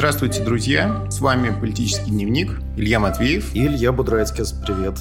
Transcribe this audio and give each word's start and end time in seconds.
Здравствуйте, 0.00 0.42
друзья! 0.42 1.06
С 1.10 1.20
вами 1.20 1.54
«Политический 1.60 2.10
дневник» 2.10 2.58
Илья 2.74 2.98
Матвеев 2.98 3.54
и 3.54 3.66
Илья 3.66 3.92
Будрайцкис. 3.92 4.52
Привет! 4.52 4.94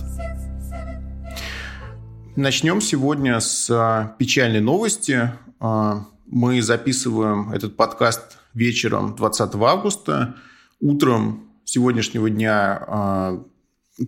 Начнем 2.36 2.82
сегодня 2.82 3.40
с 3.40 3.70
а, 3.72 4.14
печальной 4.20 4.60
новости. 4.60 5.32
А, 5.62 6.06
мы 6.26 6.62
записываем 6.62 7.54
этот 7.54 7.78
подкаст 7.78 8.40
вечером 8.54 9.16
20 9.16 9.56
августа. 9.56 10.36
Утром 10.82 11.50
сегодняшнего 11.64 12.30
дня 12.30 12.84
а, 12.86 13.44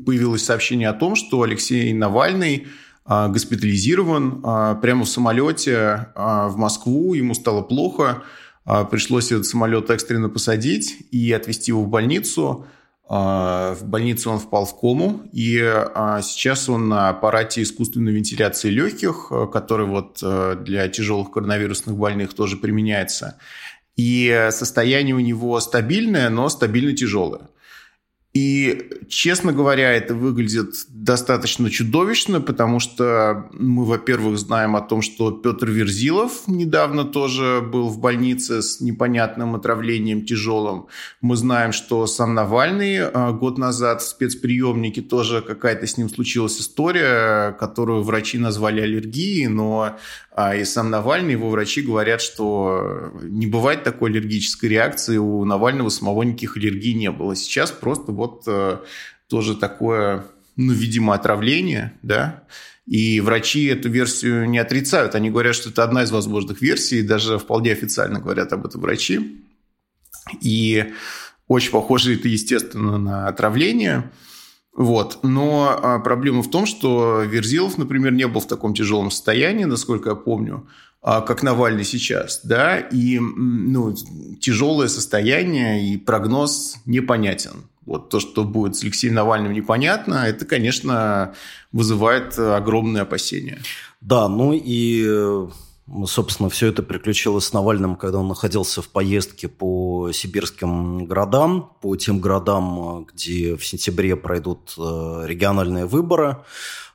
появилось 0.05 0.43
сообщение 0.43 0.89
о 0.89 0.93
том, 0.93 1.15
что 1.15 1.43
Алексей 1.43 1.93
Навальный 1.93 2.67
госпитализирован 3.05 4.41
прямо 4.81 5.05
в 5.05 5.09
самолете 5.09 6.09
в 6.15 6.53
Москву. 6.57 7.13
Ему 7.13 7.33
стало 7.33 7.61
плохо. 7.61 8.23
Пришлось 8.65 9.31
этот 9.31 9.45
самолет 9.45 9.89
экстренно 9.89 10.29
посадить 10.29 10.97
и 11.11 11.31
отвезти 11.31 11.71
его 11.71 11.83
в 11.83 11.87
больницу. 11.87 12.67
В 13.09 13.79
больнице 13.81 14.29
он 14.29 14.39
впал 14.39 14.65
в 14.65 14.79
кому, 14.79 15.23
и 15.33 15.57
сейчас 16.21 16.69
он 16.69 16.87
на 16.87 17.09
аппарате 17.09 17.61
искусственной 17.63 18.13
вентиляции 18.13 18.69
легких, 18.69 19.31
который 19.51 19.85
вот 19.85 20.23
для 20.63 20.87
тяжелых 20.87 21.31
коронавирусных 21.31 21.97
больных 21.97 22.33
тоже 22.33 22.55
применяется. 22.55 23.37
И 23.97 24.47
состояние 24.51 25.15
у 25.15 25.19
него 25.19 25.59
стабильное, 25.59 26.29
но 26.29 26.47
стабильно 26.47 26.95
тяжелое. 26.95 27.49
И, 28.33 28.89
честно 29.09 29.51
говоря, 29.51 29.91
это 29.91 30.15
выглядит 30.15 30.73
достаточно 30.87 31.69
чудовищно, 31.69 32.39
потому 32.39 32.79
что 32.79 33.49
мы, 33.51 33.83
во-первых, 33.83 34.37
знаем 34.37 34.77
о 34.77 34.81
том, 34.81 35.01
что 35.01 35.31
Петр 35.31 35.69
Верзилов 35.69 36.47
недавно 36.47 37.03
тоже 37.03 37.61
был 37.61 37.89
в 37.89 37.99
больнице 37.99 38.61
с 38.61 38.79
непонятным 38.79 39.55
отравлением 39.55 40.25
тяжелым. 40.25 40.87
Мы 41.19 41.35
знаем, 41.35 41.73
что 41.73 42.07
сам 42.07 42.33
Навальный 42.33 42.99
а, 43.01 43.33
год 43.33 43.57
назад 43.57 44.01
в 44.01 44.07
спецприемнике 44.07 45.01
тоже 45.01 45.41
какая-то 45.41 45.85
с 45.85 45.97
ним 45.97 46.09
случилась 46.09 46.57
история, 46.57 47.51
которую 47.59 48.01
врачи 48.01 48.37
назвали 48.37 48.79
аллергией, 48.79 49.47
но 49.47 49.97
а 50.33 50.55
и 50.55 50.63
сам 50.63 50.89
Навальный, 50.89 51.33
его 51.33 51.49
врачи 51.49 51.81
говорят, 51.81 52.21
что 52.21 53.11
не 53.21 53.47
бывает 53.47 53.83
такой 53.83 54.11
аллергической 54.11 54.69
реакции, 54.69 55.17
у 55.17 55.43
Навального 55.43 55.89
самого 55.89 56.23
никаких 56.23 56.55
аллергий 56.55 56.93
не 56.93 57.11
было. 57.11 57.35
Сейчас 57.35 57.69
просто 57.69 58.13
вот 58.21 58.43
э, 58.45 58.77
тоже 59.27 59.55
такое, 59.55 60.25
ну, 60.55 60.73
видимо, 60.73 61.15
отравление, 61.15 61.93
да, 62.03 62.43
и 62.85 63.19
врачи 63.19 63.65
эту 63.65 63.89
версию 63.89 64.47
не 64.49 64.59
отрицают. 64.59 65.15
Они 65.15 65.29
говорят, 65.29 65.55
что 65.55 65.69
это 65.69 65.83
одна 65.83 66.03
из 66.03 66.11
возможных 66.11 66.61
версий, 66.61 67.01
даже 67.01 67.39
вполне 67.39 67.71
официально 67.71 68.19
говорят 68.19 68.53
об 68.53 68.65
этом 68.65 68.81
врачи. 68.81 69.43
И 70.41 70.93
очень 71.47 71.71
похоже 71.71 72.15
это, 72.15 72.27
естественно, 72.27 72.97
на 72.97 73.27
отравление. 73.27 74.11
Вот. 74.75 75.19
Но 75.23 75.79
а, 75.81 75.99
проблема 75.99 76.43
в 76.43 76.49
том, 76.49 76.65
что 76.65 77.21
Верзилов, 77.21 77.77
например, 77.77 78.13
не 78.13 78.27
был 78.27 78.41
в 78.41 78.47
таком 78.47 78.73
тяжелом 78.73 79.11
состоянии, 79.11 79.65
насколько 79.65 80.09
я 80.09 80.15
помню, 80.15 80.67
а, 81.01 81.21
как 81.21 81.43
Навальный 81.43 81.83
сейчас, 81.83 82.41
да, 82.43 82.77
и 82.77 83.19
ну, 83.19 83.95
тяжелое 84.39 84.87
состояние 84.87 85.93
и 85.93 85.97
прогноз 85.97 86.77
непонятен. 86.85 87.63
Вот 87.85 88.09
то, 88.09 88.19
что 88.19 88.43
будет 88.43 88.75
с 88.75 88.83
Алексеем 88.83 89.15
Навальным, 89.15 89.53
непонятно. 89.53 90.25
Это, 90.27 90.45
конечно, 90.45 91.33
вызывает 91.71 92.37
огромные 92.37 93.01
опасения. 93.01 93.61
Да, 94.01 94.27
ну 94.27 94.53
и 94.53 95.47
Собственно, 96.05 96.49
все 96.49 96.67
это 96.67 96.83
приключилось 96.83 97.45
с 97.45 97.53
Навальным, 97.53 97.95
когда 97.97 98.19
он 98.19 98.27
находился 98.29 98.81
в 98.81 98.87
поездке 98.87 99.49
по 99.49 100.11
сибирским 100.13 101.05
городам, 101.05 101.75
по 101.81 101.95
тем 101.97 102.19
городам, 102.19 103.05
где 103.13 103.57
в 103.57 103.65
сентябре 103.65 104.15
пройдут 104.15 104.73
э, 104.77 105.23
региональные 105.25 105.85
выборы. 105.85 106.37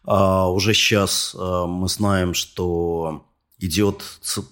А 0.05 0.49
уже 0.50 0.72
сейчас 0.72 1.37
э, 1.38 1.65
мы 1.66 1.88
знаем, 1.88 2.32
что 2.32 3.27
идет 3.59 4.03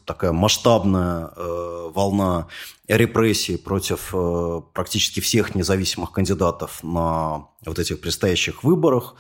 такая 0.05 0.33
масштабная 0.33 1.31
э, 1.37 1.91
волна 1.95 2.49
репрессий 2.89 3.57
против 3.57 4.15
практически 4.73 5.21
всех 5.21 5.55
независимых 5.55 6.13
кандидатов 6.13 6.83
на 6.83 7.49
вот 7.65 7.79
этих 7.79 8.01
предстоящих 8.01 8.63
выборах 8.63 9.15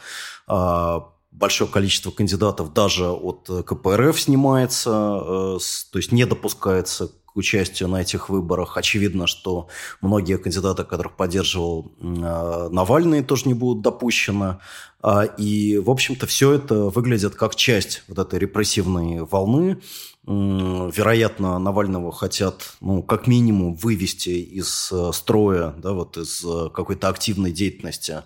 а, 0.46 1.08
большое 1.34 1.70
количество 1.70 2.10
кандидатов 2.10 2.72
даже 2.72 3.10
от 3.10 3.48
э, 3.50 3.62
КПРФ 3.62 4.20
снимается, 4.20 4.90
э, 4.90 5.58
то 5.90 5.98
есть 5.98 6.12
не 6.12 6.24
допускается 6.24 7.08
к 7.08 7.36
участию 7.36 7.88
на 7.88 8.00
этих 8.00 8.28
выборах. 8.28 8.76
Очевидно, 8.76 9.26
что 9.26 9.68
многие 10.00 10.38
кандидаты, 10.38 10.84
которых 10.84 11.16
поддерживал 11.16 11.92
э, 12.00 12.68
Навальный, 12.70 13.24
тоже 13.24 13.48
не 13.48 13.54
будут 13.54 13.82
допущены. 13.82 14.58
А, 15.06 15.24
и, 15.24 15.76
в 15.76 15.90
общем-то, 15.90 16.26
все 16.26 16.52
это 16.52 16.84
выглядит 16.84 17.34
как 17.34 17.56
часть 17.56 18.04
вот 18.08 18.18
этой 18.18 18.38
репрессивной 18.38 19.20
волны, 19.20 19.82
вероятно, 20.26 21.58
Навального 21.58 22.10
хотят, 22.10 22.76
ну, 22.80 23.02
как 23.02 23.26
минимум, 23.26 23.74
вывести 23.74 24.30
из 24.30 24.90
э, 24.90 25.10
строя, 25.12 25.74
да, 25.76 25.92
вот 25.92 26.16
из 26.16 26.42
э, 26.42 26.70
какой-то 26.72 27.10
активной 27.10 27.52
деятельности 27.52 28.22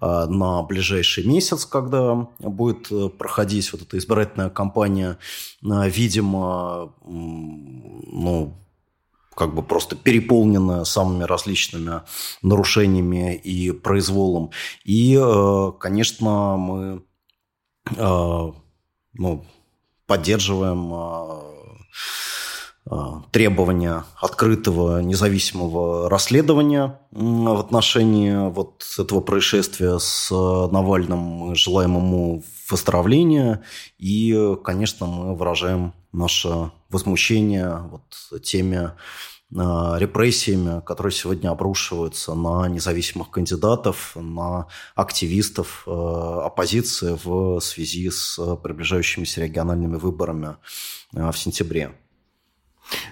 э, 0.00 0.26
на 0.30 0.62
ближайший 0.62 1.24
месяц, 1.26 1.66
когда 1.66 2.26
будет 2.38 2.88
проходить 3.18 3.70
вот 3.74 3.82
эта 3.82 3.98
избирательная 3.98 4.48
кампания, 4.48 5.18
видимо, 5.60 6.94
ну, 7.04 8.56
как 9.34 9.54
бы 9.54 9.62
просто 9.62 9.96
переполнена 9.96 10.84
самыми 10.84 11.24
различными 11.24 12.02
нарушениями 12.42 13.34
и 13.34 13.72
произволом. 13.72 14.50
И, 14.84 15.20
конечно, 15.80 16.56
мы 16.56 17.02
ну, 19.14 19.44
поддерживаем 20.06 20.92
а, 22.84 23.22
требования 23.30 24.04
открытого 24.20 25.00
независимого 25.00 26.10
расследования 26.10 27.00
в 27.12 27.60
отношении 27.60 28.50
вот 28.50 28.84
этого 28.98 29.20
происшествия 29.20 29.98
с 29.98 30.30
Навальным. 30.30 31.18
Мы 31.18 31.54
желаем 31.54 31.96
ему 31.96 32.42
выздоровления 32.68 33.62
и, 33.98 34.56
конечно, 34.64 35.06
мы 35.06 35.36
выражаем 35.36 35.92
наше 36.12 36.70
возмущение 36.88 37.78
вот 37.90 38.42
теми 38.42 38.92
Э, 39.54 39.98
репрессиями, 39.98 40.80
которые 40.80 41.12
сегодня 41.12 41.50
обрушиваются 41.50 42.34
на 42.34 42.68
независимых 42.68 43.30
кандидатов, 43.30 44.16
на 44.16 44.66
активистов 44.94 45.84
э, 45.86 45.90
оппозиции 45.90 47.18
в 47.22 47.60
связи 47.60 48.08
с 48.08 48.56
приближающимися 48.56 49.42
региональными 49.42 49.96
выборами 49.96 50.56
э, 51.14 51.30
в 51.30 51.36
сентябре. 51.36 51.92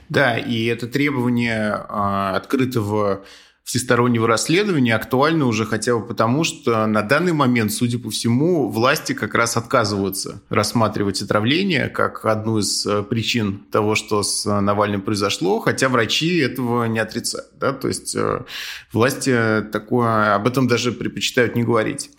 Да, 0.08 0.38
и 0.38 0.64
это 0.64 0.86
требование 0.86 1.72
открытого 1.72 3.24
всестороннего 3.64 4.26
расследования 4.26 4.96
актуально 4.96 5.46
уже 5.46 5.64
хотя 5.64 5.96
бы 5.96 6.04
потому, 6.04 6.44
что 6.44 6.86
на 6.86 7.02
данный 7.02 7.32
момент, 7.32 7.72
судя 7.72 7.98
по 7.98 8.10
всему, 8.10 8.68
власти 8.68 9.12
как 9.12 9.34
раз 9.34 9.56
отказываются 9.56 10.42
рассматривать 10.48 11.22
отравление 11.22 11.88
как 11.88 12.24
одну 12.24 12.58
из 12.58 12.84
э, 12.86 13.02
причин 13.02 13.60
того, 13.70 13.94
что 13.94 14.22
с 14.22 14.44
Навальным 14.60 15.02
произошло, 15.02 15.60
хотя 15.60 15.88
врачи 15.88 16.38
этого 16.38 16.86
не 16.86 16.98
отрицают. 16.98 17.48
Да? 17.58 17.72
То 17.72 17.88
есть 17.88 18.14
э, 18.16 18.44
власти 18.92 19.62
такое, 19.70 20.34
об 20.34 20.48
этом 20.48 20.66
даже 20.66 20.92
предпочитают 20.92 21.54
не 21.54 21.62
говорить. 21.62 22.10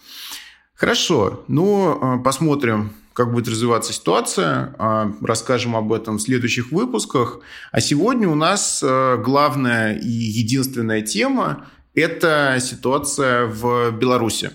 Хорошо, 0.74 1.44
ну 1.48 2.18
э, 2.20 2.24
посмотрим, 2.24 2.94
как 3.14 3.32
будет 3.32 3.48
развиваться 3.48 3.94
ситуация. 3.94 4.76
А, 4.78 5.12
расскажем 5.22 5.76
об 5.76 5.92
этом 5.94 6.18
в 6.18 6.22
следующих 6.22 6.72
выпусках. 6.72 7.40
А 7.72 7.82
сегодня 7.82 8.30
у 8.30 8.36
нас 8.36 8.82
э, 8.84 9.18
главная 9.18 9.96
и 9.98 10.08
единственная 10.10 11.02
тема– 11.02 11.66
это 11.94 12.58
ситуация 12.62 13.46
в 13.46 13.92
Беларуси. 13.92 14.52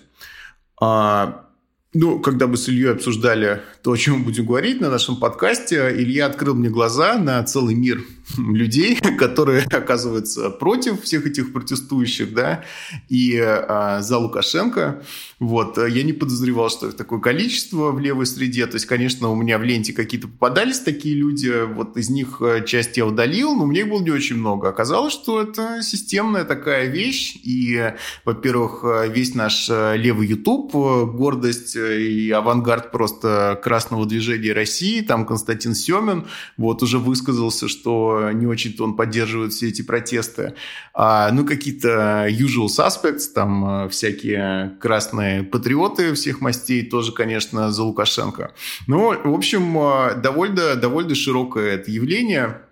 Ну, 1.95 2.19
когда 2.19 2.47
мы 2.47 2.57
с 2.57 2.69
Ильей 2.69 2.93
обсуждали 2.93 3.63
то, 3.83 3.93
о 3.93 3.97
чем 3.97 4.19
мы 4.19 4.25
будем 4.25 4.45
говорить 4.45 4.81
на 4.81 4.91
нашем 4.91 5.17
подкасте, 5.17 5.95
Илья 5.97 6.27
открыл 6.27 6.55
мне 6.55 6.69
глаза 6.69 7.17
на 7.17 7.43
целый 7.45 7.75
мир 7.75 8.05
людей, 8.39 8.97
которые 9.19 9.63
оказываются 9.65 10.51
против 10.51 11.03
всех 11.03 11.27
этих 11.27 11.53
протестующих, 11.53 12.35
да, 12.35 12.65
и 13.09 13.39
а, 13.39 14.03
за 14.03 14.19
Лукашенко. 14.19 15.03
Вот. 15.39 15.77
Я 15.77 16.03
не 16.03 16.13
подозревал, 16.13 16.71
что 16.71 16.89
их 16.89 16.97
такое 16.97 17.21
количество 17.21 17.93
в 17.93 18.01
левой 18.01 18.27
среде. 18.27 18.67
То 18.67 18.77
есть, 18.77 18.87
конечно, 18.87 19.29
у 19.29 19.37
меня 19.37 19.59
в 19.59 19.63
ленте 19.63 19.93
какие-то 19.93 20.29
попадались 20.29 20.81
такие 20.81 21.15
люди. 21.15 21.67
Вот 21.75 21.97
из 21.97 22.09
них 22.09 22.41
э, 22.41 22.65
часть 22.65 22.97
я 22.97 23.05
удалил, 23.05 23.55
но 23.55 23.65
у 23.65 23.67
меня 23.67 23.83
их 23.83 23.89
было 23.89 24.03
не 24.03 24.11
очень 24.11 24.37
много. 24.37 24.69
Оказалось, 24.69 25.13
что 25.13 25.43
это 25.43 25.83
системная 25.83 26.45
такая 26.45 26.87
вещь. 26.87 27.37
И, 27.45 27.93
во-первых, 28.25 28.81
э, 28.85 29.13
весь 29.13 29.35
наш 29.35 29.69
э, 29.69 29.97
левый 29.99 30.27
YouTube, 30.27 30.73
гордость 30.73 31.77
и 31.93 32.31
авангард 32.31 32.91
просто 32.91 33.59
красного 33.63 34.07
движения 34.07 34.53
России, 34.53 35.01
там 35.01 35.27
Константин 35.27 35.75
Семин 35.75 36.27
вот 36.57 36.83
уже 36.83 36.99
высказался, 36.99 37.69
что 37.69 38.31
не 38.33 38.47
очень-то 38.47 38.85
он 38.85 38.97
поддерживает 38.97 39.53
все 39.53 39.69
эти 39.69 39.83
протесты. 39.83 40.55
А, 40.95 41.31
ну, 41.33 41.45
какие-то 41.45 42.27
usual 42.29 42.67
suspects, 42.67 43.27
там 43.35 43.89
всякие 43.89 44.77
красные 44.81 45.43
патриоты 45.43 46.15
всех 46.15 46.41
мастей 46.41 46.83
тоже, 46.83 47.13
конечно, 47.13 47.71
за 47.71 47.83
Лукашенко. 47.83 48.53
Ну, 48.87 49.15
в 49.23 49.35
общем, 49.35 50.21
довольно, 50.21 50.77
довольно 50.77 51.15
широкое 51.15 51.75
это 51.75 51.91
явление. 51.91 52.63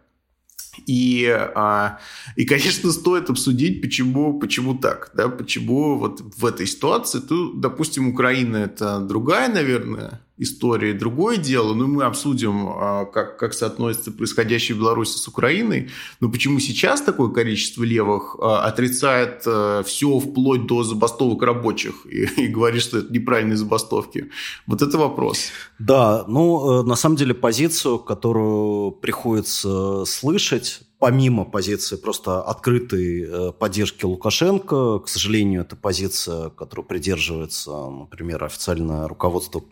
И, 0.87 1.27
а, 1.55 1.99
и, 2.37 2.45
конечно, 2.45 2.91
стоит 2.93 3.31
обсудить, 3.31 3.81
почему, 3.81 4.39
почему 4.39 4.75
так, 4.77 5.11
да, 5.15 5.29
почему 5.29 5.99
вот 5.99 6.21
в 6.21 6.45
этой 6.47 6.67
ситуации, 6.67 7.21
то, 7.21 7.53
допустим, 7.53 8.09
Украина 8.09 8.57
это 8.59 9.01
другая, 9.01 9.53
наверное, 9.53 10.21
история, 10.37 10.95
другое 10.95 11.37
дело, 11.37 11.75
но 11.75 11.87
мы 11.87 12.05
обсудим, 12.05 12.69
а, 12.69 13.05
как, 13.05 13.39
как 13.39 13.55
соотносится 13.55 14.11
происходящее 14.11 14.77
в 14.77 14.81
Беларуси 14.81 15.17
с 15.17 15.29
Украиной, 15.29 15.91
но 16.21 16.29
почему 16.29 16.59
сейчас 16.59 17.01
такое 17.03 17.29
количество 17.31 17.85
левых 17.85 18.37
а, 18.41 18.65
отрицает 18.65 19.43
а, 19.47 19.83
все 19.85 20.19
вплоть 20.19 20.67
до 20.67 20.83
забастовок 20.83 21.43
рабочих 21.43 22.07
и, 22.07 22.25
и 22.43 22.47
говорит, 22.49 22.83
что 22.83 22.99
это 22.99 23.13
неправильные 23.13 23.57
забастовки, 23.57 24.31
вот 24.67 24.83
это 24.83 24.99
вопрос. 24.99 25.51
Да, 25.79 26.25
ну, 26.27 26.81
э, 26.81 26.83
на 26.85 26.97
самом 26.97 27.17
деле 27.17 27.35
позицию, 27.35 27.99
которую 28.01 28.91
приходится 28.93 30.05
слышать, 30.05 30.81
помимо 31.05 31.45
позиции 31.45 31.97
просто 31.97 32.41
открытой 32.41 33.25
э, 33.29 33.53
поддержки 33.53 34.07
Лукашенко, 34.07 35.01
к 35.01 35.09
сожалению, 35.09 35.61
это 35.61 35.77
позиция, 35.77 36.49
которую 36.49 36.87
придерживается, 36.87 37.91
например, 37.91 38.43
официальное 38.43 39.07
руководство 39.07 39.63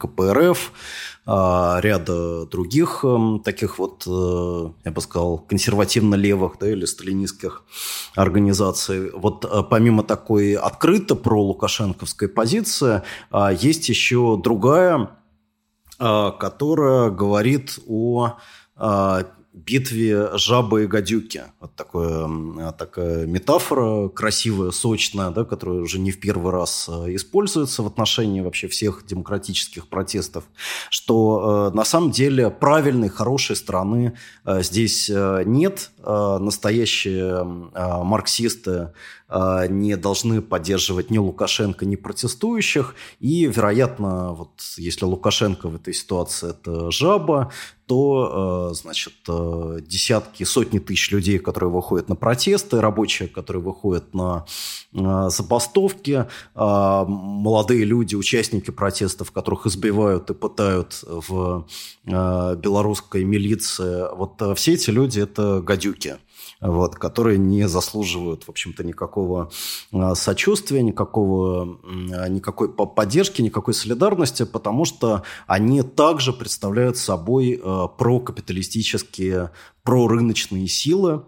КПРФ, 0.00 0.72
а, 1.26 1.78
ряда 1.80 2.44
других 2.46 3.04
эм, 3.04 3.38
таких 3.38 3.78
вот, 3.78 4.02
э, 4.04 4.70
я 4.84 4.90
бы 4.90 5.00
сказал, 5.00 5.38
консервативно-левых 5.38 6.56
да, 6.58 6.68
или 6.68 6.84
сталинистских 6.86 7.62
организаций. 8.16 9.12
Вот 9.12 9.44
э, 9.44 9.62
помимо 9.70 10.02
такой 10.02 10.54
открыто 10.54 11.14
про 11.14 11.40
лукашенковской 11.40 12.26
позиции, 12.26 13.02
а, 13.30 13.52
есть 13.52 13.88
еще 13.88 14.40
другая, 14.42 15.10
которая 15.98 17.10
говорит 17.10 17.78
о 17.86 18.38
битве 19.52 20.30
жабы 20.38 20.84
и 20.84 20.86
гадюки. 20.86 21.42
Вот 21.58 21.74
такое, 21.74 22.72
такая 22.72 23.26
метафора 23.26 24.08
красивая, 24.08 24.70
сочная, 24.70 25.30
да, 25.30 25.44
которая 25.44 25.80
уже 25.80 25.98
не 25.98 26.12
в 26.12 26.20
первый 26.20 26.52
раз 26.52 26.88
э, 26.88 27.14
используется 27.16 27.82
в 27.82 27.86
отношении 27.86 28.40
вообще 28.40 28.68
всех 28.68 29.04
демократических 29.06 29.88
протестов, 29.88 30.44
что 30.88 31.70
э, 31.72 31.76
на 31.76 31.84
самом 31.84 32.12
деле 32.12 32.50
правильной, 32.50 33.08
хорошей 33.08 33.56
страны 33.56 34.16
э, 34.44 34.62
здесь 34.62 35.10
нет. 35.10 35.90
Э, 36.02 36.38
настоящие 36.40 37.70
э, 37.74 38.02
марксисты 38.02 38.92
э, 39.28 39.66
не 39.68 39.96
должны 39.98 40.40
поддерживать 40.40 41.10
ни 41.10 41.18
Лукашенко, 41.18 41.84
ни 41.84 41.96
протестующих. 41.96 42.94
И, 43.18 43.44
вероятно, 43.44 44.32
вот 44.32 44.52
если 44.78 45.04
Лукашенко 45.04 45.68
в 45.68 45.74
этой 45.74 45.92
ситуации 45.92 46.50
это 46.50 46.90
жаба, 46.90 47.52
то, 47.84 48.70
э, 48.70 48.74
значит, 48.74 49.12
десятки, 49.26 50.44
сотни 50.44 50.78
тысяч 50.78 51.10
людей, 51.10 51.38
которые 51.38 51.70
выходят 51.70 52.08
на 52.08 52.14
протесты, 52.14 52.80
рабочие, 52.80 53.28
которые 53.28 53.62
выходят 53.62 54.14
на 54.14 54.46
забастовки, 54.92 56.26
молодые 56.54 57.84
люди, 57.84 58.14
участники 58.14 58.70
протестов, 58.70 59.32
которых 59.32 59.66
избивают 59.66 60.30
и 60.30 60.34
пытают 60.34 61.02
в 61.02 61.66
белорусской 62.04 63.24
милиции, 63.24 64.06
вот 64.14 64.40
все 64.56 64.74
эти 64.74 64.90
люди– 64.90 65.20
это 65.20 65.60
гадюки 65.60 65.89
вот, 66.60 66.94
которые 66.96 67.38
не 67.38 67.68
заслуживают, 67.68 68.44
в 68.44 68.48
общем-то, 68.50 68.84
никакого 68.84 69.50
а, 69.92 70.14
сочувствия, 70.14 70.82
никакого, 70.82 71.80
а, 72.12 72.28
никакой 72.28 72.72
поддержки, 72.72 73.42
никакой 73.42 73.74
солидарности, 73.74 74.44
потому 74.44 74.84
что 74.84 75.22
они 75.46 75.82
также 75.82 76.32
представляют 76.32 76.96
собой 76.96 77.60
а, 77.62 77.88
прокапиталистические, 77.88 79.52
прорыночные 79.82 80.68
силы, 80.68 81.24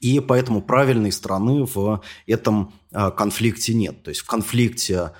и 0.00 0.20
поэтому 0.20 0.62
правильной 0.62 1.10
страны 1.10 1.64
в 1.64 2.02
этом 2.26 2.72
конфликте 2.92 3.74
нет. 3.74 4.04
То 4.04 4.10
есть 4.10 4.20
в 4.20 4.26
конфликте 4.26 5.10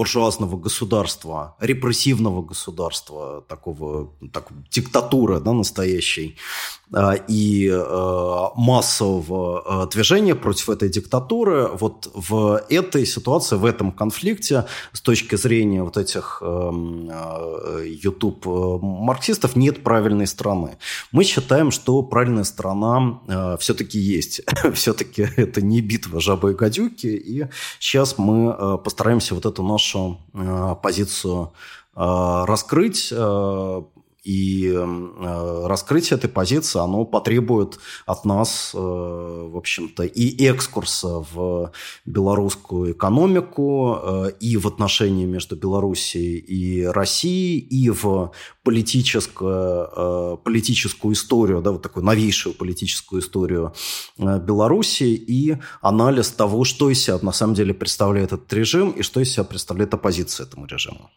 буржуазного 0.00 0.56
государства, 0.56 1.56
репрессивного 1.60 2.40
государства, 2.40 3.44
такого, 3.46 4.14
так, 4.32 4.48
диктатуры 4.70 5.40
да, 5.40 5.52
настоящей, 5.52 6.38
а, 6.79 6.79
и 7.28 7.70
э, 7.72 8.44
массового 8.56 9.84
э, 9.84 9.90
движения 9.92 10.34
против 10.34 10.70
этой 10.70 10.88
диктатуры, 10.88 11.68
вот 11.68 12.10
в 12.14 12.62
этой 12.68 13.06
ситуации, 13.06 13.56
в 13.56 13.64
этом 13.64 13.92
конфликте, 13.92 14.66
с 14.92 15.00
точки 15.00 15.36
зрения 15.36 15.82
вот 15.82 15.96
этих 15.96 16.42
эм, 16.44 17.08
э, 17.10 17.84
YouTube-марксистов, 17.86 19.56
нет 19.56 19.84
правильной 19.84 20.26
страны. 20.26 20.78
Мы 21.12 21.24
считаем, 21.24 21.70
что 21.70 22.02
правильная 22.02 22.44
страна 22.44 23.20
все-таки 23.60 23.98
есть. 23.98 24.42
все-таки 24.74 25.28
это 25.36 25.62
не 25.62 25.80
битва 25.80 26.20
жабы 26.20 26.52
и 26.52 26.54
гадюки, 26.54 27.06
и 27.06 27.46
сейчас 27.78 28.18
мы 28.18 28.78
постараемся 28.78 29.34
вот 29.34 29.46
эту 29.46 29.62
нашу 29.62 30.18
э, 30.34 30.76
позицию 30.82 31.52
э, 31.94 32.44
раскрыть, 32.46 33.08
э, 33.12 33.82
и 34.24 34.70
э, 34.72 35.66
раскрытие 35.66 36.18
этой 36.18 36.28
позиции, 36.28 36.78
оно 36.78 37.04
потребует 37.04 37.78
от 38.06 38.24
нас, 38.24 38.72
э, 38.74 38.78
в 38.78 39.56
общем-то, 39.56 40.04
и 40.04 40.44
экскурса 40.46 41.24
в 41.32 41.72
белорусскую 42.04 42.92
экономику, 42.92 43.98
э, 44.02 44.32
и 44.40 44.56
в 44.56 44.66
отношении 44.66 45.24
между 45.24 45.56
Белоруссией 45.56 46.38
и 46.38 46.84
Россией, 46.84 47.58
и 47.58 47.90
в 47.90 48.32
политическую, 48.62 50.38
политическую 50.44 51.14
историю, 51.14 51.62
да, 51.62 51.72
вот 51.72 51.82
такую 51.82 52.04
новейшую 52.04 52.54
политическую 52.54 53.22
историю 53.22 53.72
Беларуси, 54.18 55.04
и 55.04 55.56
анализ 55.80 56.30
того, 56.30 56.64
что 56.64 56.90
из 56.90 57.02
себя 57.02 57.18
на 57.22 57.32
самом 57.32 57.54
деле 57.54 57.72
представляет 57.72 58.32
этот 58.32 58.52
режим, 58.52 58.90
и 58.90 59.02
что 59.02 59.20
из 59.20 59.32
себя 59.32 59.44
представляет 59.44 59.94
оппозиция 59.94 60.46
этому 60.46 60.66
режиму. 60.66 61.10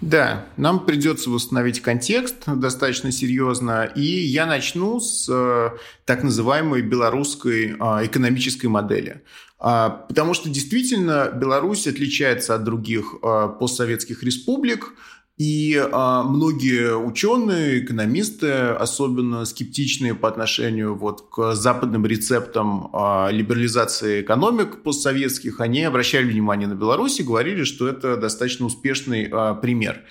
Да, 0.00 0.46
нам 0.56 0.84
придется 0.84 1.30
восстановить 1.30 1.80
контекст 1.80 2.36
достаточно 2.46 3.10
серьезно, 3.10 3.84
и 3.84 4.02
я 4.02 4.44
начну 4.44 5.00
с 5.00 5.28
э, 5.30 5.70
так 6.04 6.22
называемой 6.22 6.82
белорусской 6.82 7.70
э, 7.70 7.74
экономической 8.06 8.66
модели. 8.66 9.22
Э, 9.60 9.90
потому 10.08 10.34
что 10.34 10.50
действительно 10.50 11.30
Беларусь 11.34 11.86
отличается 11.86 12.54
от 12.54 12.64
других 12.64 13.14
э, 13.22 13.48
постсоветских 13.58 14.22
республик– 14.22 14.92
и 15.36 15.76
а, 15.92 16.22
многие 16.22 16.96
ученые, 16.96 17.84
экономисты, 17.84 18.52
особенно 18.52 19.44
скептичные 19.44 20.14
по 20.14 20.28
отношению 20.28 20.94
вот 20.94 21.28
к 21.28 21.54
западным 21.54 22.06
рецептам 22.06 22.90
а, 22.92 23.30
либерализации 23.32 24.22
экономик 24.22 24.84
постсоветских, 24.84 25.60
они 25.60 25.82
обращали 25.82 26.30
внимание 26.30 26.68
на 26.68 26.74
Беларусь 26.74 27.18
и 27.18 27.24
говорили, 27.24 27.64
что 27.64 27.88
это 27.88 28.16
достаточно 28.16 28.66
успешный 28.66 29.28
а, 29.30 29.54
пример. 29.54 30.04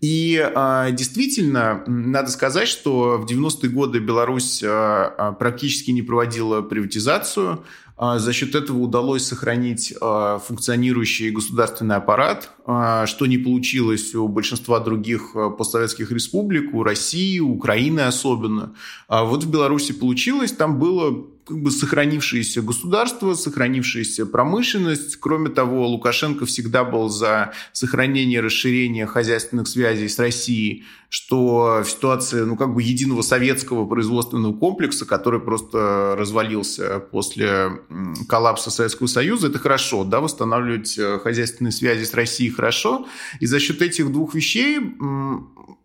И 0.00 0.40
а, 0.54 0.90
действительно, 0.92 1.82
надо 1.86 2.30
сказать, 2.30 2.68
что 2.68 3.18
в 3.18 3.26
90-е 3.26 3.70
годы 3.70 3.98
Беларусь 3.98 4.62
а, 4.64 5.32
практически 5.32 5.90
не 5.90 6.02
проводила 6.02 6.62
приватизацию. 6.62 7.64
А, 8.02 8.18
за 8.18 8.32
счет 8.32 8.54
этого 8.54 8.78
удалось 8.78 9.26
сохранить 9.26 9.92
а, 10.00 10.38
функционирующий 10.38 11.30
государственный 11.30 11.96
аппарат, 11.96 12.50
а, 12.64 13.04
что 13.04 13.26
не 13.26 13.36
получилось 13.36 14.14
у 14.14 14.26
большинства 14.26 14.80
других 14.80 15.36
постсоветских 15.58 16.10
республик, 16.10 16.72
у 16.72 16.82
России, 16.82 17.38
Украины 17.40 18.00
особенно. 18.00 18.72
А 19.06 19.24
вот 19.24 19.44
в 19.44 19.50
Беларуси 19.50 19.92
получилось, 19.92 20.52
там 20.52 20.78
было 20.78 21.26
как 21.50 21.58
бы 21.62 21.72
сохранившееся 21.72 22.62
государство, 22.62 23.34
сохранившаяся 23.34 24.24
промышленность. 24.24 25.16
Кроме 25.16 25.48
того, 25.50 25.88
Лукашенко 25.88 26.46
всегда 26.46 26.84
был 26.84 27.08
за 27.08 27.52
сохранение 27.72 28.38
и 28.38 28.40
расширение 28.40 29.04
хозяйственных 29.06 29.66
связей 29.66 30.08
с 30.08 30.20
Россией, 30.20 30.84
что 31.08 31.82
в 31.84 31.90
ситуации 31.90 32.42
ну, 32.42 32.56
как 32.56 32.72
бы 32.72 32.84
единого 32.84 33.22
советского 33.22 33.84
производственного 33.84 34.56
комплекса, 34.56 35.06
который 35.06 35.40
просто 35.40 36.14
развалился 36.16 37.00
после 37.00 37.80
коллапса 38.28 38.70
Советского 38.70 39.08
Союза, 39.08 39.48
это 39.48 39.58
хорошо, 39.58 40.04
да, 40.04 40.20
восстанавливать 40.20 40.96
э, 40.98 41.18
хозяйственные 41.18 41.72
связи 41.72 42.04
с 42.04 42.14
Россией 42.14 42.50
хорошо. 42.50 43.08
И 43.40 43.46
за 43.46 43.58
счет 43.58 43.82
этих 43.82 44.12
двух 44.12 44.34
вещей 44.34 44.78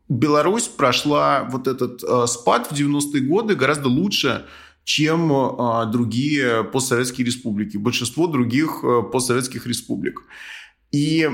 Беларусь 0.08 0.68
прошла 0.68 1.48
вот 1.50 1.68
этот 1.68 2.04
э, 2.04 2.28
спад 2.28 2.68
в 2.68 2.74
90-е 2.74 3.22
годы 3.22 3.56
гораздо 3.56 3.88
лучше, 3.88 4.46
чем 4.86 5.34
а, 5.34 5.86
другие 5.86 6.64
постсоветские 6.64 7.26
республики, 7.26 7.76
большинство 7.76 8.28
других 8.28 8.84
а, 8.84 9.02
постсоветских 9.02 9.68
республик. 9.68 10.22
И 10.92 11.28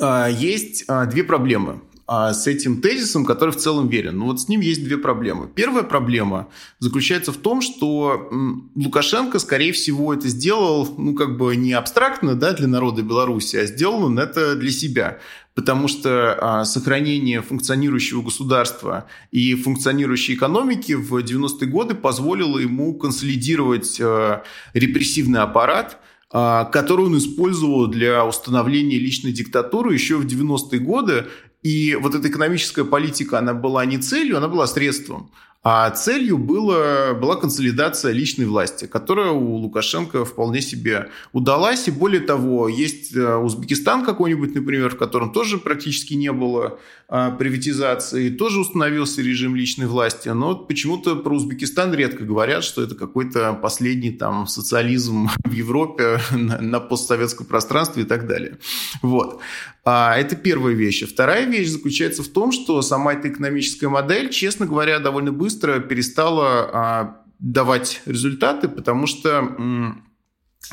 а, 0.00 0.28
есть 0.28 0.84
а, 0.88 1.04
две 1.06 1.24
проблемы 1.24 1.82
а, 2.12 2.34
с 2.34 2.48
этим 2.48 2.80
тезисом, 2.80 3.24
который 3.24 3.50
в 3.50 3.56
целом 3.56 3.86
верен. 3.86 4.18
Но 4.18 4.24
вот 4.24 4.40
с 4.40 4.48
ним 4.48 4.62
есть 4.62 4.82
две 4.82 4.98
проблемы. 4.98 5.48
Первая 5.54 5.84
проблема 5.84 6.48
заключается 6.80 7.30
в 7.30 7.36
том, 7.36 7.62
что 7.62 8.28
Лукашенко, 8.74 9.38
скорее 9.38 9.70
всего, 9.70 10.12
это 10.12 10.26
сделал, 10.26 10.92
ну, 10.98 11.14
как 11.14 11.36
бы 11.36 11.54
не 11.54 11.72
абстрактно, 11.72 12.34
да, 12.34 12.52
для 12.52 12.66
народа 12.66 13.02
Беларуси, 13.02 13.54
а 13.54 13.64
сделал 13.64 14.06
он 14.06 14.18
это 14.18 14.56
для 14.56 14.72
себя. 14.72 15.20
Потому 15.54 15.86
что 15.86 16.36
а, 16.40 16.64
сохранение 16.64 17.42
функционирующего 17.42 18.22
государства 18.22 19.06
и 19.30 19.54
функционирующей 19.54 20.34
экономики 20.34 20.94
в 20.94 21.16
90-е 21.16 21.68
годы 21.68 21.94
позволило 21.94 22.58
ему 22.58 22.92
консолидировать 22.94 24.00
а, 24.00 24.42
репрессивный 24.74 25.42
аппарат, 25.42 26.00
а, 26.32 26.64
который 26.66 27.06
он 27.06 27.18
использовал 27.18 27.88
для 27.88 28.24
установления 28.24 28.98
личной 28.98 29.32
диктатуры 29.32 29.94
еще 29.94 30.16
в 30.16 30.26
90-е 30.26 30.78
годы. 30.78 31.26
И 31.62 31.94
вот 31.94 32.14
эта 32.14 32.28
экономическая 32.28 32.84
политика, 32.84 33.38
она 33.38 33.54
была 33.54 33.84
не 33.84 33.98
целью, 33.98 34.38
она 34.38 34.48
была 34.48 34.66
средством. 34.66 35.30
А 35.62 35.90
целью 35.90 36.38
было, 36.38 37.12
была 37.12 37.36
консолидация 37.36 38.12
личной 38.12 38.46
власти, 38.46 38.86
которая 38.86 39.30
у 39.32 39.56
Лукашенко 39.56 40.24
вполне 40.24 40.62
себе 40.62 41.10
удалась. 41.34 41.86
И 41.86 41.90
более 41.90 42.22
того, 42.22 42.66
есть 42.68 43.14
э, 43.14 43.36
Узбекистан 43.36 44.06
какой-нибудь, 44.06 44.54
например, 44.54 44.88
в 44.88 44.96
котором 44.96 45.32
тоже 45.32 45.58
практически 45.58 46.14
не 46.14 46.32
было 46.32 46.78
приватизации, 47.10 48.30
тоже 48.30 48.60
установился 48.60 49.20
режим 49.20 49.56
личной 49.56 49.86
власти. 49.86 50.28
Но 50.28 50.54
почему-то 50.54 51.16
про 51.16 51.34
Узбекистан 51.34 51.92
редко 51.92 52.24
говорят, 52.24 52.62
что 52.62 52.82
это 52.82 52.94
какой-то 52.94 53.52
последний 53.54 54.12
там 54.12 54.46
социализм 54.46 55.28
в 55.44 55.50
Европе 55.52 56.20
на, 56.30 56.60
на 56.60 56.78
постсоветском 56.78 57.46
пространстве 57.46 58.04
и 58.04 58.06
так 58.06 58.28
далее. 58.28 58.58
Вот. 59.02 59.40
А, 59.84 60.16
это 60.16 60.36
первая 60.36 60.74
вещь. 60.74 61.04
Вторая 61.04 61.46
вещь 61.46 61.68
заключается 61.68 62.22
в 62.22 62.28
том, 62.28 62.52
что 62.52 62.80
сама 62.82 63.14
эта 63.14 63.28
экономическая 63.28 63.88
модель, 63.88 64.30
честно 64.30 64.66
говоря, 64.66 65.00
довольно 65.00 65.32
быстро 65.32 65.80
перестала 65.80 66.70
а, 66.72 67.16
давать 67.38 68.02
результаты, 68.06 68.68
потому 68.68 69.06
что 69.06 69.96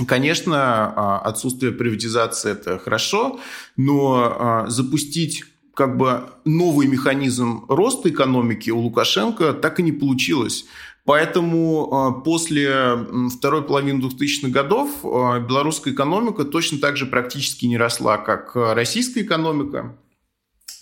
Конечно, 0.06 0.58
а, 0.96 1.20
отсутствие 1.20 1.72
приватизации– 1.72 2.51
это 2.53 2.77
хорошо, 2.77 3.39
но 3.77 4.65
запустить 4.67 5.44
как 5.77 5.96
бы 5.96 6.24
новый 6.43 6.88
механизм 6.88 7.65
роста 7.69 8.10
экономики 8.10 8.72
у 8.72 8.79
Лукашенко 8.79 9.53
так 9.53 9.79
и 9.79 9.84
не 9.84 9.91
получилось. 9.91 10.65
Поэтому 11.05 11.93
а, 11.93 12.12
после 12.13 12.98
второй 13.29 13.62
половины 13.62 14.01
2000-х 14.01 14.50
годов 14.50 14.89
а, 15.03 15.39
белорусская 15.39 15.91
экономика 15.91 16.46
точно 16.46 16.79
так 16.79 16.98
же 16.98 17.05
практически 17.05 17.67
не 17.67 17.77
росла, 17.77 18.17
как 18.17 18.57
а, 18.57 18.74
российская 18.74 19.22
экономика. 19.22 19.96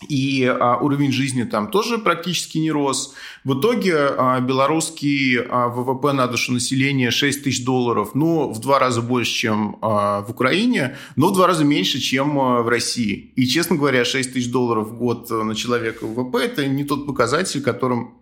И 0.09 0.43
а, 0.45 0.77
уровень 0.77 1.11
жизни 1.11 1.43
там 1.43 1.71
тоже 1.71 1.97
практически 1.97 2.57
не 2.57 2.69
рос. 2.69 3.15
В 3.43 3.59
итоге 3.59 3.95
а, 3.95 4.39
белорусский 4.41 5.39
а, 5.39 5.69
ВВП 5.69 6.11
на 6.11 6.27
душу 6.27 6.51
населения 6.51 7.11
6 7.11 7.43
тысяч 7.43 7.63
долларов, 7.63 8.11
ну, 8.13 8.51
в 8.51 8.59
два 8.59 8.79
раза 8.79 9.01
больше, 9.01 9.31
чем 9.31 9.77
а, 9.81 10.21
в 10.21 10.31
Украине, 10.31 10.97
но 11.15 11.29
в 11.29 11.33
два 11.33 11.47
раза 11.47 11.63
меньше, 11.63 11.99
чем 11.99 12.37
а, 12.39 12.61
в 12.61 12.67
России. 12.67 13.31
И, 13.35 13.47
честно 13.47 13.77
говоря, 13.77 14.03
6 14.03 14.33
тысяч 14.33 14.51
долларов 14.51 14.89
в 14.89 14.97
год 14.97 15.29
на 15.29 15.55
человека 15.55 16.05
ВВП– 16.05 16.37
это 16.43 16.67
не 16.67 16.83
тот 16.83 17.07
показатель, 17.07 17.61
которым 17.61 18.15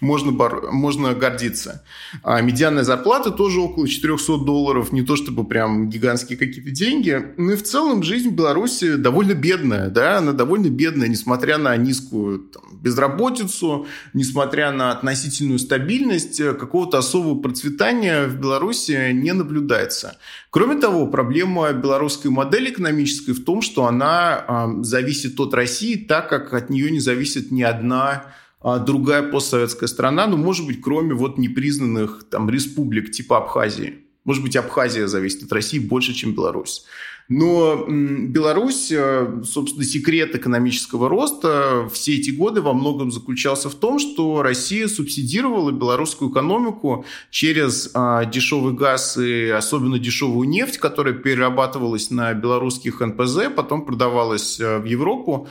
можно, 0.00 0.32
бор... 0.32 0.70
можно 0.72 1.14
гордиться. 1.14 1.84
А 2.22 2.40
медианная 2.40 2.84
зарплата 2.84 3.30
тоже 3.30 3.60
около 3.60 3.88
400 3.88 4.38
долларов, 4.38 4.92
не 4.92 5.02
то 5.02 5.16
чтобы 5.16 5.44
прям 5.44 5.88
гигантские 5.88 6.38
какие-то 6.38 6.70
деньги. 6.70 7.34
Ну 7.36 7.52
и 7.52 7.56
в 7.56 7.62
целом 7.62 8.02
жизнь 8.02 8.30
в 8.30 8.34
Беларуси 8.34 8.96
довольно 8.96 9.34
бедная, 9.34 9.90
да, 9.90 10.18
она 10.18 10.32
довольно 10.32 10.68
бедная, 10.68 11.08
несмотря 11.08 11.58
на 11.58 11.76
низкую 11.76 12.40
там, 12.40 12.62
безработицу, 12.80 13.86
несмотря 14.14 14.70
на 14.72 14.92
относительную 14.92 15.58
стабильность, 15.58 16.38
какого-то 16.58 16.98
особого 16.98 17.40
процветания 17.40 18.26
в 18.26 18.38
Беларуси 18.38 19.12
не 19.12 19.32
наблюдается. 19.32 20.18
Кроме 20.50 20.80
того, 20.80 21.06
проблема 21.06 21.72
белорусской 21.72 22.30
модели 22.30 22.70
экономической 22.70 23.32
в 23.32 23.44
том, 23.44 23.62
что 23.62 23.86
она 23.86 24.44
э, 24.48 24.82
зависит 24.82 25.38
от 25.40 25.54
России, 25.54 25.96
так 25.96 26.28
как 26.28 26.52
от 26.54 26.70
нее 26.70 26.90
не 26.90 27.00
зависит 27.00 27.50
ни 27.50 27.62
одна 27.62 28.24
другая 28.62 29.22
постсоветская 29.22 29.88
страна, 29.88 30.26
ну, 30.26 30.36
может 30.36 30.66
быть, 30.66 30.80
кроме 30.80 31.14
вот 31.14 31.38
непризнанных 31.38 32.24
там 32.30 32.50
республик 32.50 33.10
типа 33.10 33.38
Абхазии. 33.38 34.04
Может 34.24 34.42
быть, 34.42 34.56
Абхазия 34.56 35.06
зависит 35.06 35.44
от 35.44 35.52
России 35.52 35.78
больше, 35.78 36.12
чем 36.12 36.34
Беларусь. 36.34 36.84
Но 37.28 37.84
Беларусь, 37.86 38.90
э, 38.90 39.42
собственно, 39.44 39.84
секрет 39.84 40.34
экономического 40.34 41.10
роста 41.10 41.86
все 41.92 42.16
эти 42.16 42.30
годы 42.30 42.62
во 42.62 42.72
многом 42.72 43.12
заключался 43.12 43.68
в 43.68 43.74
том, 43.74 43.98
что 43.98 44.42
Россия 44.42 44.88
субсидировала 44.88 45.70
белорусскую 45.70 46.30
экономику 46.30 47.04
через 47.30 47.90
а, 47.92 48.24
дешевый 48.24 48.72
газ 48.72 49.18
и 49.18 49.50
особенно 49.50 49.98
дешевую 49.98 50.48
нефть, 50.48 50.78
которая 50.78 51.12
перерабатывалась 51.12 52.10
на 52.10 52.32
белорусских 52.32 53.00
НПЗ, 53.00 53.50
потом 53.54 53.84
продавалась 53.84 54.58
э, 54.58 54.78
в 54.78 54.86
Европу. 54.86 55.48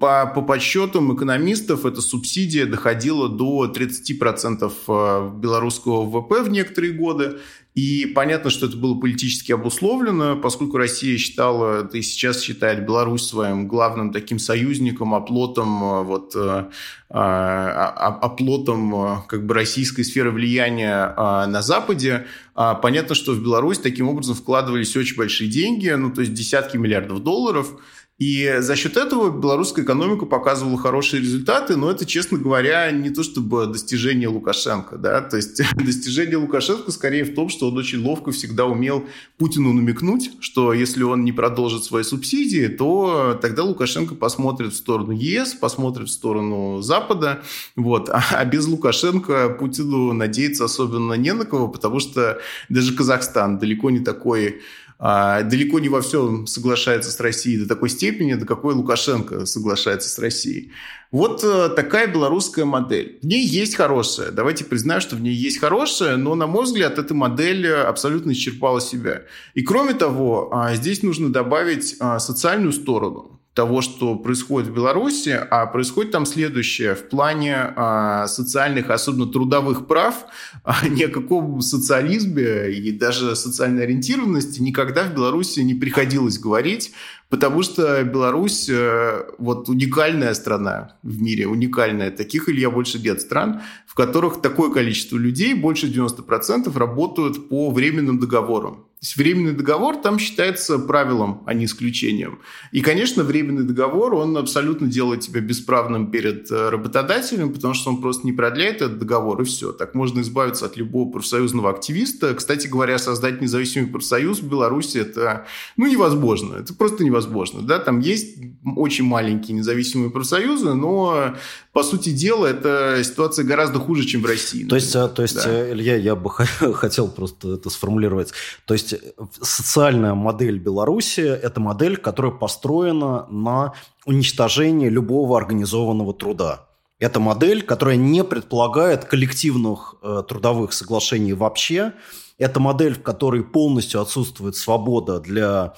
По, 0.00 0.26
по 0.26 0.42
подсчетам 0.42 1.14
экономистов 1.14 1.86
эта 1.86 2.00
субсидия 2.00 2.66
доходила 2.66 3.28
до 3.28 3.72
30% 3.72 4.72
э, 4.88 5.30
белорусского 5.38 6.04
ВВП 6.04 6.42
в 6.42 6.50
некоторые 6.50 6.92
годы. 6.92 7.38
И 7.76 8.06
понятно, 8.06 8.50
что 8.50 8.66
это 8.66 8.76
было 8.76 8.98
политически 8.98 9.52
обусловлено, 9.52 10.36
поскольку 10.36 10.76
Россия 10.76 11.16
считала, 11.18 11.84
да 11.84 11.98
и 11.98 12.02
сейчас 12.02 12.42
считает 12.42 12.84
Беларусь 12.84 13.28
своим 13.28 13.68
главным 13.68 14.12
таким 14.12 14.40
союзником, 14.40 15.14
оплотом, 15.14 15.84
э, 15.84 16.02
вот, 16.02 16.34
э, 16.34 16.64
оплотом 17.10 19.22
как 19.28 19.46
бы 19.46 19.54
российской 19.54 20.02
сферы 20.02 20.32
влияния 20.32 21.14
на 21.46 21.62
Западе. 21.62 22.26
А 22.56 22.74
понятно, 22.74 23.14
что 23.14 23.32
в 23.32 23.40
Беларусь 23.40 23.78
таким 23.78 24.08
образом 24.08 24.34
вкладывались 24.34 24.96
очень 24.96 25.16
большие 25.16 25.48
деньги, 25.48 25.90
ну 25.90 26.12
то 26.12 26.22
есть 26.22 26.34
десятки 26.34 26.76
миллиардов 26.76 27.22
долларов– 27.22 27.68
и 28.24 28.56
за 28.60 28.74
счет 28.74 28.96
этого 28.96 29.28
белорусская 29.38 29.82
экономика 29.82 30.24
показывала 30.24 30.78
хорошие 30.78 31.20
результаты, 31.20 31.76
но 31.76 31.90
это, 31.90 32.06
честно 32.06 32.38
говоря, 32.38 32.90
не 32.90 33.10
то 33.10 33.22
чтобы 33.22 33.66
достижение 33.66 34.28
Лукашенко. 34.28 34.96
Да? 34.96 35.20
То 35.20 35.36
есть 35.36 35.60
достижение 35.74 36.38
Лукашенко 36.38 36.90
скорее 36.90 37.24
в 37.24 37.34
том, 37.34 37.50
что 37.50 37.68
он 37.68 37.76
очень 37.76 38.02
ловко 38.02 38.32
всегда 38.32 38.64
умел 38.64 39.04
Путину 39.36 39.74
намекнуть, 39.74 40.30
что 40.40 40.72
если 40.72 41.02
он 41.02 41.22
не 41.22 41.32
продолжит 41.32 41.84
свои 41.84 42.02
субсидии, 42.02 42.66
то 42.66 43.38
тогда 43.42 43.62
Лукашенко 43.62 44.14
посмотрит 44.14 44.72
в 44.72 44.76
сторону 44.76 45.12
ЕС, 45.12 45.52
посмотрит 45.52 46.08
в 46.08 46.12
сторону 46.12 46.80
Запада. 46.80 47.42
Вот. 47.76 48.08
А, 48.08 48.24
а 48.30 48.44
без 48.46 48.66
Лукашенко 48.66 49.50
Путину 49.50 50.14
надеяться 50.14 50.64
особенно 50.64 51.12
не 51.12 51.34
на 51.34 51.44
кого, 51.44 51.68
потому 51.68 52.00
что 52.00 52.38
даже 52.70 52.94
Казахстан 52.94 53.58
далеко 53.58 53.90
не 53.90 54.00
такой 54.00 54.62
далеко 54.98 55.80
не 55.80 55.88
во 55.88 56.00
всем 56.00 56.46
соглашается 56.46 57.10
с 57.10 57.20
Россией 57.20 57.58
до 57.58 57.68
такой 57.68 57.88
степени, 57.90 58.34
до 58.34 58.46
какой 58.46 58.74
Лукашенко 58.74 59.44
соглашается 59.46 60.08
с 60.08 60.18
Россией. 60.18 60.72
Вот 61.14 61.44
э, 61.44 61.68
такая 61.68 62.08
белорусская 62.08 62.64
модель. 62.64 63.20
В 63.22 63.26
ней 63.26 63.46
есть 63.46 63.76
хорошая. 63.76 64.32
Давайте 64.32 64.64
признаем, 64.64 65.00
что 65.00 65.14
в 65.14 65.20
ней 65.20 65.32
есть 65.32 65.60
хорошая, 65.60 66.16
но, 66.16 66.34
на 66.34 66.48
мой 66.48 66.64
взгляд, 66.64 66.98
эта 66.98 67.14
модель 67.14 67.70
абсолютно 67.70 68.32
исчерпала 68.32 68.80
себя. 68.80 69.22
И 69.54 69.62
кроме 69.62 69.94
того, 69.94 70.48
а, 70.52 70.74
здесь 70.74 71.04
нужно 71.04 71.32
добавить 71.32 71.94
а, 72.00 72.18
социальную 72.18 72.72
сторону 72.72 73.40
того, 73.54 73.82
что 73.82 74.16
происходит 74.16 74.68
в 74.68 74.74
Беларуси, 74.74 75.40
а 75.48 75.66
происходит 75.66 76.10
там 76.10 76.26
следующее. 76.26 76.96
В 76.96 77.08
плане 77.08 77.54
а, 77.76 78.26
социальных, 78.26 78.90
особенно 78.90 79.26
трудовых 79.26 79.86
прав, 79.86 80.26
а, 80.64 80.88
ни 80.88 81.04
о 81.04 81.08
каком 81.08 81.60
социализме 81.60 82.70
и 82.70 82.90
даже 82.90 83.36
социальной 83.36 83.84
ориентированности 83.84 84.60
никогда 84.60 85.04
в 85.04 85.14
Беларуси 85.14 85.60
не 85.60 85.74
приходилось 85.74 86.38
говорить, 86.38 86.92
потому 87.30 87.62
что 87.62 88.02
Беларусь 88.02 88.68
э, 88.68 89.24
вот 89.38 89.68
уникальная 89.68 90.34
страна 90.34 90.96
в 91.02 91.22
мире, 91.22 91.46
уникальная. 91.46 92.10
Таких 92.10 92.48
или 92.48 92.60
я 92.60 92.70
больше 92.70 92.98
нет 92.98 93.20
стран, 93.20 93.62
в 93.86 93.94
которых 93.94 94.42
такое 94.42 94.70
количество 94.70 95.16
людей, 95.16 95.54
больше 95.54 95.86
90% 95.86 96.76
работают 96.76 97.48
по 97.48 97.70
временным 97.70 98.18
договорам 98.18 98.86
есть 99.04 99.16
временный 99.16 99.52
договор 99.52 99.96
там 99.96 100.18
считается 100.18 100.78
правилом, 100.78 101.42
а 101.46 101.52
не 101.52 101.66
исключением. 101.66 102.40
И, 102.72 102.80
конечно, 102.80 103.22
временный 103.22 103.64
договор, 103.64 104.14
он 104.14 104.34
абсолютно 104.38 104.86
делает 104.86 105.20
тебя 105.20 105.40
бесправным 105.40 106.10
перед 106.10 106.50
э, 106.50 106.70
работодателем, 106.70 107.52
потому 107.52 107.74
что 107.74 107.90
он 107.90 108.00
просто 108.00 108.26
не 108.26 108.32
продляет 108.32 108.76
этот 108.76 108.98
договор, 108.98 109.42
и 109.42 109.44
все. 109.44 109.72
Так 109.72 109.94
можно 109.94 110.22
избавиться 110.22 110.64
от 110.64 110.78
любого 110.78 111.10
профсоюзного 111.10 111.68
активиста. 111.70 112.34
Кстати 112.34 112.66
говоря, 112.66 112.96
создать 112.96 113.42
независимый 113.42 113.88
профсоюз 113.88 114.40
в 114.40 114.48
Беларуси 114.48 114.98
это 114.98 115.46
ну, 115.76 115.86
невозможно. 115.86 116.56
Это 116.56 116.72
просто 116.72 117.04
невозможно. 117.04 117.60
Да? 117.60 117.78
Там 117.80 118.00
есть 118.00 118.38
очень 118.76 119.04
маленькие 119.04 119.58
независимые 119.58 120.10
профсоюзы, 120.10 120.72
но 120.72 121.34
по 121.74 121.82
сути 121.82 122.10
дела, 122.10 122.46
эта 122.46 123.02
ситуация 123.04 123.44
гораздо 123.44 123.80
хуже, 123.80 124.04
чем 124.04 124.22
в 124.22 124.26
России. 124.26 124.64
То 124.64 124.76
есть, 124.76 124.94
э, 124.94 125.08
то 125.08 125.20
есть 125.20 125.34
да. 125.34 125.42
Э, 125.46 125.72
Илья, 125.72 125.96
я 125.96 126.16
бы 126.16 126.30
хотел 126.74 127.08
просто 127.08 127.54
это 127.54 127.68
сформулировать. 127.68 128.32
То 128.64 128.72
есть 128.72 128.93
есть 128.94 129.14
социальная 129.40 130.14
модель 130.14 130.58
Беларуси– 130.58 131.20
это 131.20 131.60
модель, 131.60 131.96
которая 131.96 132.32
построена 132.32 133.26
на 133.28 133.74
уничтожении 134.06 134.88
любого 134.88 135.36
организованного 135.36 136.14
труда. 136.14 136.66
Это 136.98 137.20
модель, 137.20 137.62
которая 137.62 137.96
не 137.96 138.24
предполагает 138.24 139.04
коллективных 139.04 139.96
э, 140.02 140.22
трудовых 140.28 140.72
соглашений 140.72 141.32
вообще. 141.32 141.92
Это 142.38 142.60
модель, 142.60 142.94
в 142.94 143.02
которой 143.02 143.42
полностью 143.42 144.00
отсутствует 144.00 144.56
свобода 144.56 145.20
для 145.20 145.74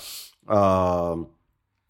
э, 0.47 1.25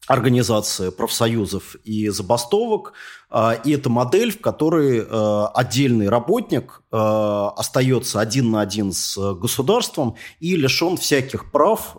организации 0.07 0.91
профсоюзов 0.91 1.77
и 1.85 2.09
забастовок. 2.09 2.93
Э, 3.31 3.59
и 3.65 3.73
это 3.73 3.91
модель, 3.91 4.33
в 4.33 4.41
которой 4.41 5.01
э, 5.01 5.47
отдельный 5.55 6.09
работник 6.09 6.83
э, 6.93 6.97
остается 6.97 8.21
один 8.21 8.51
на 8.51 8.61
один 8.61 8.93
с 8.93 9.35
государством 9.35 10.17
и 10.41 10.57
лишен 10.57 10.97
всяких 10.97 11.51
прав 11.51 11.97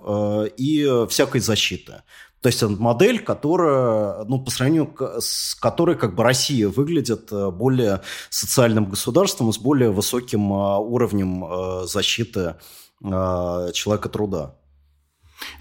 и 0.57 1.05
всякой 1.09 1.41
защиты. 1.41 2.03
То 2.41 2.49
есть 2.49 2.61
это 2.61 2.71
модель, 2.71 3.19
которая, 3.19 4.23
ну, 4.25 4.39
по 4.39 4.51
сравнению 4.51 4.93
с 5.19 5.55
которой 5.55 5.97
как 5.97 6.15
бы 6.15 6.23
Россия 6.23 6.69
выглядит 6.69 7.31
более 7.31 8.01
социальным 8.29 8.89
государством 8.89 9.51
с 9.51 9.57
более 9.57 9.89
высоким 9.89 10.51
уровнем 10.51 11.87
защиты 11.87 12.55
человека 13.01 14.09
труда. 14.09 14.55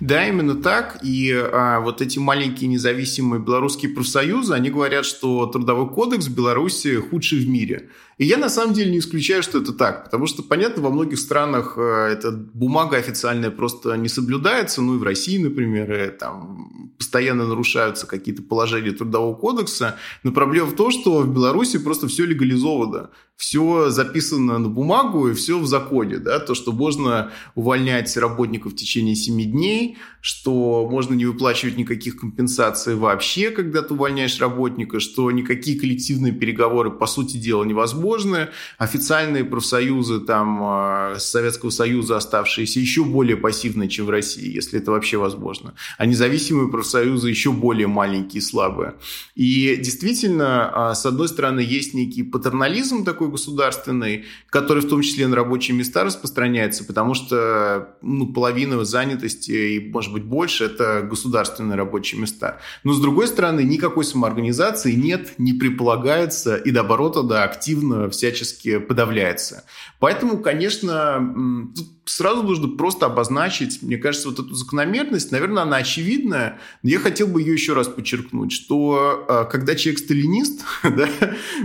Да, 0.01 0.27
именно 0.29 0.55
так. 0.55 0.99
И 1.03 1.33
а, 1.33 1.81
вот 1.81 2.01
эти 2.01 2.19
маленькие 2.19 2.69
независимые 2.69 3.41
белорусские 3.41 3.93
профсоюзы, 3.93 4.55
они 4.55 4.71
говорят, 4.71 5.05
что 5.05 5.47
трудовой 5.47 5.89
кодекс 5.89 6.27
в 6.27 6.35
Беларуси 6.35 6.97
худший 6.97 7.41
в 7.41 7.49
мире. 7.49 7.91
И 8.19 8.25
я 8.25 8.39
на 8.39 8.49
самом 8.49 8.73
деле 8.73 8.93
не 8.93 8.99
исключаю, 8.99 9.43
что 9.43 9.59
это 9.59 9.75
так, 9.75 10.05
потому 10.05 10.27
что, 10.27 10.43
понятно, 10.43 10.83
во 10.83 10.91
многих 10.91 11.19
странах 11.19 11.75
э, 11.77 12.09
эта 12.13 12.31
бумага 12.33 12.97
официальная 12.97 13.51
просто 13.51 13.95
не 13.97 14.09
соблюдается, 14.09 14.81
ну 14.81 14.95
и 14.95 14.99
в 14.99 15.03
России, 15.03 15.37
например, 15.37 15.93
и, 15.93 16.09
там 16.09 16.93
постоянно 16.97 17.47
нарушаются 17.47 18.07
какие-то 18.07 18.43
положения 18.43 18.93
Трудового 18.93 19.35
кодекса, 19.35 19.99
но 20.23 20.33
проблема 20.33 20.69
в 20.69 20.77
том, 20.77 20.91
что 20.91 21.21
в 21.21 21.35
Беларуси 21.35 21.79
просто 21.79 22.09
все 22.09 22.25
легализовано, 22.25 23.11
все 23.37 23.91
записано 23.91 24.59
на 24.59 24.69
бумагу 24.69 25.29
и 25.29 25.35
все 25.35 25.59
в 25.59 25.67
законе, 25.67 26.17
да, 26.17 26.39
то, 26.39 26.55
что 26.55 26.73
можно 26.73 27.33
увольнять 27.55 28.17
работников 28.17 28.73
в 28.73 28.77
течение 28.77 29.15
7 29.15 29.51
дней, 29.51 29.99
что 30.23 30.89
можно 30.91 31.13
не 31.13 31.27
выплачивать 31.27 31.77
никаких 31.77 32.17
компенсаций 32.17 32.95
вообще, 32.95 33.51
когда 33.51 33.83
ты 33.83 33.93
увольняешь 33.93 34.41
работника, 34.41 35.01
что 35.01 35.31
никакие 35.31 35.79
коллективные 35.79 36.33
переговоры, 36.33 36.91
по 36.91 37.07
сути 37.07 37.37
дела, 37.37 37.65
невозможны, 37.65 38.06
возможны. 38.07 38.49
Официальные 38.79 39.45
профсоюзы 39.45 40.21
там 40.21 40.61
а, 40.63 41.17
Советского 41.19 41.71
Союза, 41.71 42.17
оставшиеся, 42.17 42.81
еще 42.81 43.05
более 43.05 43.37
пассивны, 43.37 43.89
чем 43.89 44.07
в 44.07 44.11
России, 44.11 44.55
если 44.55 44.81
это 44.81 44.93
вообще 44.93 45.17
возможно. 45.17 45.75
А 45.99 46.07
независимые 46.07 46.71
профсоюзы 46.71 47.29
еще 47.29 47.53
более 47.53 47.87
маленькие 47.87 48.39
и 48.39 48.41
слабые. 48.41 48.95
И 49.35 49.77
действительно, 49.77 50.91
а, 50.91 50.95
с 50.95 51.05
одной 51.07 51.29
стороны, 51.29 51.61
есть 51.61 51.95
некий 51.95 52.23
патернализм 52.23 53.05
такой 53.05 53.29
государственный, 53.29 54.25
который 54.51 54.83
в 54.83 54.89
том 54.89 55.03
числе 55.03 55.27
на 55.27 55.37
рабочие 55.37 55.77
места 55.77 56.05
распространяется, 56.05 56.85
потому 56.85 57.15
что 57.15 57.97
ну, 58.03 58.27
половина 58.33 58.85
занятости 58.85 59.51
и, 59.51 59.91
может 59.91 60.13
быть, 60.13 60.25
больше– 60.25 60.65
это 60.67 61.03
государственные 61.03 61.77
рабочие 61.77 62.21
места. 62.21 62.59
Но, 62.85 62.93
с 62.93 63.01
другой 63.01 63.27
стороны, 63.27 63.63
никакой 63.63 64.05
самоорганизации 64.05 64.93
нет, 64.93 65.35
не 65.39 65.53
предполагается, 65.53 66.57
и 66.57 66.71
наоборот, 66.71 67.17
да, 67.27 67.45
активно 67.45 67.96
всячески 68.11 68.79
подавляется. 68.79 69.65
Поэтому, 69.99 70.39
конечно, 70.39 71.73
тут 71.75 71.87
сразу 72.07 72.43
нужно 72.43 72.69
просто 72.69 73.07
обозначить, 73.07 73.83
мне 73.83 73.97
кажется, 73.99 74.29
вот 74.29 74.39
эту 74.39 74.55
закономерность, 74.55 75.33
наверное, 75.33 75.63
она 75.65 75.77
очевидная, 75.79 76.59
но 76.83 76.91
я 76.91 76.99
хотел 76.99 77.27
бы 77.27 77.41
ее 77.41 77.53
еще 77.53 77.75
раз 77.75 77.89
подчеркнуть, 77.89 78.53
что 78.53 79.25
а, 79.29 79.45
когда 79.45 79.75
человек 79.75 80.01
сталинист, 80.01 80.65
да, 80.83 81.09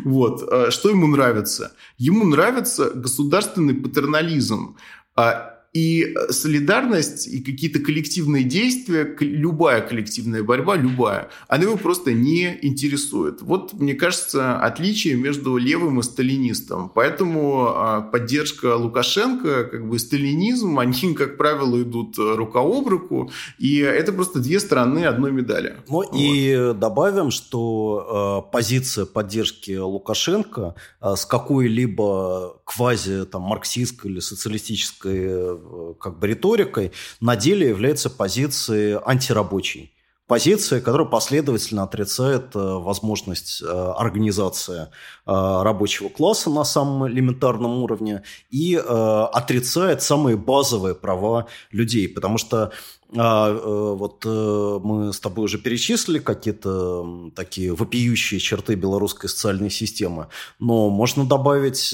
вот, 0.03 0.43
а, 0.51 0.71
что 0.71 0.89
ему 0.89 1.07
нравится? 1.07 1.73
Ему 1.97 2.25
нравится 2.25 2.91
государственный 2.91 3.75
патернализм. 3.75 4.77
А, 5.15 5.60
и 5.73 6.03
э, 6.03 6.31
солидарность 6.31 7.27
и 7.27 7.41
какие-то 7.41 7.79
коллективные 7.79 8.43
действия, 8.43 9.15
любая 9.19 9.81
коллективная 9.81 10.43
борьба, 10.43 10.75
любая, 10.75 11.29
она 11.47 11.63
его 11.63 11.77
просто 11.77 12.13
не 12.13 12.57
интересует. 12.61 13.41
Вот, 13.41 13.73
мне 13.73 13.93
кажется, 13.93 14.57
отличие 14.57 15.15
между 15.15 15.57
левым 15.57 15.99
и 15.99 16.03
сталинистом. 16.03 16.91
Поэтому 16.93 17.67
а, 17.67 18.01
поддержка 18.01 18.75
Лукашенко, 18.75 19.65
как 19.65 19.87
бы 19.87 19.97
сталинизм, 19.99 20.77
они, 20.79 21.13
как 21.13 21.37
правило, 21.37 21.81
идут 21.81 22.17
э, 22.19 22.35
рука 22.35 22.59
об 22.59 22.87
руку. 22.87 23.31
И 23.57 23.77
это 23.77 24.11
просто 24.11 24.39
две 24.39 24.59
стороны 24.59 25.05
одной 25.05 25.31
медали. 25.31 25.77
Ну 25.87 25.93
вот. 25.93 26.09
и 26.13 26.73
добавим, 26.75 27.31
что 27.31 28.45
э, 28.47 28.51
позиция 28.51 29.05
поддержки 29.05 29.77
Лукашенко 29.77 30.75
э, 31.01 31.15
с 31.15 31.25
какой-либо 31.25 32.59
квази 32.65 33.25
там, 33.25 33.43
марксистской 33.43 34.11
или 34.11 34.19
социалистической 34.19 35.21
Э, 35.41 35.57
как 35.99 36.19
бы 36.19 36.27
риторикой, 36.27 36.91
на 37.19 37.35
деле 37.35 37.67
является 37.69 38.09
позицией 38.09 38.99
антирабочей. 39.05 39.91
Позиция, 40.31 40.79
которая 40.79 41.07
последовательно 41.07 41.83
отрицает 41.83 42.55
э, 42.55 42.59
возможность 42.59 43.61
э, 43.61 43.65
организации 43.67 44.87
рабочего 45.25 46.09
класса 46.09 46.49
на 46.49 46.63
самом 46.63 47.07
элементарном 47.07 47.83
уровне 47.83 48.23
и 48.49 48.75
отрицает 48.75 50.01
самые 50.01 50.35
базовые 50.35 50.95
права 50.95 51.47
людей. 51.71 52.09
Потому 52.09 52.37
что 52.37 52.71
вот 53.11 54.25
мы 54.25 55.13
с 55.13 55.19
тобой 55.19 55.45
уже 55.45 55.57
перечислили 55.57 56.19
какие-то 56.19 57.31
такие 57.35 57.73
вопиющие 57.73 58.39
черты 58.39 58.75
белорусской 58.75 59.29
социальной 59.29 59.69
системы, 59.69 60.27
но 60.59 60.89
можно 60.89 61.25
добавить 61.25 61.93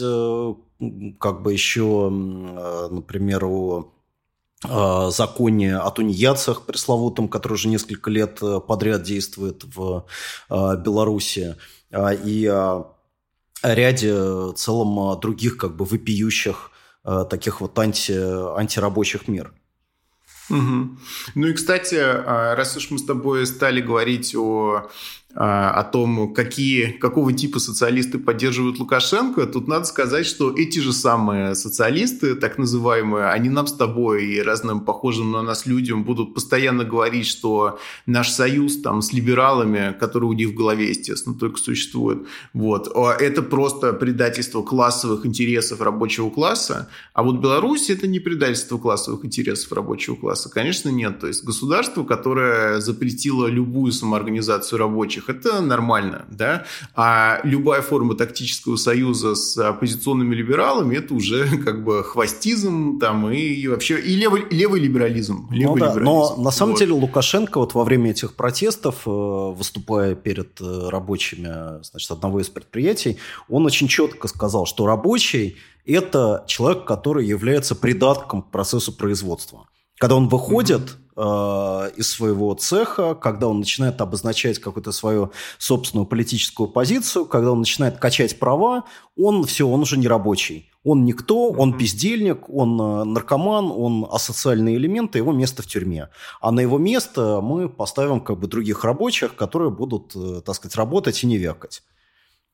как 1.20 1.42
бы 1.42 1.54
еще, 1.54 2.10
э, 2.12 2.88
например, 2.92 3.46
э, 3.46 3.84
законе 4.64 5.78
о 5.78 5.92
тунеядцах 5.92 6.66
пресловутом, 6.66 7.28
который 7.30 7.54
уже 7.54 7.68
несколько 7.68 8.10
лет 8.10 8.40
э, 8.42 8.60
подряд 8.60 9.04
действует 9.04 9.64
в 9.64 10.06
Беларуси, 10.50 11.56
и 11.92 12.74
ряде 13.64 14.54
целом 14.56 15.20
других 15.20 15.58
как 15.58 15.76
бы 15.76 15.86
вопиющих 15.86 16.72
таких 17.30 17.62
вот 17.62 17.78
анти, 17.80 18.14
антирабочих 18.58 19.28
мер. 19.28 19.54
Угу. 20.50 20.98
Ну 21.36 21.48
и, 21.48 21.54
кстати, 21.54 21.96
раз 21.96 22.76
уж 22.78 22.90
мы 22.92 23.00
с 23.00 23.06
тобой 23.06 23.46
стали 23.46 23.82
говорить 23.82 24.36
о 24.36 24.90
о 25.34 25.84
том, 25.84 26.34
какие, 26.34 26.92
какого 26.94 27.32
типа 27.32 27.60
социалисты 27.60 28.18
поддерживают 28.18 28.80
Лукашенко, 28.80 29.46
тут 29.46 29.68
надо 29.68 29.86
сказать, 29.86 30.26
что 30.26 30.52
эти 30.52 30.80
же 30.80 30.94
самые 30.94 31.54
социалисты, 31.54 32.34
так 32.34 32.58
называемые, 32.58 33.28
они 33.28 33.50
нам 33.50 33.68
с 33.68 33.74
тобой 33.74 34.26
и 34.26 34.42
разным 34.42 34.80
похожим 34.80 35.32
на 35.32 35.44
нас 35.44 35.68
людям 35.68 36.06
будут 36.06 36.34
постоянно 36.34 36.86
говорить, 36.86 37.28
что 37.28 37.78
наш 38.08 38.32
союз 38.32 38.82
там 38.82 39.04
с 39.04 39.14
либералами, 39.14 39.96
который 40.00 40.26
у 40.26 40.34
них 40.34 40.50
в 40.50 40.56
голове, 40.56 40.90
естественно, 40.90 41.36
только 41.36 41.60
существует, 41.60 42.26
вот, 42.54 42.92
а 42.96 43.12
это 43.12 43.44
просто 43.44 43.94
предательство 43.94 44.64
классовых 44.64 45.26
интересов 45.26 45.82
рабочего 45.82 46.32
класса, 46.32 46.90
а 47.14 47.22
вот 47.22 47.42
Беларусь 47.42 47.92
это 47.92 48.08
не 48.08 48.20
предательство 48.20 48.80
классовых 48.80 49.24
интересов 49.24 49.72
рабочего 49.72 50.16
класса, 50.16 50.50
конечно, 50.50 50.90
нет. 50.90 51.20
То 51.20 51.28
есть 51.28 51.44
государство, 51.44 52.04
которое 52.04 52.80
запретило 52.80 53.46
любую 53.48 53.92
самоорганизацию 53.92 54.80
рабочих, 54.80 55.27
это 55.30 55.62
нормально, 55.62 56.26
да, 56.30 56.66
а 56.96 57.40
любая 57.44 57.82
форма 57.82 58.16
тактического 58.16 58.76
союза 58.76 59.36
с 59.36 59.58
оппозиционными 59.58 60.36
либералами 60.36 60.96
это 60.96 61.14
уже 61.14 61.58
как 61.58 61.84
бы 61.84 62.04
хвостизм 62.04 63.00
там 63.00 63.30
и, 63.32 63.68
вообще 63.68 64.00
и 64.00 64.16
левый, 64.16 64.46
левый 64.50 64.80
либерализм. 64.82 65.48
Левый 65.52 65.80
ну, 65.80 65.86
да, 65.86 65.96
но 65.96 66.36
на 66.38 66.52
самом 66.52 66.74
вот. 66.74 66.80
деле 66.80 66.94
Лукашенко 66.94 67.60
вот 67.60 67.74
во 67.74 67.84
время 67.84 68.12
этих 68.12 68.36
протестов, 68.36 69.04
э, 69.06 69.10
выступая 69.10 70.16
перед 70.16 70.60
э, 70.62 70.90
рабочими 70.90 71.84
значит, 71.84 72.12
одного 72.12 72.40
из 72.40 72.50
предприятий, 72.50 73.18
он 73.50 73.66
очень 73.66 73.88
четко 73.88 74.28
сказал, 74.28 74.66
что 74.66 74.86
рабочий– 74.86 75.58
это 75.86 76.44
человек, 76.48 76.86
который 76.86 77.26
является 77.26 77.76
придатком 77.76 78.42
к 78.42 78.52
процессу 78.52 78.92
производства. 78.92 79.68
Когда 79.98 80.16
он 80.16 80.28
выходит 80.28 80.82
mm-hmm. 80.82 81.07
Э, 81.18 81.92
из 81.96 82.10
своего 82.10 82.54
цеха, 82.54 83.16
когда 83.16 83.48
он 83.48 83.60
начинает 83.60 84.00
обозначать 84.00 84.60
какую-то 84.60 84.92
свою 84.92 85.32
собственную 85.58 86.06
политическую 86.06 86.70
позицию, 86.70 87.26
когда 87.26 87.52
он 87.52 87.60
начинает 87.60 87.98
качать 87.98 88.40
права, 88.40 88.84
он 89.18 89.44
все, 89.46 89.68
он 89.68 89.82
уже 89.82 89.98
не 89.98 90.08
рабочий. 90.08 90.70
Он 90.84 91.04
никто, 91.04 91.50
он 91.50 91.78
бездельник, 91.78 92.50
он 92.50 92.80
э, 92.80 93.04
наркоман, 93.04 93.72
он 93.72 94.08
асоциальный 94.10 94.76
элемент, 94.76 95.16
и 95.16 95.20
его 95.20 95.34
место 95.34 95.62
в 95.64 95.68
тюрьме. 95.68 96.10
А 96.40 96.52
на 96.52 96.62
его 96.62 96.78
место 96.78 97.42
мы 97.42 97.68
поставим 97.68 98.22
как 98.22 98.40
бы 98.40 98.48
других 98.48 98.84
рабочих, 98.84 99.36
которые 99.36 99.72
будут, 99.72 100.16
э, 100.16 100.42
так 100.46 100.56
сказать, 100.56 100.76
работать 100.76 101.24
и 101.24 101.28
не 101.28 101.38
вякать. 101.38 101.84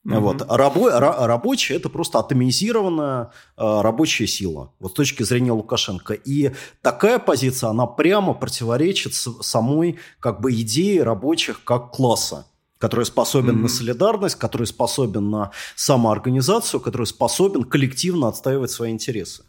Mm-hmm. 0.05 0.19
Вот. 0.19 0.45
Рабо, 0.49 0.89
ра, 0.89 1.27
рабочие– 1.27 1.77
это 1.79 1.89
просто 1.89 2.19
атомизированная 2.19 3.31
э, 3.57 3.81
рабочая 3.81 4.27
сила, 4.27 4.73
вот 4.79 4.91
с 4.91 4.95
точки 4.95 5.23
зрения 5.23 5.53
Лукашенко. 5.53 6.13
И 6.13 6.51
такая 6.81 7.19
позиция, 7.19 7.69
она 7.69 7.85
прямо 7.85 8.33
противоречит 8.33 9.13
самой 9.13 9.99
как 10.19 10.41
бы 10.41 10.51
идее 10.51 11.03
рабочих 11.03 11.63
как 11.63 11.91
класса 11.91 12.45
который 12.79 13.05
способен 13.05 13.55
mm-hmm. 13.55 13.61
на 13.61 13.67
солидарность, 13.69 14.35
который 14.35 14.67
способен 14.67 15.29
на 15.29 15.51
самоорганизацию, 15.73 16.81
который 16.81 17.07
способен 17.07 17.63
коллективно 17.63 18.27
отстаивать 18.27 18.71
свои 18.71 18.91
интересы. 18.91 19.45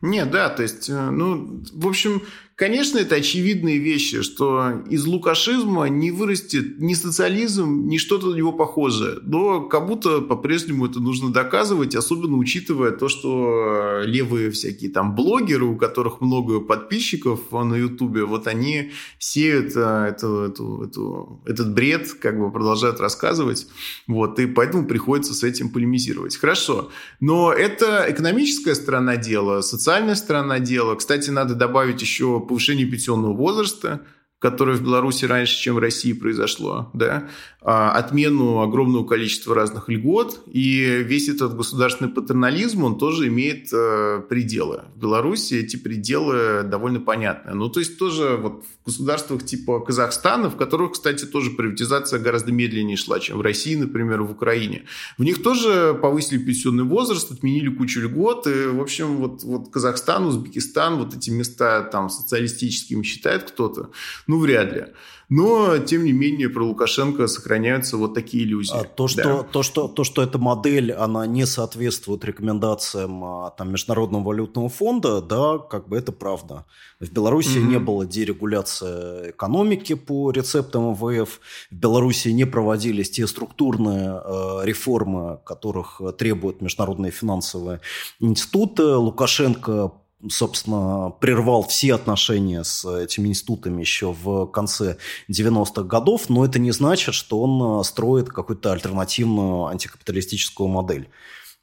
Нет, 0.00 0.30
да, 0.30 0.48
то 0.48 0.62
есть, 0.62 0.88
э, 0.88 1.10
ну, 1.10 1.62
в 1.72 1.88
общем, 1.88 2.22
Конечно, 2.60 2.98
это 2.98 3.14
очевидные 3.14 3.78
вещи, 3.78 4.20
что 4.20 4.82
из 4.90 5.06
лукашизма 5.06 5.86
не 5.86 6.10
вырастет 6.10 6.78
ни 6.78 6.92
социализм, 6.92 7.86
ни 7.88 7.96
что-то 7.96 8.26
на 8.26 8.34
него 8.34 8.52
похожее. 8.52 9.16
Но 9.22 9.62
как 9.62 9.86
будто 9.86 10.20
по-прежнему 10.20 10.84
это 10.84 11.00
нужно 11.00 11.32
доказывать, 11.32 11.94
особенно 11.94 12.36
учитывая 12.36 12.90
то, 12.90 13.08
что 13.08 14.02
левые 14.04 14.50
всякие 14.50 14.90
там 14.90 15.14
блогеры, 15.14 15.64
у 15.64 15.76
которых 15.78 16.20
много 16.20 16.60
подписчиков 16.60 17.40
на 17.50 17.76
Ютубе, 17.76 18.26
вот 18.26 18.46
они 18.46 18.90
сеют 19.18 19.72
э, 19.74 20.08
эту, 20.10 20.42
эту, 20.42 20.82
эту, 20.82 21.42
этот 21.46 21.72
бред, 21.72 22.12
как 22.12 22.38
бы 22.38 22.52
продолжают 22.52 23.00
рассказывать. 23.00 23.68
Вот, 24.06 24.38
и 24.38 24.44
поэтому 24.44 24.86
приходится 24.86 25.32
с 25.32 25.44
этим 25.44 25.70
полемизировать. 25.70 26.36
Хорошо. 26.36 26.90
Но 27.20 27.54
это 27.54 28.04
экономическая 28.06 28.74
сторона 28.74 29.16
дела, 29.16 29.62
социальная 29.62 30.14
сторона 30.14 30.58
дела. 30.58 30.94
Кстати, 30.96 31.30
надо 31.30 31.54
добавить 31.54 32.02
еще 32.02 32.49
повышение 32.50 32.86
пенсионного 32.86 33.32
возраста– 33.32 34.00
которое 34.40 34.74
в 34.76 34.82
Беларуси 34.82 35.26
раньше, 35.26 35.60
чем 35.60 35.74
в 35.74 35.78
России 35.78 36.14
произошло, 36.14 36.90
да, 36.94 37.28
а, 37.60 37.92
отмену 37.92 38.62
огромного 38.62 39.06
количества 39.06 39.54
разных 39.54 39.90
льгот, 39.90 40.42
и 40.50 41.02
весь 41.04 41.28
этот 41.28 41.54
государственный 41.54 42.10
патернализм, 42.10 42.84
он 42.84 42.96
тоже 42.96 43.28
имеет 43.28 43.68
э, 43.70 44.22
пределы. 44.30 44.84
В 44.96 44.98
Беларуси 44.98 45.54
эти 45.54 45.76
пределы 45.76 46.62
довольно 46.62 47.00
понятны. 47.00 47.52
Ну, 47.52 47.68
то 47.68 47.80
есть 47.80 47.98
тоже 47.98 48.38
вот 48.40 48.64
в 48.82 48.86
государствах 48.86 49.44
типа 49.44 49.80
Казахстана, 49.80 50.48
в 50.48 50.56
которых, 50.56 50.92
кстати, 50.92 51.26
тоже 51.26 51.50
приватизация 51.50 52.18
гораздо 52.18 52.50
медленнее 52.50 52.96
шла, 52.96 53.20
чем 53.20 53.36
в 53.36 53.42
России, 53.42 53.74
например, 53.74 54.22
в 54.22 54.30
Украине. 54.30 54.84
В 55.18 55.24
них 55.24 55.42
тоже 55.42 55.98
повысили 56.00 56.38
пенсионный 56.38 56.84
возраст, 56.84 57.30
отменили 57.30 57.68
кучу 57.68 58.00
льгот, 58.00 58.46
и, 58.46 58.68
в 58.68 58.80
общем, 58.80 59.18
вот, 59.18 59.42
вот 59.42 59.68
Казахстан, 59.68 60.24
Узбекистан, 60.24 60.96
вот 60.96 61.14
эти 61.14 61.28
места 61.28 61.82
там 61.82 62.08
социалистическими 62.08 63.02
считает 63.02 63.42
кто-то, 63.42 63.90
ну, 64.30 64.38
вряд 64.38 64.72
ли. 64.72 64.84
Но, 65.28 65.78
тем 65.78 66.04
не 66.04 66.12
менее, 66.12 66.48
про 66.48 66.64
Лукашенко 66.64 67.26
сохраняются 67.26 67.96
вот 67.96 68.14
такие 68.14 68.44
иллюзии. 68.44 68.76
А 68.76 68.84
то, 68.84 69.08
что, 69.08 69.22
да. 69.22 69.42
то, 69.42 69.62
что, 69.62 69.88
то, 69.88 70.04
что 70.04 70.22
эта 70.22 70.38
модель, 70.38 70.92
она 70.92 71.26
не 71.26 71.46
соответствует 71.46 72.24
рекомендациям 72.24 73.24
а, 73.24 73.50
там, 73.50 73.72
Международного 73.72 74.24
валютного 74.24 74.68
фонда, 74.68 75.20
да, 75.20 75.58
как 75.58 75.88
бы 75.88 75.96
это 75.96 76.12
правда. 76.12 76.64
В 77.00 77.10
Беларуси 77.12 77.58
mm-hmm. 77.58 77.70
не 77.72 77.78
было 77.78 78.06
дерегуляции 78.06 79.30
экономики 79.30 79.94
по 79.94 80.30
рецептам 80.30 80.92
МВФ. 80.92 81.40
В 81.70 81.74
Беларуси 81.74 82.28
не 82.28 82.44
проводились 82.44 83.10
те 83.10 83.26
структурные 83.26 84.20
э, 84.24 84.60
реформы, 84.64 85.38
которых 85.44 86.00
требуют 86.18 86.60
международные 86.60 87.10
финансовые 87.10 87.80
институты. 88.20 88.82
Лукашенко 88.82 89.92
собственно, 90.28 91.10
прервал 91.20 91.66
все 91.66 91.94
отношения 91.94 92.64
с 92.64 92.84
этими 92.84 93.28
институтами 93.28 93.80
еще 93.80 94.12
в 94.12 94.46
конце 94.46 94.98
90-х 95.30 95.82
годов, 95.84 96.28
но 96.28 96.44
это 96.44 96.58
не 96.58 96.72
значит, 96.72 97.14
что 97.14 97.40
он 97.40 97.82
строит 97.84 98.28
какую-то 98.28 98.72
альтернативную 98.72 99.66
антикапиталистическую 99.66 100.68
модель. 100.68 101.08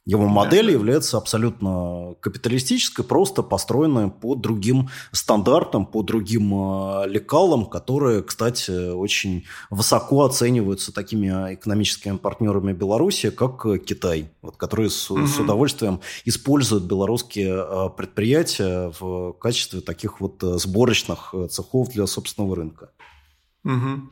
Его 0.07 0.25
модель 0.25 0.71
является 0.71 1.17
абсолютно 1.17 2.15
капиталистической, 2.21 3.03
просто 3.03 3.43
построенной 3.43 4.09
по 4.09 4.35
другим 4.35 4.87
стандартам, 5.11 5.85
по 5.85 6.01
другим 6.01 6.53
э, 6.53 7.09
лекалам, 7.09 7.65
которые, 7.65 8.23
кстати, 8.23 8.91
очень 8.93 9.43
высоко 9.69 10.23
оцениваются 10.23 10.93
такими 10.93 11.55
экономическими 11.55 12.15
партнерами 12.15 12.71
Беларуси, 12.71 13.31
как 13.31 13.65
Китай, 13.83 14.31
вот, 14.41 14.55
которые 14.55 14.89
с, 14.89 15.11
угу. 15.11 15.27
с 15.27 15.39
удовольствием 15.39 15.99
используют 16.23 16.85
белорусские 16.85 17.65
э, 17.67 17.89
предприятия 17.89 18.93
в 18.97 19.33
качестве 19.33 19.81
таких 19.81 20.21
вот 20.21 20.41
э, 20.41 20.57
сборочных 20.57 21.35
цехов 21.49 21.89
для 21.89 22.07
собственного 22.07 22.55
рынка. 22.55 22.91
Угу. 23.65 24.09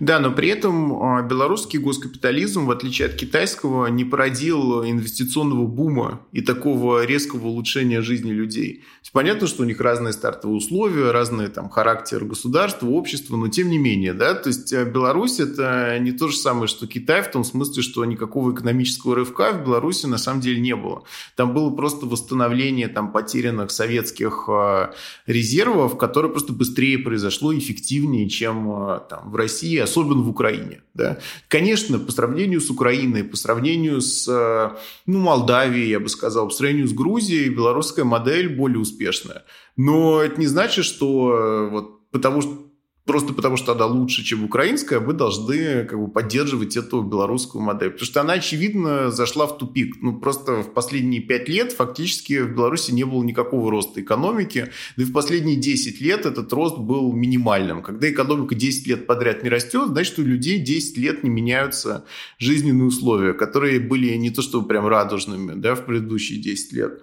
Да, 0.00 0.18
но 0.18 0.32
при 0.32 0.48
этом 0.48 1.02
а, 1.02 1.22
белорусский 1.22 1.78
госкапитализм, 1.78 2.66
в 2.66 2.70
отличие 2.70 3.08
от 3.08 3.14
китайского, 3.14 3.86
не 3.86 4.04
породил 4.04 4.84
инвестиционного 4.84 5.66
бума 5.66 6.26
и 6.32 6.40
такого 6.40 7.04
резкого 7.04 7.48
улучшения 7.48 8.00
жизни 8.00 8.32
людей. 8.32 8.84
Понятно, 9.12 9.46
что 9.46 9.62
у 9.62 9.66
них 9.66 9.78
разные 9.78 10.14
стартовые 10.14 10.56
условия, 10.56 11.10
разный 11.10 11.48
там 11.48 11.68
характер 11.68 12.24
государства, 12.24 12.86
общества, 12.86 13.36
но 13.36 13.48
тем 13.48 13.68
не 13.68 13.76
менее, 13.76 14.14
да, 14.14 14.32
то 14.32 14.48
есть 14.48 14.72
э, 14.72 14.86
Беларусь 14.86 15.38
это 15.38 15.98
не 15.98 16.12
то 16.12 16.28
же 16.28 16.36
самое, 16.36 16.66
что 16.66 16.86
Китай, 16.86 17.20
в 17.22 17.30
том 17.30 17.44
смысле, 17.44 17.82
что 17.82 18.02
никакого 18.06 18.54
экономического 18.54 19.14
рывка 19.14 19.52
в 19.52 19.64
Беларуси 19.64 20.06
на 20.06 20.16
самом 20.16 20.40
деле 20.40 20.60
не 20.60 20.74
было. 20.74 21.04
Там 21.36 21.52
было 21.52 21.68
просто 21.68 22.06
восстановление 22.06 22.88
там 22.88 23.12
потерянных 23.12 23.70
советских 23.70 24.46
а, 24.48 24.94
резервов, 25.26 25.98
которое 25.98 26.28
просто 26.28 26.54
быстрее 26.54 26.98
произошло, 26.98 27.54
эффективнее, 27.54 28.30
чем 28.30 28.70
а, 28.70 28.98
там 28.98 29.30
в 29.30 29.36
России, 29.36 29.71
особенно 29.78 30.22
в 30.22 30.28
Украине, 30.28 30.82
да. 30.94 31.18
Конечно, 31.48 31.98
по 31.98 32.12
сравнению 32.12 32.60
с 32.60 32.70
Украиной, 32.70 33.24
по 33.24 33.36
сравнению 33.36 34.00
с, 34.00 34.26
э, 34.28 34.76
ну, 35.06 35.18
Молдавией, 35.18 35.90
я 35.90 36.00
бы 36.00 36.08
сказал, 36.08 36.48
по 36.48 36.54
сравнению 36.54 36.88
с 36.88 36.92
Грузией, 36.92 37.48
белорусская 37.48 38.04
модель 38.04 38.48
более 38.48 38.78
успешная 38.78 39.02
успешная. 39.02 39.44
Но 39.76 40.22
это 40.22 40.38
не 40.40 40.46
значит, 40.46 40.84
что 40.84 41.34
э, 41.34 41.70
вот 41.70 42.10
потому 42.10 42.42
что 42.42 42.71
просто 43.04 43.32
потому 43.32 43.56
что 43.56 43.72
она 43.72 43.86
лучше, 43.86 44.22
чем 44.22 44.44
украинская, 44.44 45.00
вы 45.00 45.12
должны 45.12 45.84
как 45.84 45.98
бы 45.98 46.08
поддерживать 46.08 46.76
эту 46.76 47.02
белорусскую 47.02 47.62
модель. 47.62 47.90
Потому 47.90 48.06
что 48.06 48.20
она, 48.20 48.34
очевидно, 48.34 49.10
зашла 49.10 49.46
в 49.46 49.58
тупик. 49.58 49.96
Ну, 50.00 50.18
просто 50.18 50.62
в 50.62 50.72
последние 50.72 51.20
пять 51.20 51.48
лет 51.48 51.72
фактически 51.72 52.40
в 52.40 52.54
Беларуси 52.54 52.92
не 52.92 53.04
было 53.04 53.22
никакого 53.22 53.70
роста 53.70 54.00
экономики. 54.00 54.68
Да 54.96 55.02
и 55.02 55.06
в 55.06 55.12
последние 55.12 55.56
10 55.56 56.00
лет 56.00 56.26
этот 56.26 56.52
рост 56.52 56.78
был 56.78 57.12
минимальным. 57.12 57.82
Когда 57.82 58.08
экономика 58.10 58.54
10 58.54 58.86
лет 58.86 59.06
подряд 59.06 59.42
не 59.42 59.48
растет, 59.48 59.88
значит, 59.88 60.18
у 60.18 60.22
людей 60.22 60.58
10 60.58 60.96
лет 60.98 61.24
не 61.24 61.30
меняются 61.30 62.04
жизненные 62.38 62.86
условия, 62.86 63.32
которые 63.32 63.80
были 63.80 64.14
не 64.14 64.30
то 64.30 64.42
чтобы 64.42 64.68
прям 64.68 64.86
радужными 64.86 65.54
да, 65.54 65.74
в 65.74 65.84
предыдущие 65.84 66.38
10 66.38 66.72
лет. 66.72 67.02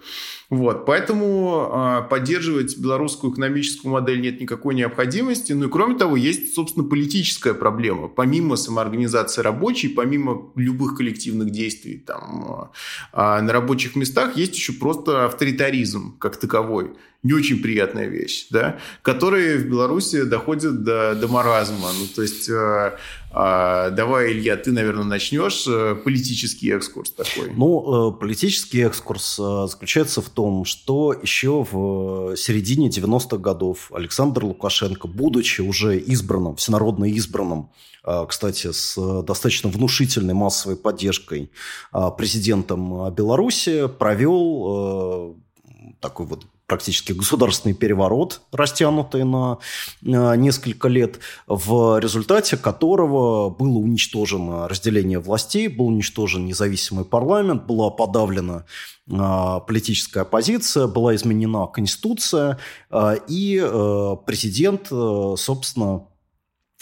Вот, 0.50 0.84
поэтому 0.84 1.70
э, 1.72 2.08
поддерживать 2.10 2.76
белорусскую 2.76 3.32
экономическую 3.32 3.92
модель 3.92 4.20
нет 4.20 4.40
никакой 4.40 4.74
необходимости. 4.74 5.52
Ну 5.52 5.68
и 5.68 5.70
кроме 5.70 5.96
того, 5.96 6.16
есть, 6.16 6.54
собственно, 6.54 6.84
политическая 6.84 7.54
проблема. 7.54 8.08
Помимо 8.08 8.56
самоорганизации 8.56 9.42
рабочей, 9.42 9.88
помимо 9.88 10.50
любых 10.56 10.96
коллективных 10.96 11.50
действий 11.50 11.98
там, 11.98 12.72
э, 13.12 13.40
на 13.40 13.52
рабочих 13.52 13.94
местах, 13.94 14.36
есть 14.36 14.56
еще 14.56 14.72
просто 14.72 15.26
авторитаризм 15.26 16.18
как 16.18 16.36
таковой 16.36 16.96
не 17.22 17.34
очень 17.34 17.60
приятная 17.60 18.06
вещь, 18.06 18.46
да, 18.50 18.78
которые 19.02 19.58
в 19.58 19.68
Беларуси 19.68 20.22
доходят 20.22 20.82
до, 20.82 21.14
до 21.14 21.28
маразма. 21.28 21.88
Ну, 21.98 22.06
то 22.14 22.22
есть, 22.22 22.48
э, 22.48 22.96
э, 23.30 23.90
давай, 23.90 24.32
Илья, 24.32 24.56
ты, 24.56 24.72
наверное, 24.72 25.04
начнешь 25.04 25.66
э, 25.68 25.96
политический 25.96 26.70
экскурс 26.70 27.10
такой. 27.10 27.52
Ну, 27.54 28.14
э, 28.14 28.18
политический 28.18 28.80
экскурс 28.80 29.38
э, 29.38 29.66
заключается 29.68 30.22
в 30.22 30.30
том, 30.30 30.64
что 30.64 31.12
еще 31.12 31.66
в 31.70 32.36
середине 32.36 32.88
90-х 32.88 33.36
годов 33.36 33.90
Александр 33.92 34.44
Лукашенко, 34.44 35.06
будучи 35.06 35.60
уже 35.60 35.98
избранным, 35.98 36.56
всенародно 36.56 37.04
избранным, 37.04 37.70
кстати, 38.28 38.72
с 38.72 38.96
достаточно 39.24 39.68
внушительной 39.68 40.32
массовой 40.32 40.76
поддержкой 40.76 41.50
президентом 42.16 43.12
Беларуси, 43.12 43.88
провел 43.88 45.36
такой 46.00 46.24
вот 46.24 46.46
практически 46.70 47.10
государственный 47.10 47.74
переворот, 47.74 48.42
растянутый 48.52 49.24
на 49.24 49.58
несколько 50.02 50.86
лет, 50.86 51.18
в 51.48 51.98
результате 51.98 52.56
которого 52.56 53.50
было 53.50 53.78
уничтожено 53.78 54.68
разделение 54.68 55.18
властей, 55.18 55.66
был 55.66 55.88
уничтожен 55.88 56.46
независимый 56.46 57.04
парламент, 57.04 57.64
была 57.64 57.90
подавлена 57.90 58.66
а, 59.10 59.58
политическая 59.58 60.20
оппозиция, 60.20 60.86
была 60.86 61.16
изменена 61.16 61.66
конституция, 61.66 62.58
а, 62.88 63.16
и 63.26 63.58
президент, 64.24 64.86
собственно, 64.86 66.04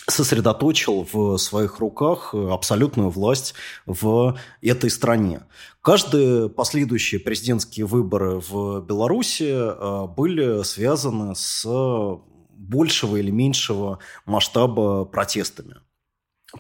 сосредоточил 0.09 1.07
в 1.13 1.37
своих 1.39 1.79
руках 1.79 2.35
абсолютную 2.35 3.11
власть 3.11 3.55
в 3.87 4.39
этой 4.63 4.91
стране. 4.91 5.43
Каждые 5.83 6.49
последующие 6.49 7.21
президентские 7.21 7.87
выборы 7.87 8.41
в 8.41 8.81
Беларуси 8.81 9.51
э, 9.51 10.07
были 10.09 10.63
связаны 10.65 11.35
с 11.35 11.65
большего 12.51 13.17
или 13.17 13.31
меньшего 13.31 13.99
масштаба 14.27 15.05
протестами. 15.05 15.77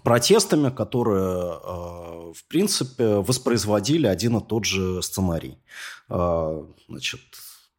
протестами, 0.03 0.71
которые, 0.71 1.59
в 2.35 2.45
принципе, 2.49 3.17
воспроизводили 3.17 4.07
один 4.07 4.37
и 4.37 4.47
тот 4.47 4.65
же 4.65 5.03
сценарий. 5.03 5.59
Значит, 6.09 7.21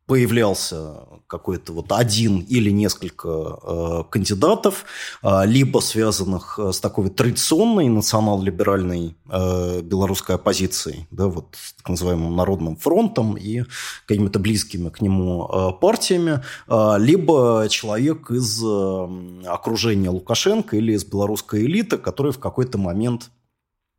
появлялся 0.10 0.95
какой-то 1.28 1.72
вот 1.72 1.91
один 1.91 2.39
или 2.39 2.72
несколько 2.72 3.30
э, 3.30 4.04
кандидатов, 4.10 4.86
э, 5.22 5.45
либо 5.45 5.82
связанных 5.82 6.58
э, 6.58 6.72
с 6.74 6.80
такой 6.80 7.12
традиционной 7.12 7.88
национал-либеральной 7.89 9.15
э, 9.30 9.82
белорусской 9.82 10.36
оппозицией, 10.38 11.06
да, 11.12 11.28
вот 11.28 11.56
так 11.78 11.89
называемым 11.89 12.36
Народным 12.36 12.76
фронтом 12.76 13.38
и 13.38 13.65
какими-то 14.08 14.39
близкими 14.39 14.89
к 14.89 15.00
нему 15.00 15.48
э, 15.48 15.80
партиями, 15.80 16.41
э, 16.67 16.95
либо 16.98 17.67
человек 17.69 18.32
из 18.32 18.63
э, 18.65 19.45
окружения 19.45 20.10
Лукашенко 20.10 20.76
или 20.76 20.93
из 20.93 21.06
белорусской 21.06 21.65
элиты, 21.65 22.00
который 22.00 22.32
в 22.32 22.39
какой-то 22.39 22.80
момент 22.80 23.30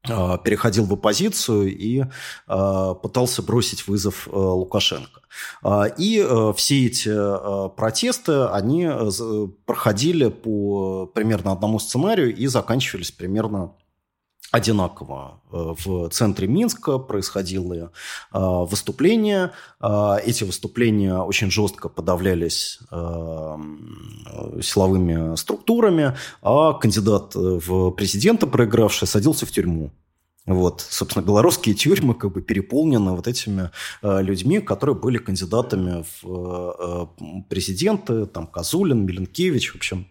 переходил 0.02 0.86
в 0.86 0.92
оппозицию 0.92 1.76
и 1.76 2.04
а, 2.46 2.94
пытался 2.94 3.42
бросить 3.42 3.86
вызов 3.86 4.28
э, 4.28 4.30
Лукашенко. 4.34 5.20
И 5.98 6.24
э, 6.26 6.52
все 6.56 6.86
эти 6.86 7.10
э, 7.10 7.68
протесты, 7.76 8.44
они 8.46 8.88
проходили 9.66 10.28
по 10.28 11.06
примерно 11.06 11.52
одному 11.52 11.78
сценарию 11.78 12.34
и 12.34 12.46
заканчивались 12.46 13.10
примерно 13.10 13.72
одинаково. 14.50 15.40
Э, 15.52 15.74
в 15.84 16.08
центре 16.10 16.48
Минска 16.48 16.98
происходило 16.98 17.74
э, 17.74 17.88
выступления. 18.32 19.52
Э, 19.80 20.16
эти 20.24 20.44
выступления 20.44 21.18
очень 21.18 21.50
жестко 21.50 21.88
подавлялись 21.88 22.78
силовыми 24.62 25.36
структурами, 25.36 26.16
а 26.42 26.72
кандидат 26.74 27.34
в 27.34 27.90
президента, 27.92 28.46
проигравший, 28.46 29.08
садился 29.08 29.46
в 29.46 29.50
тюрьму. 29.50 29.90
Вот, 30.46 30.80
собственно, 30.80 31.24
белорусские 31.24 31.74
тюрьмы 31.74 32.14
как 32.14 32.32
бы 32.32 32.40
переполнены 32.40 33.12
вот 33.12 33.28
этими 33.28 33.70
э, 34.02 34.22
людьми, 34.22 34.60
которые 34.60 34.96
были 34.96 35.18
кандидатами 35.18 36.04
в 36.22 37.10
э, 37.20 37.42
президенты, 37.48 38.26
там 38.26 38.46
Козулин, 38.46 39.04
Миленкевич, 39.04 39.72
в 39.72 39.76
общем, 39.76 40.06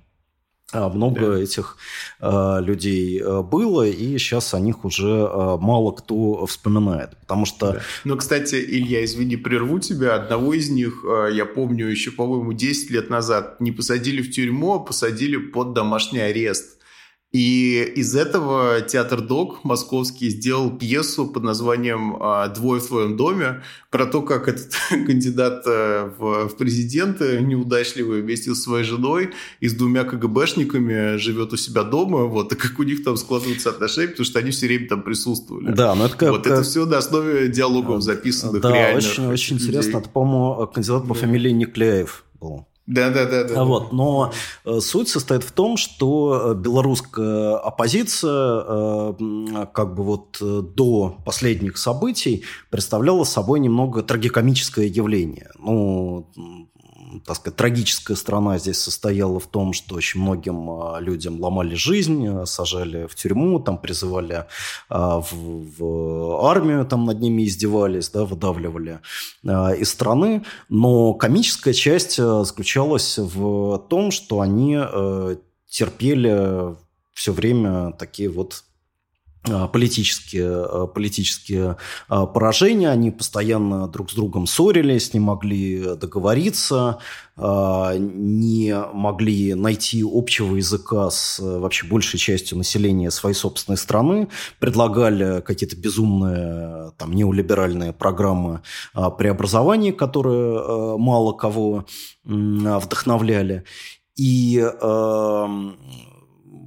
много 0.74 1.36
да. 1.36 1.40
этих 1.40 1.78
э, 2.20 2.58
людей 2.62 3.20
э, 3.20 3.42
было, 3.42 3.88
и 3.88 4.18
сейчас 4.18 4.54
о 4.54 4.60
них 4.60 4.86
уже 4.86 5.08
э, 5.08 5.58
мало 5.60 5.92
кто 5.92 6.46
вспоминает, 6.46 7.18
потому 7.22 7.46
что... 7.46 7.74
Да. 7.74 7.82
Ну, 8.04 8.18
кстати, 8.18 8.56
Илья, 8.56 9.04
извини, 9.04 9.36
прерву 9.36 9.80
тебя. 9.80 10.16
Одного 10.16 10.54
из 10.54 10.70
них, 10.70 11.04
э, 11.08 11.30
я 11.34 11.46
помню, 11.46 11.88
еще, 11.88 12.12
по-моему, 12.12 12.54
10 12.54 12.92
лет 12.92 13.10
назад 13.10 13.60
не 13.60 13.72
посадили 13.72 14.22
в 14.22 14.32
тюрьму, 14.32 14.76
а 14.76 14.80
посадили 14.80 15.38
под 15.38 15.74
домашний 15.74 16.20
арест. 16.20 16.79
И 17.32 17.84
из 17.96 18.16
этого 18.16 18.82
театр 18.82 19.22
Док 19.22 19.64
московский 19.64 20.30
сделал 20.30 20.76
пьесу 20.76 21.28
под 21.28 21.44
названием 21.44 22.18
а, 22.20 22.48
«Двое 22.48 22.82
в 22.82 22.88
твоем 22.88 23.18
доме» 23.18 23.62
про 23.92 24.08
то, 24.08 24.24
как 24.24 24.48
этот 24.48 24.74
кандидат 24.90 25.62
э, 25.68 26.10
в, 26.18 26.50
президенты 26.58 27.40
неудачливый 27.42 28.24
вместе 28.24 28.56
с 28.56 28.64
своей 28.64 28.84
женой 28.84 29.30
и 29.60 29.68
с 29.68 29.74
двумя 29.76 30.06
КГБшниками 30.06 31.18
живет 31.18 31.54
у 31.54 31.58
себя 31.58 31.84
дома, 31.84 32.24
вот, 32.24 32.52
и 32.52 32.56
как 32.56 32.80
у 32.80 32.84
них 32.84 33.04
там 33.04 33.16
складываются 33.16 33.70
отношения, 33.70 34.08
потому 34.08 34.26
что 34.26 34.40
они 34.40 34.50
все 34.50 34.66
время 34.66 34.88
там 34.88 35.04
присутствовали. 35.04 35.72
Да, 35.72 35.94
но 35.94 36.08
это 36.08 36.18
как... 36.18 36.32
Вот 36.32 36.48
это 36.48 36.64
все 36.64 36.88
на 36.88 36.98
основе 36.98 37.48
диалогов 37.48 38.02
записанных 38.02 38.64
да, 38.64 38.72
реально. 38.72 39.02
Да, 39.02 39.08
очень, 39.08 39.28
очень 39.28 39.56
интересно. 39.58 39.98
Это, 39.98 40.10
по-моему, 40.10 40.66
кандидат 40.66 41.08
по 41.08 41.14
да. 41.14 41.20
фамилии 41.20 41.52
Никляев 41.52 42.24
был. 42.40 42.69
Да, 42.90 43.12
да, 43.12 43.26
да, 43.26 43.44
да. 43.44 43.64
Вот, 43.66 43.94
но 43.94 44.34
э, 44.66 44.80
суть 44.80 45.10
состоит 45.10 45.44
в 45.44 45.52
том, 45.52 45.78
что 45.78 46.54
э, 46.54 46.56
белорусская 46.56 47.56
оппозиция, 47.58 48.64
э, 48.68 49.66
как 49.72 49.94
бы 49.94 50.04
вот 50.04 50.38
до 50.42 51.16
последних 51.24 51.78
событий, 51.78 52.44
представляла 52.72 53.26
собой 53.26 53.60
немного 53.60 54.02
трагикомическое 54.02 54.88
явление. 54.88 55.52
Ну, 55.60 56.32
так 57.26 57.38
сказать, 57.38 57.58
трагическая 57.58 58.16
страна 58.16 58.58
здесь 58.58 58.80
состояла 58.80 59.40
в 59.40 59.48
том, 59.48 59.74
что 59.74 59.96
очень 59.96 60.22
многим 60.22 60.70
а, 60.70 61.00
людям 61.00 61.40
ломали 61.40 61.76
жизнь, 61.76 62.28
а, 62.28 62.46
сажали 62.46 63.08
в 63.08 63.16
тюрьму, 63.16 63.60
там 63.60 63.78
призывали 63.78 64.46
а, 64.90 65.20
в, 65.20 65.34
в 65.34 66.46
армию, 66.46 66.86
там 66.86 67.06
над 67.06 67.20
ними 67.20 67.46
издевались, 67.46 68.10
да, 68.10 68.26
выдавливали 68.26 69.00
из 69.44 69.90
страны. 69.90 70.44
Но 70.70 71.14
комическая 71.14 71.74
часть 71.74 72.18
заключалась 72.18 73.18
в 73.18 73.78
том, 73.90 74.12
что 74.12 74.42
они 74.42 74.78
терпели 75.68 76.76
все 77.14 77.34
время 77.34 77.92
такие 77.94 78.30
вот 78.30 78.64
политические, 79.44 80.66
а, 80.66 80.88
политические 80.88 81.78
а, 82.08 82.26
поражения, 82.26 82.90
они 82.90 83.12
постоянно 83.12 83.88
друг 83.88 84.12
с 84.12 84.14
другом 84.14 84.48
ссорились, 84.48 85.14
не 85.14 85.20
могли 85.20 85.96
договориться, 85.96 87.00
не 87.38 88.76
могли 88.94 89.54
найти 89.54 90.04
общего 90.06 90.58
языка 90.58 91.10
с 91.10 91.40
вообще 91.40 91.88
большей 91.88 92.20
частью 92.20 92.58
населения 92.58 93.12
своей 93.12 93.34
собственной 93.34 93.78
страны, 93.78 94.28
предлагали 94.60 95.40
какие-то 95.40 95.78
безумные 95.78 96.92
там, 96.98 97.14
неолиберальные 97.14 97.94
программы 97.94 98.62
преобразования, 99.18 99.94
которые 99.94 100.98
мало 100.98 101.32
кого 101.32 101.86
вдохновляли. 102.26 103.64
И 104.18 104.62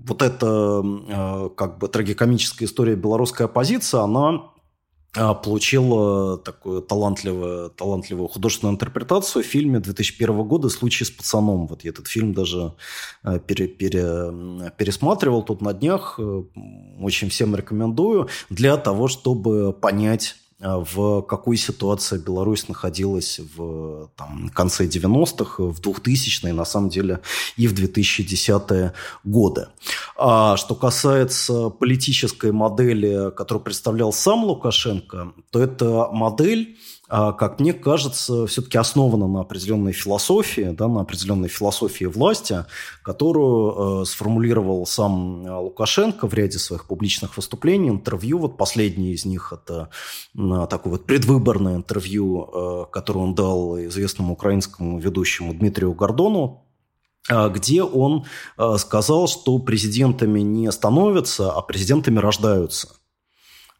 вот 0.06 0.22
эта 0.22 0.82
э, 0.84 1.50
как 1.56 1.78
бы 1.78 1.88
трагикомическая 1.88 2.66
история 2.66 2.94
белорусской 2.94 3.46
оппозиции, 3.46 4.02
она 4.02 4.50
э, 5.14 5.34
получила 5.42 6.38
такую 6.38 6.82
талантливую, 6.82 7.70
талантливую 7.70 8.28
художественную 8.28 8.74
интерпретацию 8.74 9.42
в 9.44 9.46
фильме 9.46 9.80
2001 9.80 10.42
года 10.44 10.68
«Случай 10.68 11.04
с 11.04 11.10
пацаном». 11.10 11.66
Вот 11.66 11.84
я 11.84 11.90
этот 11.90 12.08
фильм 12.08 12.34
даже 12.34 12.74
э, 13.24 13.38
пере, 13.46 13.68
пере, 13.68 14.70
пересматривал 14.76 15.42
тут 15.42 15.60
на 15.60 15.72
днях. 15.72 16.18
Очень 17.00 17.28
всем 17.30 17.54
рекомендую 17.54 18.28
для 18.50 18.76
того, 18.76 19.08
чтобы 19.08 19.72
понять 19.72 20.36
а, 20.36 20.41
в 20.62 21.22
какой 21.22 21.56
ситуации 21.56 22.18
Беларусь 22.18 22.68
находилась 22.68 23.40
в 23.56 24.10
там, 24.16 24.48
конце 24.54 24.86
90-х, 24.86 25.62
в 25.62 25.80
2000-е, 25.80 26.52
на 26.52 26.64
самом 26.64 26.88
деле, 26.88 27.20
и 27.56 27.66
в 27.66 27.74
2010-е 27.74 28.92
годы. 29.24 29.68
А 30.16 30.56
что 30.56 30.74
касается 30.74 31.68
политической 31.68 32.52
модели, 32.52 33.30
которую 33.36 33.64
представлял 33.64 34.12
сам 34.12 34.44
Лукашенко, 34.44 35.32
то 35.50 35.60
это 35.60 36.08
модель, 36.12 36.76
а, 37.01 37.01
как 37.12 37.60
мне 37.60 37.74
кажется, 37.74 38.46
все-таки 38.46 38.78
основана 38.78 39.28
на 39.28 39.40
определенной 39.40 39.92
философии, 39.92 40.74
да, 40.76 40.88
на 40.88 41.02
определенной 41.02 41.48
философии 41.48 42.06
власти, 42.06 42.64
которую 43.02 44.02
э, 44.02 44.04
сформулировал 44.06 44.86
сам 44.86 45.46
э, 45.46 45.54
Лукашенко 45.54 46.26
в 46.26 46.32
ряде 46.32 46.58
своих 46.58 46.86
публичных 46.86 47.36
выступлений, 47.36 47.90
интервью. 47.90 48.38
Вот 48.38 48.56
последний 48.56 49.12
из 49.12 49.26
них– 49.26 49.52
это 49.52 49.90
э, 50.34 50.66
такое 50.70 50.92
вот 50.92 51.04
предвыборное 51.04 51.76
интервью, 51.76 52.48
э, 52.50 52.84
которое 52.90 53.20
он 53.20 53.34
дал 53.34 53.78
известному 53.78 54.32
украинскому 54.32 54.98
ведущему 54.98 55.52
Дмитрию 55.52 55.92
Гордону, 55.92 56.64
э, 57.28 57.50
где 57.50 57.82
он 57.82 58.24
э, 58.56 58.76
сказал, 58.78 59.28
что 59.28 59.58
президентами 59.58 60.40
не 60.40 60.72
становятся, 60.72 61.52
а 61.52 61.60
президентами 61.60 62.18
рождаются– 62.18 62.88
а, 63.01 63.01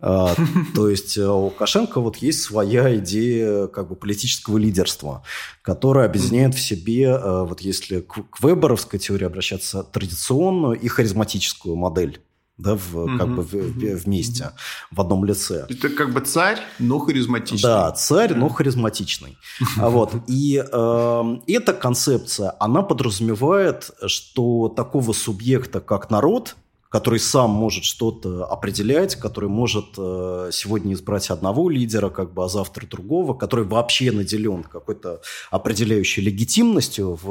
то 0.74 0.88
есть 0.88 1.16
э, 1.16 1.24
у 1.24 1.44
Лукашенко 1.44 2.00
вот 2.00 2.16
есть 2.16 2.42
своя 2.42 2.96
идея 2.96 3.68
как 3.68 3.88
бы 3.88 3.94
политического 3.94 4.58
лидерства, 4.58 5.22
которая 5.62 6.06
объединяет 6.06 6.54
в 6.54 6.60
себе, 6.60 7.04
э, 7.04 7.44
вот 7.44 7.60
если 7.60 8.00
к 8.00 8.42
веберовской 8.42 8.98
теории 8.98 9.26
обращаться, 9.26 9.84
традиционную 9.84 10.78
и 10.78 10.88
харизматическую 10.88 11.76
модель 11.76 12.20
да, 12.58 12.76
в, 12.76 12.96
угу, 12.96 13.18
как 13.18 13.34
бы 13.34 13.42
в, 13.42 13.54
угу, 13.54 13.96
вместе, 13.96 14.44
угу. 14.44 14.52
в 14.90 15.00
одном 15.00 15.24
лице. 15.24 15.66
Это 15.68 15.88
как 15.88 16.12
бы 16.12 16.20
царь, 16.20 16.58
но 16.78 16.98
харизматичный. 16.98 17.62
Да, 17.62 17.90
царь, 17.92 18.34
но 18.34 18.48
харизматичный. 18.48 19.36
А 19.78 19.88
вот. 19.88 20.14
И 20.26 20.62
э, 20.62 21.36
эта 21.46 21.72
концепция, 21.72 22.54
она 22.60 22.82
подразумевает, 22.82 23.90
что 24.06 24.68
такого 24.68 25.12
субъекта, 25.12 25.80
как 25.80 26.10
народ, 26.10 26.56
который 26.92 27.18
сам 27.20 27.50
может 27.50 27.84
что-то 27.84 28.44
определять, 28.44 29.16
который 29.16 29.48
может 29.48 29.94
э, 29.96 30.50
сегодня 30.52 30.92
избрать 30.92 31.30
одного 31.30 31.70
лидера, 31.70 32.10
как 32.10 32.34
бы, 32.34 32.44
а 32.44 32.48
завтра 32.48 32.86
другого, 32.86 33.32
который 33.32 33.64
вообще 33.64 34.12
наделен 34.12 34.62
какой-то 34.62 35.22
определяющей 35.50 36.20
легитимностью 36.20 37.18
в 37.22 37.30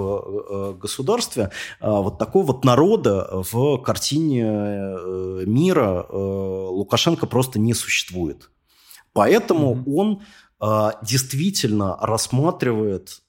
э, 0.50 0.74
государстве, 0.82 1.52
а 1.80 2.02
вот 2.02 2.18
такого 2.18 2.48
вот 2.48 2.66
народа 2.66 3.30
в 3.32 3.78
картине 3.78 4.46
э, 4.46 5.44
мира 5.46 6.08
Лукашенко 6.10 7.28
просто 7.28 7.60
не 7.60 7.76
существует. 7.76 8.50
Поэтому 9.14 9.76
mm-hmm. 9.76 9.94
он 9.94 10.22
действительно 11.02 11.98
рассматривает 12.00 13.22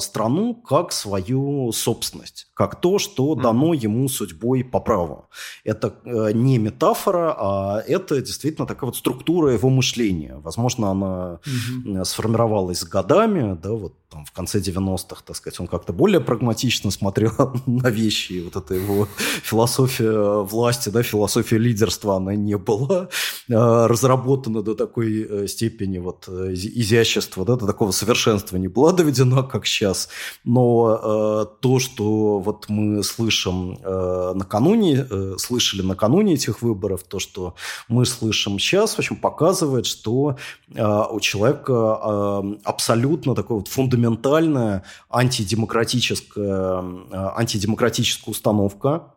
страну 0.00 0.54
как 0.54 0.92
свою 0.92 1.72
собственность, 1.72 2.46
как 2.54 2.80
то, 2.80 2.98
что 2.98 3.34
дано 3.34 3.74
ему 3.74 4.08
судьбой 4.08 4.62
по 4.62 4.78
праву. 4.78 5.26
Это 5.64 5.94
не 6.04 6.58
метафора, 6.58 7.34
а 7.36 7.82
это 7.86 8.22
действительно 8.22 8.66
такая 8.66 8.86
вот 8.86 8.96
структура 8.96 9.52
его 9.52 9.70
мышления. 9.70 10.36
Возможно, 10.44 10.90
она 10.90 11.40
угу. 11.84 12.04
сформировалась 12.04 12.84
годами, 12.84 13.58
да, 13.60 13.72
вот 13.72 13.94
там, 14.10 14.24
в 14.24 14.32
конце 14.32 14.58
90-х, 14.58 15.22
так 15.26 15.36
сказать, 15.36 15.60
он 15.60 15.66
как-то 15.66 15.92
более 15.92 16.20
прагматично 16.20 16.90
смотрел 16.90 17.32
на 17.66 17.90
вещи, 17.90 18.32
и 18.32 18.40
вот 18.42 18.56
эта 18.56 18.74
его 18.74 19.06
философия 19.42 20.42
власти, 20.42 20.88
да, 20.88 21.02
философия 21.02 21.58
лидерства, 21.58 22.16
она 22.16 22.34
не 22.34 22.56
была 22.56 23.08
э, 23.48 23.54
разработана 23.86 24.62
до 24.62 24.74
такой 24.74 25.26
э, 25.28 25.46
степени 25.46 25.98
вот 25.98 26.24
э, 26.26 26.54
изящества, 26.54 27.44
да, 27.44 27.56
до 27.56 27.66
такого 27.66 27.90
совершенства 27.90 28.56
не 28.56 28.68
была 28.68 28.92
доведена, 28.92 29.42
как 29.42 29.66
сейчас. 29.66 30.08
Но 30.44 31.46
то, 31.60 31.78
что 31.78 32.38
вот 32.38 32.68
мы 32.68 33.02
слышим 33.02 33.78
накануне, 33.82 35.06
слышали 35.38 35.82
накануне 35.82 36.34
этих 36.34 36.62
выборов, 36.62 37.02
то, 37.02 37.18
что 37.18 37.54
мы 37.88 38.06
слышим 38.06 38.58
сейчас, 38.58 38.94
в 38.94 38.98
общем, 38.98 39.16
показывает, 39.16 39.86
что 39.86 40.36
у 40.70 41.20
человека 41.20 42.38
абсолютно 42.64 43.34
такой 43.34 43.58
вот 43.58 43.68
фундаментальный 43.68 43.97
фундаментальная 43.98 44.84
антидемократическая, 45.10 46.82
э, 46.82 47.30
антидемократическая 47.36 48.30
установка, 48.30 49.14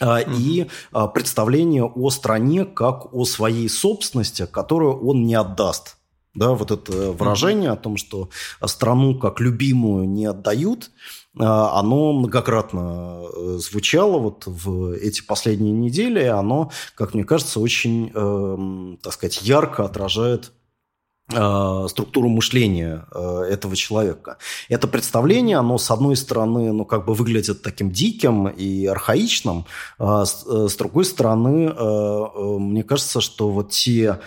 угу. 0.00 0.10
и 0.38 0.66
а, 0.92 1.06
представление 1.06 1.84
о 1.84 2.10
стране 2.10 2.64
как 2.64 3.14
о 3.14 3.24
своей 3.24 3.68
собственности, 3.68 4.46
которую 4.46 5.06
он 5.06 5.24
не 5.24 5.34
отдаст. 5.34 5.96
Да, 6.34 6.50
вот 6.50 6.72
это 6.72 7.12
выражение 7.12 7.70
о 7.70 7.76
том, 7.76 7.96
что 7.96 8.28
страну 8.64 9.16
как 9.16 9.38
любимую 9.38 10.08
не 10.08 10.26
отдают, 10.26 10.90
оно 11.36 12.12
многократно 12.12 13.22
э, 13.24 13.58
звучало 13.58 14.18
вот 14.18 14.42
в 14.46 14.92
эти 14.94 15.20
последние 15.20 15.72
недели, 15.72 16.24
оно, 16.24 16.72
как 16.96 17.14
мне 17.14 17.24
кажется, 17.24 17.60
очень, 17.60 18.10
э, 18.12 18.96
так 19.00 19.12
сказать, 19.12 19.42
ярко 19.42 19.84
отражает 19.84 20.52
Э, 20.52 20.63
структуру 21.30 22.28
мышления 22.28 23.06
э, 23.10 23.46
этого 23.50 23.76
человека. 23.76 24.36
Это 24.68 24.86
представление, 24.86 25.56
оно, 25.56 25.78
с 25.78 25.90
одной 25.90 26.16
стороны, 26.16 26.70
ну, 26.72 26.84
как 26.84 27.06
бы 27.06 27.14
выглядит 27.14 27.62
таким 27.62 27.90
диким 27.90 28.48
и 28.48 28.84
архаичным, 28.86 29.64
а 29.98 30.26
с 30.26 30.76
другой 30.76 31.04
стороны, 31.06 31.72
мне 32.58 32.82
кажется, 32.82 33.20
что 33.20 33.48
вот 33.48 33.70
те 33.70 34.20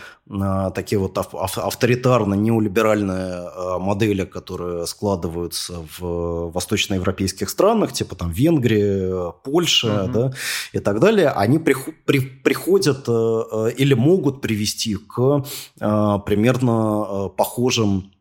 такие 0.75 0.99
вот 0.99 1.17
авторитарно-неолиберальные 1.17 3.47
а, 3.47 3.79
модели, 3.79 4.25
которые 4.25 4.85
складываются 4.85 5.75
в 5.97 6.51
восточноевропейских 6.51 7.49
странах, 7.49 7.93
типа 7.93 8.15
там 8.15 8.31
Венгрия, 8.31 9.31
Польша 9.43 10.03
угу. 10.03 10.11
да, 10.11 10.33
и 10.73 10.79
так 10.79 10.99
далее, 10.99 11.29
они 11.29 11.59
при, 11.59 11.75
при, 12.05 12.19
приходят 12.19 13.07
э, 13.07 13.11
э, 13.11 13.71
или 13.77 13.93
могут 13.93 14.41
привести 14.41 14.95
к 14.95 15.45
э, 15.79 16.19
примерно 16.25 17.29
похожим 17.29 18.11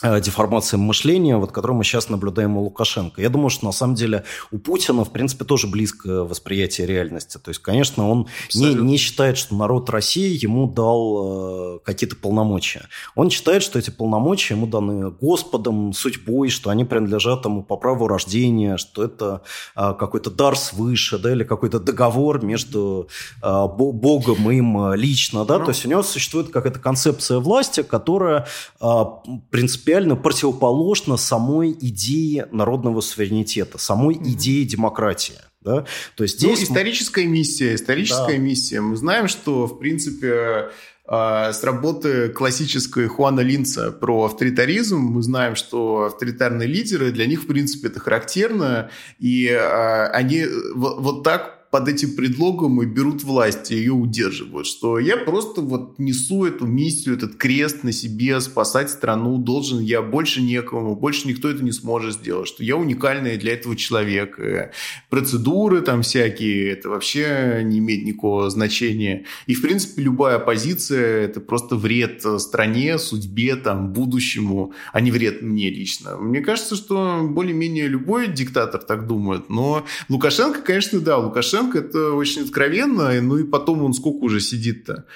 Э, 0.00 0.20
деформациям 0.20 0.82
мышления, 0.82 1.36
вот, 1.38 1.50
которую 1.50 1.78
мы 1.78 1.82
сейчас 1.82 2.08
наблюдаем 2.08 2.56
у 2.56 2.62
Лукашенко. 2.62 3.20
Я 3.20 3.30
думаю, 3.30 3.50
что 3.50 3.64
на 3.64 3.72
самом 3.72 3.96
деле 3.96 4.22
у 4.52 4.58
Путина, 4.58 5.04
в 5.04 5.10
принципе, 5.10 5.44
тоже 5.44 5.66
близкое 5.66 6.20
восприятие 6.20 6.86
реальности. 6.86 7.38
То 7.38 7.48
есть, 7.48 7.60
конечно, 7.60 8.08
он 8.08 8.28
не, 8.54 8.74
не 8.74 8.96
считает, 8.96 9.36
что 9.36 9.56
народ 9.56 9.90
России 9.90 10.40
ему 10.40 10.68
дал 10.68 11.78
э, 11.78 11.78
какие-то 11.84 12.14
полномочия. 12.14 12.82
Он 13.16 13.28
считает, 13.28 13.64
что 13.64 13.76
эти 13.76 13.90
полномочия 13.90 14.54
ему 14.54 14.68
даны 14.68 15.10
Господом, 15.10 15.92
судьбой, 15.92 16.48
что 16.48 16.70
они 16.70 16.84
принадлежат 16.84 17.44
ему 17.44 17.64
по 17.64 17.76
праву 17.76 18.06
рождения, 18.06 18.76
что 18.76 19.02
это 19.02 19.42
э, 19.74 19.94
какой-то 19.98 20.30
дар 20.30 20.56
свыше, 20.56 21.18
да, 21.18 21.32
или 21.32 21.42
какой-то 21.42 21.80
договор 21.80 22.44
между 22.44 23.08
э, 23.42 23.66
Богом 23.66 24.48
и 24.48 24.58
им 24.58 24.94
лично. 24.94 25.44
Да? 25.44 25.58
Ну. 25.58 25.64
То 25.64 25.70
есть, 25.72 25.84
у 25.84 25.88
него 25.88 26.04
существует 26.04 26.50
какая-то 26.50 26.78
концепция 26.78 27.40
власти, 27.40 27.82
которая, 27.82 28.46
э, 28.80 29.04
принципе, 29.50 29.87
принципиально 29.88 30.16
противоположно 30.16 31.16
самой 31.16 31.72
идее 31.72 32.46
народного 32.52 33.00
суверенитета, 33.00 33.78
самой 33.78 34.16
mm-hmm. 34.16 34.28
идее 34.32 34.64
демократии. 34.64 35.36
Да? 35.62 35.86
То 36.14 36.24
есть 36.24 36.42
ну, 36.42 36.48
здесь... 36.48 36.68
Ну, 36.68 36.74
историческая 36.74 37.26
миссия, 37.26 37.74
историческая 37.74 38.36
да. 38.36 38.36
миссия. 38.36 38.80
Мы 38.80 38.96
знаем, 38.96 39.28
что, 39.28 39.66
в 39.66 39.78
принципе, 39.78 40.68
а, 41.06 41.52
с 41.52 41.64
работы 41.64 42.28
классической 42.28 43.06
Хуана 43.08 43.40
Линца 43.40 43.90
про 43.90 44.26
авторитаризм 44.26 44.98
мы 44.98 45.22
знаем, 45.22 45.56
что 45.56 46.04
авторитарные 46.04 46.68
лидеры, 46.68 47.10
для 47.10 47.26
них, 47.26 47.44
в 47.44 47.46
принципе, 47.46 47.88
это 47.88 47.98
характерно, 47.98 48.90
и 49.18 49.48
а, 49.50 50.10
они 50.12 50.44
вот 50.74 51.24
так 51.24 51.57
под 51.70 51.88
этим 51.88 52.16
предлогом 52.16 52.82
и 52.82 52.86
берут 52.86 53.24
власть, 53.24 53.70
и 53.70 53.76
ее 53.76 53.92
удерживают. 53.92 54.66
Что 54.66 54.98
я 54.98 55.16
просто 55.18 55.60
вот 55.60 55.98
несу 55.98 56.44
эту 56.46 56.66
миссию, 56.66 57.16
этот 57.16 57.36
крест 57.36 57.84
на 57.84 57.92
себе, 57.92 58.40
спасать 58.40 58.90
страну 58.90 59.36
должен 59.36 59.80
я 59.80 60.00
больше 60.00 60.40
некому, 60.40 60.96
больше 60.96 61.28
никто 61.28 61.50
это 61.50 61.62
не 61.62 61.72
сможет 61.72 62.14
сделать, 62.14 62.48
что 62.48 62.64
я 62.64 62.76
уникальный 62.76 63.36
для 63.36 63.52
этого 63.52 63.76
человека. 63.76 64.72
Процедуры 65.10 65.82
там 65.82 66.02
всякие, 66.02 66.70
это 66.70 66.88
вообще 66.88 67.60
не 67.64 67.78
имеет 67.78 68.04
никакого 68.04 68.48
значения. 68.48 69.26
И, 69.46 69.54
в 69.54 69.60
принципе, 69.60 70.02
любая 70.02 70.38
позиция– 70.38 71.24
это 71.24 71.40
просто 71.40 71.76
вред 71.76 72.24
стране, 72.38 72.98
судьбе, 72.98 73.56
там, 73.56 73.92
будущему, 73.92 74.72
а 74.92 75.00
не 75.00 75.10
вред 75.10 75.42
мне 75.42 75.68
лично. 75.68 76.16
Мне 76.16 76.40
кажется, 76.40 76.76
что 76.76 77.26
более-менее 77.28 77.88
любой 77.88 78.28
диктатор 78.28 78.82
так 78.82 79.06
думает. 79.06 79.50
Но 79.50 79.84
Лукашенко, 80.08 80.62
конечно, 80.62 81.00
да, 81.00 81.18
Лукашенко 81.18 81.57
Лукашенко 81.58 81.78
это 81.78 82.12
очень 82.12 82.42
откровенно, 82.42 83.20
ну 83.20 83.38
и 83.38 83.44
потом 83.44 83.82
он 83.82 83.92
сколько 83.92 84.24
уже 84.24 84.40
сидит-то? 84.40 85.06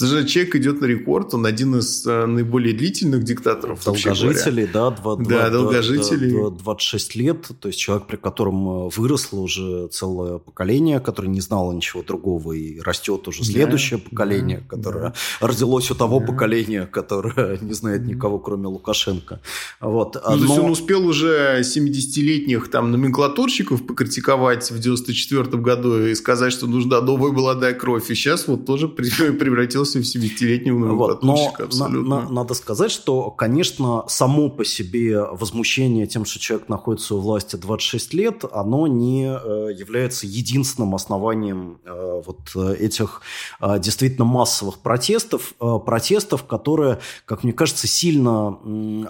Же 0.00 0.26
человек 0.26 0.56
идет 0.56 0.80
на 0.80 0.86
рекорд, 0.86 1.34
он 1.34 1.46
один 1.46 1.76
из 1.76 2.06
э, 2.06 2.26
наиболее 2.26 2.74
длительных 2.74 3.22
диктаторов. 3.22 3.84
Долгожителей, 3.84 4.66
да, 4.66 4.90
2, 4.90 5.16
да 5.16 5.24
2, 5.24 5.50
долгожителей. 5.50 6.30
2, 6.30 6.50
26 6.50 7.16
лет, 7.16 7.48
то 7.60 7.68
есть 7.68 7.78
человек, 7.78 8.06
при 8.06 8.16
котором 8.16 8.86
э, 8.86 8.90
выросло 8.96 9.40
уже 9.40 9.88
целое 9.88 10.38
поколение, 10.38 11.00
которое 11.00 11.28
не 11.28 11.40
знало 11.40 11.72
ничего 11.72 12.02
другого, 12.02 12.52
и 12.52 12.80
растет 12.80 13.28
уже 13.28 13.44
следующее 13.44 13.98
да, 13.98 14.08
поколение, 14.10 14.58
да, 14.58 14.76
которое 14.76 15.00
да. 15.40 15.46
родилось 15.46 15.90
у 15.90 15.94
того 15.94 16.20
да. 16.20 16.26
поколения, 16.26 16.86
которое 16.86 17.58
не 17.60 17.74
знает 17.74 18.06
никого, 18.06 18.38
кроме 18.38 18.68
Лукашенко. 18.68 19.40
Вот. 19.80 20.14
Ну, 20.14 20.30
Но... 20.30 20.36
То 20.36 20.44
есть 20.44 20.58
он 20.58 20.70
успел 20.70 21.06
уже 21.06 21.60
70-летних 21.60 22.70
там 22.70 22.90
номенклатурщиков 22.90 23.86
покритиковать 23.86 24.70
в 24.70 24.78
94 24.78 25.44
году 25.58 26.06
и 26.06 26.14
сказать, 26.14 26.52
что 26.52 26.66
нужна 26.66 27.00
новая 27.00 27.32
молодая 27.32 27.74
кровь, 27.74 28.10
и 28.10 28.14
сейчас 28.14 28.48
вот 28.48 28.66
тоже 28.66 28.88
превратился 29.40 29.89
в 29.98 30.02
70-летнего 30.02 30.94
вот, 30.94 31.22
Но 31.22 31.52
абсолютно. 31.58 32.20
На, 32.20 32.22
на, 32.22 32.30
надо 32.30 32.54
сказать, 32.54 32.90
что, 32.90 33.30
конечно, 33.30 34.04
само 34.08 34.48
по 34.48 34.64
себе 34.64 35.22
возмущение 35.24 36.06
тем, 36.06 36.24
что 36.24 36.38
человек 36.38 36.68
находится 36.68 37.16
у 37.16 37.20
власти 37.20 37.56
26 37.56 38.14
лет, 38.14 38.44
оно 38.52 38.86
не 38.86 39.26
э, 39.26 39.72
является 39.74 40.26
единственным 40.26 40.94
основанием 40.94 41.78
э, 41.84 42.22
вот 42.24 42.54
этих 42.78 43.22
э, 43.60 43.78
действительно 43.78 44.24
массовых 44.24 44.78
протестов, 44.78 45.54
протестов, 45.84 46.44
которые, 46.44 47.00
как 47.24 47.42
мне 47.42 47.52
кажется, 47.52 47.86
сильно 47.86 48.58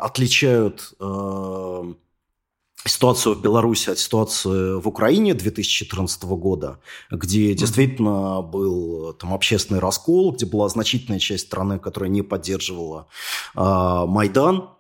отличают 0.01 0.95
ситуацию 2.87 3.35
в 3.35 3.43
Беларуси 3.43 3.91
от 3.91 3.99
ситуации 3.99 4.81
в 4.81 4.89
Украине 4.89 5.35
2014 5.35 6.23
года, 6.25 6.79
где 7.11 7.55
действительно 7.55 8.41
был 8.43 9.13
там 9.13 9.35
общественный 9.35 9.81
раскол, 9.81 10.33
где 10.33 10.47
была 10.47 10.69
значительная 10.69 11.19
часть 11.19 11.47
страны, 11.47 11.79
которая 11.79 12.11
не 12.11 12.23
поддерживала 12.23 13.07
э, 13.55 13.61
Майдан. 13.61 14.71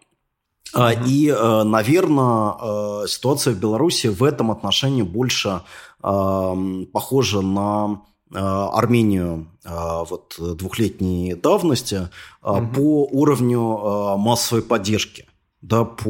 Mm-hmm. 0.75 1.07
И, 1.07 1.29
э, 1.29 1.63
наверное, 1.65 2.55
э, 2.61 3.07
ситуация 3.09 3.55
в 3.55 3.59
Беларуси 3.59 4.07
в 4.07 4.23
этом 4.23 4.51
отношении 4.51 5.03
больше 5.03 5.63
э, 6.03 6.85
похожа 6.93 7.41
на 7.41 8.03
Армению 8.33 9.49
вот 9.65 10.37
двухлетней 10.39 11.35
давности 11.35 12.11
угу. 12.43 12.67
по 12.69 13.05
уровню 13.11 14.17
массовой 14.19 14.63
поддержки 14.63 15.27
да, 15.63 15.85
по 15.85 16.09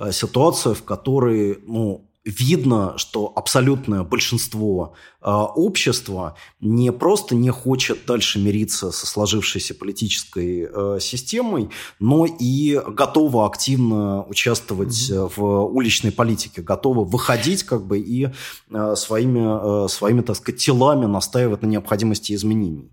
угу. 0.00 0.12
ситуации, 0.12 0.74
в 0.74 0.82
которой 0.82 1.58
ну, 1.66 2.08
видно, 2.24 2.94
что 2.98 3.32
абсолютное 3.34 4.04
большинство 4.04 4.94
э, 5.20 5.28
общества 5.28 6.36
не 6.60 6.92
просто 6.92 7.34
не 7.34 7.50
хочет 7.50 8.06
дальше 8.06 8.38
мириться 8.38 8.92
со 8.92 9.06
сложившейся 9.06 9.74
политической 9.74 10.68
э, 10.72 10.98
системой, 11.00 11.70
но 11.98 12.26
и 12.26 12.80
готово 12.86 13.46
активно 13.46 14.24
участвовать 14.24 15.10
mm 15.10 15.22
в 15.36 15.64
уличной 15.66 16.12
политике, 16.12 16.62
готово 16.62 17.04
выходить 17.04 17.62
как 17.62 17.86
бы 17.86 17.98
и 17.98 18.28
э, 18.70 18.94
своими, 18.96 19.84
э, 19.84 19.88
своими, 19.88 20.20
так 20.20 20.36
сказать, 20.36 20.60
телами 20.60 21.06
настаивать 21.06 21.62
на 21.62 21.66
необходимости 21.66 22.32
изменений. 22.32 22.90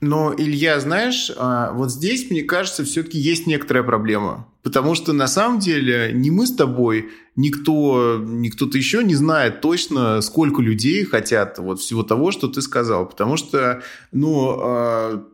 Но, 0.00 0.34
Илья, 0.36 0.80
знаешь, 0.80 1.30
а, 1.36 1.72
вот 1.72 1.92
здесь, 1.92 2.28
мне 2.28 2.42
кажется, 2.42 2.84
все-таки 2.84 3.18
есть 3.18 3.46
некоторая 3.46 3.84
проблема. 3.84 4.48
Потому 4.62 4.94
что 4.94 5.12
на 5.12 5.26
самом 5.26 5.58
деле 5.58 6.12
не 6.12 6.30
мы 6.30 6.46
с 6.46 6.54
тобой, 6.54 7.10
никто, 7.34 8.22
никто-то 8.24 8.78
еще 8.78 9.02
не 9.02 9.16
знает 9.16 9.60
точно, 9.60 10.20
сколько 10.20 10.62
людей 10.62 11.04
хотят 11.04 11.58
вот 11.58 11.80
всего 11.80 12.04
того, 12.04 12.30
что 12.30 12.46
ты 12.46 12.62
сказал. 12.62 13.08
Потому 13.08 13.36
что, 13.36 13.82
ну, 14.12 14.60
а, 14.60 15.24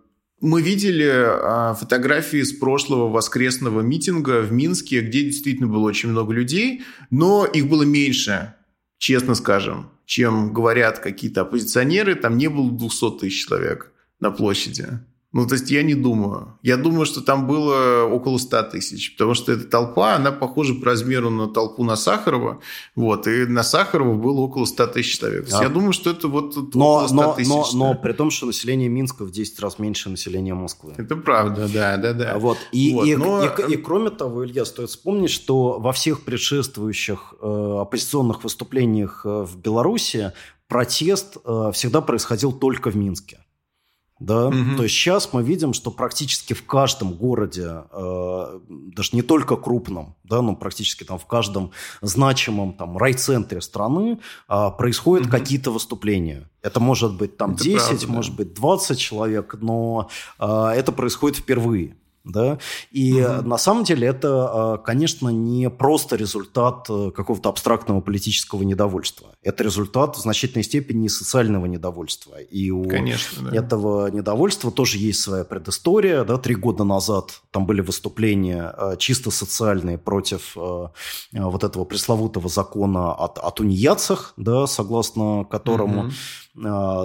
мы 0.40 0.62
видели 0.62 1.10
а, 1.10 1.74
фотографии 1.74 2.42
с 2.42 2.52
прошлого 2.52 3.10
воскресного 3.10 3.82
митинга 3.82 4.40
в 4.40 4.50
Минске, 4.50 5.00
где 5.00 5.24
действительно 5.24 5.68
было 5.68 5.84
очень 5.84 6.08
много 6.08 6.32
людей, 6.32 6.82
но 7.10 7.44
их 7.44 7.68
было 7.68 7.82
меньше, 7.82 8.54
честно 8.96 9.34
скажем, 9.34 9.90
чем 10.06 10.54
говорят 10.54 11.00
какие-то 11.00 11.42
оппозиционеры. 11.42 12.14
Там 12.14 12.38
не 12.38 12.48
было 12.48 12.70
200 12.70 13.18
тысяч 13.20 13.44
человек 13.44 13.92
на 14.20 14.30
площади. 14.30 15.00
Ну, 15.30 15.46
то 15.46 15.56
есть 15.56 15.70
я 15.70 15.82
не 15.82 15.94
думаю. 15.94 16.58
Я 16.62 16.78
думаю, 16.78 17.04
что 17.04 17.20
там 17.20 17.46
было 17.46 18.04
около 18.04 18.38
100 18.38 18.62
тысяч, 18.64 19.14
потому 19.14 19.34
что 19.34 19.52
эта 19.52 19.64
толпа, 19.64 20.14
она 20.14 20.32
похожа 20.32 20.74
по 20.74 20.86
размеру 20.86 21.28
на 21.28 21.48
толпу 21.48 21.84
на 21.84 21.96
Сахарова, 21.96 22.60
вот, 22.96 23.26
и 23.26 23.44
на 23.44 23.62
Сахарова 23.62 24.14
было 24.14 24.40
около 24.40 24.64
100 24.64 24.86
тысяч 24.86 25.18
человек. 25.18 25.46
А. 25.52 25.62
Я 25.62 25.68
думаю, 25.68 25.92
что 25.92 26.08
это 26.08 26.28
вот 26.28 26.56
но, 26.74 26.94
около 26.94 27.06
100 27.08 27.14
но, 27.14 27.34
тысяч. 27.34 27.48
Но, 27.48 27.66
но 27.74 27.94
при 27.94 28.12
том, 28.14 28.30
что 28.30 28.46
население 28.46 28.88
Минска 28.88 29.24
в 29.24 29.30
10 29.30 29.60
раз 29.60 29.78
меньше 29.78 30.08
населения 30.08 30.54
Москвы. 30.54 30.94
Это 30.96 31.14
правда, 31.16 31.68
да, 31.68 31.98
да, 31.98 32.14
да. 32.14 32.38
Вот. 32.38 32.56
И, 32.72 32.94
вот, 32.94 33.06
и, 33.06 33.14
но... 33.14 33.44
и, 33.44 33.48
и, 33.68 33.74
и 33.74 33.76
кроме 33.76 34.08
того, 34.08 34.46
Илья, 34.46 34.64
стоит 34.64 34.88
вспомнить, 34.88 35.30
что 35.30 35.78
во 35.78 35.92
всех 35.92 36.22
предшествующих 36.22 37.34
э, 37.42 37.78
оппозиционных 37.82 38.44
выступлениях 38.44 39.26
э, 39.26 39.42
в 39.42 39.58
Беларуси 39.58 40.32
протест 40.68 41.36
э, 41.44 41.70
всегда 41.74 42.00
происходил 42.00 42.52
только 42.52 42.90
в 42.90 42.96
Минске. 42.96 43.40
Да? 44.20 44.48
Угу. 44.48 44.76
То 44.76 44.82
есть 44.82 44.94
сейчас 44.94 45.32
мы 45.32 45.42
видим, 45.42 45.72
что 45.72 45.90
практически 45.90 46.52
в 46.52 46.66
каждом 46.66 47.12
городе, 47.12 47.84
э, 47.92 48.60
даже 48.68 49.10
не 49.12 49.22
только 49.22 49.56
крупном, 49.56 50.16
да, 50.24 50.42
но 50.42 50.56
практически 50.56 51.04
там 51.04 51.18
в 51.18 51.26
каждом 51.26 51.70
значимом 52.00 52.72
там 52.72 52.98
райцентре 52.98 53.60
страны 53.60 54.18
э, 54.48 54.70
происходят 54.76 55.26
угу. 55.26 55.36
какие-то 55.36 55.70
выступления. 55.70 56.48
Это 56.62 56.80
может 56.80 57.16
быть 57.16 57.36
там 57.36 57.52
это 57.52 57.62
10, 57.62 57.86
правда, 57.86 58.06
может 58.08 58.32
да. 58.32 58.44
быть 58.44 58.54
20 58.54 58.98
человек, 58.98 59.54
но 59.60 60.08
э, 60.38 60.72
это 60.74 60.90
происходит 60.92 61.38
впервые. 61.38 61.96
Да? 62.24 62.58
И 62.90 63.22
угу. 63.22 63.48
на 63.48 63.58
самом 63.58 63.84
деле 63.84 64.06
это, 64.06 64.28
а, 64.74 64.78
конечно, 64.78 65.28
не 65.28 65.70
просто 65.70 66.16
результат 66.16 66.86
э, 66.90 67.10
какого-то 67.10 67.48
абстрактного 67.48 68.00
политического 68.00 68.62
недовольства. 68.62 69.28
Это 69.42 69.64
результат 69.64 70.16
в 70.16 70.20
значительной 70.20 70.64
степени 70.64 71.08
социального 71.08 71.66
недовольства. 71.66 72.40
И 72.40 72.70
у 72.70 72.88
конечно, 72.88 73.50
да. 73.50 73.56
этого 73.56 74.10
недовольства 74.10 74.70
тоже 74.70 74.98
есть 74.98 75.20
своя 75.20 75.44
предыстория. 75.44 76.24
Да? 76.24 76.36
Три 76.38 76.54
года 76.54 76.84
назад 76.84 77.40
там 77.50 77.66
были 77.66 77.80
выступления 77.80 78.74
а, 78.76 78.96
чисто 78.96 79.30
социальные 79.30 79.98
против 79.98 80.56
а, 80.56 80.92
вот 81.32 81.64
этого 81.64 81.84
пресловутого 81.84 82.48
закона 82.48 83.12
о, 83.12 83.26
о 83.26 83.50
тунеядцах, 83.50 84.34
да, 84.36 84.66
согласно 84.66 85.46
которому 85.50 86.06
угу 86.06 86.12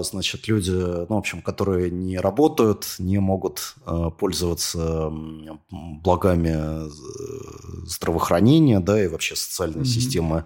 значит, 0.04 0.48
люди, 0.48 0.72
ну, 0.72 1.06
в 1.08 1.18
общем, 1.18 1.42
которые 1.42 1.92
не 1.92 2.18
работают, 2.18 2.96
не 3.00 3.20
могут 3.20 3.76
а, 3.86 4.10
пользоваться 4.10 5.12
благами 5.70 6.54
э, 6.56 6.90
здравоохранения, 7.86 8.80
да, 8.80 9.04
и 9.04 9.08
вообще 9.08 9.36
социальной 9.36 9.82
mm-hmm. 9.82 9.86
системы 9.86 10.46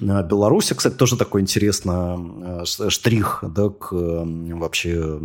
а, 0.00 0.22
Беларуси. 0.22 0.74
Кстати, 0.74 0.94
тоже 0.94 1.16
такой 1.16 1.40
интересный 1.40 2.64
штрих, 2.64 3.42
да, 3.42 3.68
к 3.68 3.92
вообще 3.92 5.20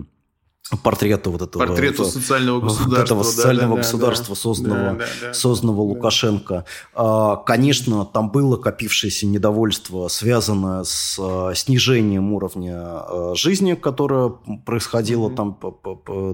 портрету 0.82 1.32
вот 1.32 1.42
этого 1.42 1.66
портрету 1.66 2.06
социального 2.06 2.62
государства, 2.62 2.90
вот 2.90 3.00
этого 3.06 3.24
социального 3.24 3.76
да, 3.76 3.82
государства, 3.82 4.36
да, 4.36 4.42
созданного, 4.42 4.98
да, 4.98 5.06
да, 5.22 5.34
созданного 5.34 5.78
да. 5.78 5.84
Лукашенко. 5.84 6.64
А, 6.94 7.36
конечно, 7.38 8.06
там 8.06 8.32
было 8.32 8.56
копившееся 8.56 9.28
недовольство, 9.28 10.08
связанное 10.08 10.86
с 10.86 11.18
а, 11.20 11.54
снижением 11.54 12.32
уровня 12.32 12.78
а, 12.78 13.34
жизни, 13.36 13.74
которое 13.74 14.36
происходило 14.66 15.28
mm-hmm. 15.30 15.36
там, 15.36 15.58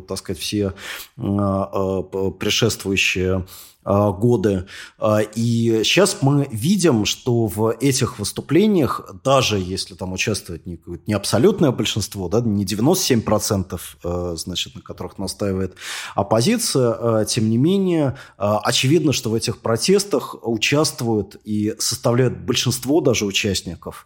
так 0.07 0.17
сказать, 0.17 0.39
все 0.39 0.73
предшествующие 1.15 3.45
годы. 3.83 4.65
А, 4.97 5.21
и 5.21 5.81
сейчас 5.83 6.17
мы 6.21 6.47
видим, 6.51 7.05
что 7.05 7.47
в 7.47 7.75
этих 7.79 8.19
выступлениях, 8.19 9.09
даже 9.23 9.57
если 9.57 9.95
там 9.95 10.13
участвует 10.13 10.65
не, 10.65 10.79
не 11.07 11.13
абсолютное 11.13 11.71
большинство, 11.71 12.27
да, 12.27 12.41
не 12.41 12.65
97%, 12.65 13.79
а, 14.03 14.35
значит, 14.35 14.75
на 14.75 14.81
которых 14.81 15.17
настаивает 15.17 15.75
оппозиция, 16.15 17.25
тем 17.25 17.49
не 17.49 17.57
менее, 17.57 18.17
очевидно, 18.37 19.13
что 19.13 19.29
в 19.29 19.33
этих 19.33 19.59
протестах 19.59 20.35
участвуют 20.41 21.37
и 21.43 21.75
составляют 21.79 22.37
большинство 22.37 23.01
даже 23.01 23.25
участников 23.25 24.05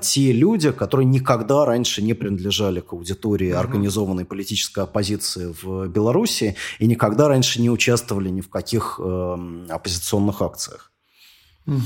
те 0.00 0.32
люди, 0.32 0.70
которые 0.70 1.06
никогда 1.06 1.64
раньше 1.64 2.02
не 2.02 2.14
принадлежали 2.14 2.80
к 2.80 2.92
аудитории 2.92 3.50
организованной 3.50 4.24
политической 4.24 4.84
оппозиции 4.84 5.54
в 5.62 5.88
Беларуси 5.88 6.56
и 6.78 6.86
никогда 6.86 7.28
раньше 7.28 7.60
не 7.60 7.70
участвовали 7.70 8.28
ни 8.28 8.40
в 8.40 8.48
каких 8.48 8.93
э, 8.98 9.66
оппозиционных 9.70 10.42
акциях. 10.42 10.92
Угу. 11.66 11.78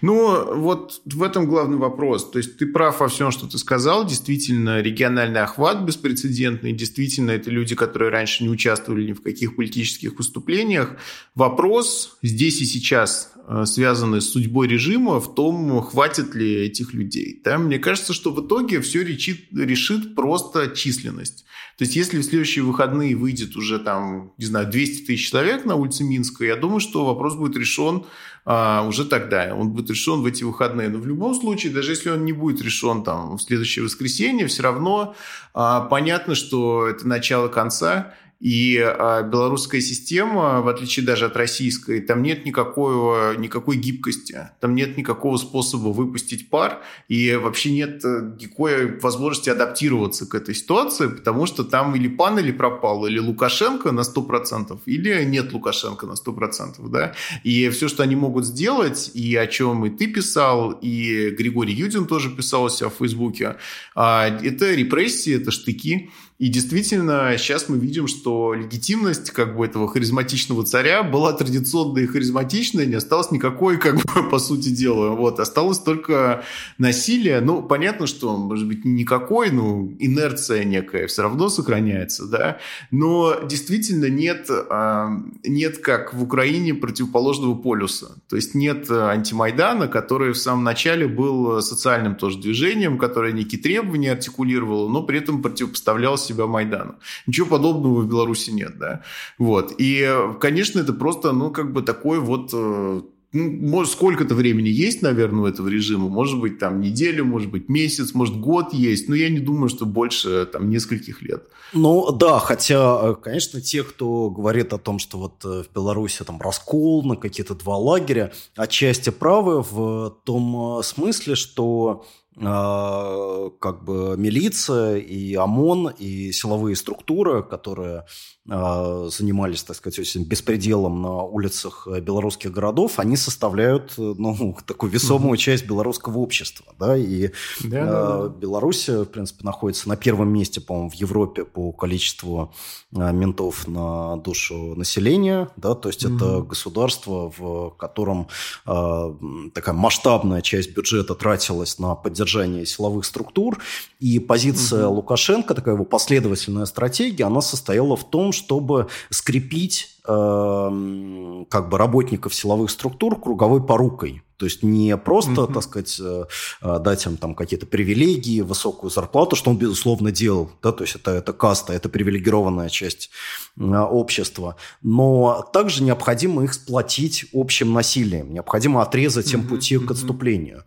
Ну, 0.00 0.54
вот 0.54 1.00
в 1.04 1.22
этом 1.22 1.46
главный 1.46 1.76
вопрос. 1.76 2.30
То 2.30 2.38
есть 2.38 2.58
ты 2.58 2.66
прав 2.66 3.00
во 3.00 3.08
всем, 3.08 3.30
что 3.30 3.46
ты 3.46 3.58
сказал. 3.58 4.06
Действительно, 4.06 4.80
региональный 4.80 5.40
охват 5.40 5.82
беспрецедентный. 5.82 6.72
Действительно, 6.72 7.30
это 7.30 7.50
люди, 7.50 7.74
которые 7.74 8.10
раньше 8.10 8.42
не 8.44 8.50
участвовали 8.50 9.08
ни 9.08 9.12
в 9.12 9.22
каких 9.22 9.56
политических 9.56 10.16
выступлениях. 10.16 10.96
Вопрос 11.34 12.18
здесь 12.22 12.60
и 12.60 12.64
сейчас 12.64 13.32
э, 13.48 13.64
связанный 13.66 14.20
с 14.20 14.30
судьбой 14.30 14.68
режима 14.68 15.20
в 15.20 15.34
том, 15.34 15.80
хватит 15.82 16.34
ли 16.34 16.66
этих 16.66 16.94
людей. 16.94 17.40
Да? 17.44 17.58
Мне 17.58 17.78
кажется, 17.78 18.12
что 18.12 18.30
в 18.30 18.46
итоге 18.46 18.80
все 18.80 19.02
решит, 19.02 19.40
решит 19.52 20.14
просто 20.14 20.68
численность. 20.68 21.44
То 21.76 21.82
есть, 21.82 21.96
если 21.96 22.18
в 22.18 22.22
следующие 22.22 22.64
выходные 22.64 23.16
выйдет 23.16 23.56
уже 23.56 23.80
там, 23.80 24.32
не 24.38 24.44
знаю, 24.44 24.70
200 24.70 25.06
тысяч 25.06 25.30
человек 25.30 25.64
на 25.64 25.74
улице 25.74 26.04
Минска, 26.04 26.44
я 26.44 26.54
думаю, 26.54 26.78
что 26.78 27.04
вопрос 27.04 27.34
будет 27.34 27.56
решен 27.56 28.04
а, 28.44 28.84
уже 28.86 29.04
тогда. 29.04 29.54
Он 29.54 29.70
будет 29.70 29.90
решен 29.90 30.20
в 30.22 30.26
эти 30.26 30.44
выходные. 30.44 30.88
Но 30.88 30.98
в 30.98 31.06
любом 31.06 31.34
случае, 31.34 31.72
даже 31.72 31.92
если 31.92 32.10
он 32.10 32.24
не 32.24 32.32
будет 32.32 32.62
решен 32.62 33.02
там 33.02 33.36
в 33.36 33.42
следующее 33.42 33.84
воскресенье, 33.84 34.46
все 34.46 34.62
равно 34.62 35.14
а, 35.54 35.82
понятно, 35.82 36.34
что 36.34 36.86
это 36.86 37.06
начало 37.08 37.48
конца. 37.48 38.14
И 38.40 38.78
а, 38.78 39.22
белорусская 39.22 39.80
система, 39.80 40.60
в 40.60 40.68
отличие 40.68 41.06
даже 41.06 41.26
от 41.26 41.36
российской, 41.36 42.00
там 42.00 42.22
нет 42.22 42.44
никакой, 42.44 43.36
никакой 43.38 43.76
гибкости, 43.76 44.50
там 44.60 44.74
нет 44.74 44.96
никакого 44.96 45.36
способа 45.36 45.88
выпустить 45.88 46.50
пар, 46.50 46.82
и 47.08 47.34
вообще 47.36 47.72
нет 47.72 48.04
э, 48.04 48.34
никакой 48.40 48.98
возможности 48.98 49.50
адаптироваться 49.50 50.26
к 50.26 50.34
этой 50.34 50.54
ситуации, 50.54 51.08
потому 51.08 51.46
что 51.46 51.64
там 51.64 51.94
или 51.94 52.08
пан, 52.08 52.38
или 52.38 52.52
пропал, 52.52 53.06
или 53.06 53.18
Лукашенко 53.18 53.92
на 53.92 54.00
100%, 54.00 54.78
или 54.86 55.24
нет 55.24 55.52
Лукашенко 55.52 56.06
на 56.06 56.12
100%. 56.12 56.88
Да? 56.88 57.14
И 57.44 57.68
все, 57.70 57.88
что 57.88 58.02
они 58.02 58.16
могут 58.16 58.46
сделать, 58.46 59.10
и 59.14 59.34
о 59.36 59.46
чем 59.46 59.86
и 59.86 59.90
ты 59.90 60.06
писал, 60.06 60.72
и 60.82 61.30
Григорий 61.30 61.74
Юдин 61.74 62.06
тоже 62.06 62.30
писал 62.30 62.64
у 62.64 62.68
себя 62.68 62.88
в 62.88 62.94
Фейсбуке, 62.94 63.56
а, 63.94 64.26
это 64.28 64.74
репрессии, 64.74 65.34
это 65.34 65.50
штыки, 65.50 66.10
и 66.36 66.48
действительно, 66.48 67.32
сейчас 67.38 67.68
мы 67.68 67.78
видим, 67.78 68.08
что 68.08 68.54
легитимность 68.54 69.30
как 69.30 69.56
бы 69.56 69.66
этого 69.66 69.86
харизматичного 69.86 70.64
царя 70.64 71.04
была 71.04 71.32
традиционная 71.32 72.02
и 72.02 72.06
харизматичная, 72.08 72.86
не 72.86 72.96
осталось 72.96 73.30
никакой, 73.30 73.78
как 73.78 73.94
бы, 73.94 74.02
по 74.30 74.40
сути 74.40 74.70
дела. 74.70 75.10
Вот, 75.10 75.38
осталось 75.38 75.78
только 75.78 76.44
насилие. 76.76 77.40
Ну, 77.40 77.62
понятно, 77.62 78.08
что, 78.08 78.36
может 78.36 78.66
быть, 78.66 78.84
никакой, 78.84 79.52
ну, 79.52 79.94
инерция 80.00 80.64
некая 80.64 81.06
все 81.06 81.22
равно 81.22 81.48
сохраняется, 81.48 82.26
да. 82.26 82.58
Но 82.90 83.36
действительно 83.44 84.06
нет, 84.06 84.48
а, 84.50 85.10
нет 85.44 85.78
как 85.78 86.14
в 86.14 86.22
Украине 86.24 86.74
противоположного 86.74 87.54
полюса. 87.54 88.16
То 88.28 88.34
есть 88.34 88.56
нет 88.56 88.90
антимайдана, 88.90 89.86
который 89.86 90.32
в 90.32 90.38
самом 90.38 90.64
начале 90.64 91.06
был 91.06 91.62
социальным 91.62 92.16
тоже 92.16 92.40
движением, 92.40 92.98
которое 92.98 93.32
некие 93.32 93.60
требования 93.60 94.10
артикулировало, 94.10 94.88
но 94.88 95.04
при 95.04 95.18
этом 95.18 95.40
противопоставлялось 95.40 96.23
себя 96.24 96.46
Майдану. 96.46 96.96
Ничего 97.26 97.46
подобного 97.46 98.00
в 98.00 98.08
Беларуси 98.08 98.50
нет, 98.50 98.78
да. 98.78 99.02
Вот. 99.38 99.74
И, 99.78 100.08
конечно, 100.40 100.80
это 100.80 100.92
просто, 100.92 101.32
ну, 101.32 101.50
как 101.50 101.72
бы 101.72 101.82
такой 101.82 102.18
вот 102.18 102.50
э, 102.52 103.00
ну, 103.34 103.84
сколько-то 103.84 104.34
времени 104.36 104.68
есть, 104.68 105.02
наверное, 105.02 105.44
у 105.44 105.46
этого 105.46 105.66
режима. 105.66 106.08
Может 106.08 106.38
быть, 106.38 106.60
там 106.60 106.80
неделю, 106.80 107.24
может 107.24 107.50
быть, 107.50 107.68
месяц, 107.68 108.14
может, 108.14 108.36
год 108.36 108.72
есть. 108.72 109.08
Но 109.08 109.16
я 109.16 109.28
не 109.28 109.40
думаю, 109.40 109.68
что 109.68 109.86
больше 109.86 110.48
там 110.50 110.70
нескольких 110.70 111.20
лет. 111.20 111.42
Ну, 111.72 112.12
да, 112.12 112.38
хотя, 112.38 113.00
э, 113.02 113.14
конечно, 113.20 113.60
те, 113.60 113.82
кто 113.82 114.30
говорит 114.30 114.72
о 114.72 114.78
том, 114.78 115.00
что 115.00 115.18
вот 115.18 115.44
э, 115.44 115.64
в 115.64 115.74
Беларуси 115.74 116.22
там 116.24 116.40
раскол 116.40 117.02
на 117.02 117.16
какие-то 117.16 117.56
два 117.56 117.76
лагеря, 117.76 118.32
отчасти 118.54 119.10
правы 119.10 119.62
в 119.62 120.16
том 120.24 120.80
смысле, 120.84 121.34
что 121.34 122.06
как 122.36 123.84
бы 123.84 124.16
милиция 124.16 124.96
и 124.96 125.34
ОМОН 125.34 125.94
и 125.98 126.32
силовые 126.32 126.74
структуры, 126.74 127.42
которые 127.44 127.98
а, 127.98 128.04
занимались, 128.46 129.62
так 129.62 129.76
сказать, 129.76 129.98
этим 129.98 130.24
беспределом 130.24 131.00
на 131.00 131.22
улицах 131.22 131.88
белорусских 132.02 132.52
городов, 132.52 132.98
они 132.98 133.16
составляют 133.16 133.94
ну, 133.96 134.56
такую 134.66 134.92
весомую 134.92 135.38
часть 135.38 135.66
белорусского 135.66 136.18
общества. 136.18 136.66
Да? 136.78 136.94
И 136.96 137.30
да, 137.62 137.84
да, 137.84 138.16
да. 138.18 138.28
Беларусь, 138.28 138.88
в 138.88 139.06
принципе, 139.06 139.44
находится 139.44 139.88
на 139.88 139.96
первом 139.96 140.28
месте, 140.28 140.60
по-моему, 140.60 140.90
в 140.90 140.94
Европе 140.94 141.44
по 141.46 141.72
количеству 141.72 142.52
ментов 142.90 143.66
на 143.66 144.16
душу 144.16 144.74
населения. 144.74 145.48
Да? 145.56 145.74
То 145.74 145.88
есть 145.88 146.04
mm 146.04 146.14
это 146.14 146.42
государство, 146.42 147.32
в 147.36 147.70
котором 147.70 148.28
такая 148.64 149.74
масштабная 149.74 150.42
часть 150.42 150.76
бюджета 150.76 151.14
тратилась 151.14 151.78
на 151.78 151.94
поддержание 151.94 152.66
силовых 152.66 153.04
структур. 153.04 153.58
И 154.00 154.18
позиция 154.18 154.86
угу. 154.86 154.96
Лукашенко, 154.96 155.54
такая 155.54 155.74
его 155.74 155.84
последовательная 155.84 156.66
стратегия, 156.66 157.24
она 157.24 157.40
состояла 157.40 157.96
в 157.96 158.04
том, 158.04 158.33
чтобы 158.34 158.88
скрепить 159.10 159.98
э, 160.06 161.44
как 161.50 161.68
бы 161.68 161.78
работников 161.78 162.34
силовых 162.34 162.70
структур 162.70 163.20
круговой 163.20 163.64
порукой. 163.64 164.22
То 164.36 164.46
есть 164.46 164.62
не 164.62 164.96
просто, 164.96 165.32
mm-hmm. 165.32 165.54
так 165.54 165.62
сказать, 165.62 166.00
э, 166.00 166.24
э, 166.62 166.78
дать 166.80 167.06
им 167.06 167.16
там 167.16 167.34
какие-то 167.34 167.66
привилегии, 167.66 168.40
высокую 168.40 168.90
зарплату, 168.90 169.36
что 169.36 169.50
он, 169.50 169.56
безусловно, 169.56 170.10
делал. 170.10 170.50
Да? 170.62 170.72
То 170.72 170.84
есть 170.84 170.96
это, 170.96 171.12
это 171.12 171.32
каста, 171.32 171.72
это 171.72 171.88
привилегированная 171.88 172.68
часть 172.68 173.10
общества. 173.58 174.56
Но 174.82 175.48
также 175.52 175.82
необходимо 175.82 176.42
их 176.42 176.54
сплотить 176.54 177.26
общим 177.32 177.72
насилием. 177.72 178.32
Необходимо 178.34 178.82
отрезать 178.82 179.32
им 179.32 179.42
mm-hmm. 179.42 179.48
пути 179.48 179.78
к 179.78 179.90
отступлению. 179.92 180.64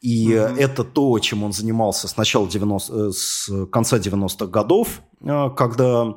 И 0.00 0.30
mm-hmm. 0.30 0.56
это 0.56 0.82
то, 0.82 1.18
чем 1.18 1.44
он 1.44 1.52
занимался 1.52 2.08
с 2.08 2.16
начала 2.16 2.48
90 2.48 3.12
с 3.12 3.66
конца 3.66 3.98
90-х 3.98 4.46
годов, 4.46 5.02
когда 5.20 6.16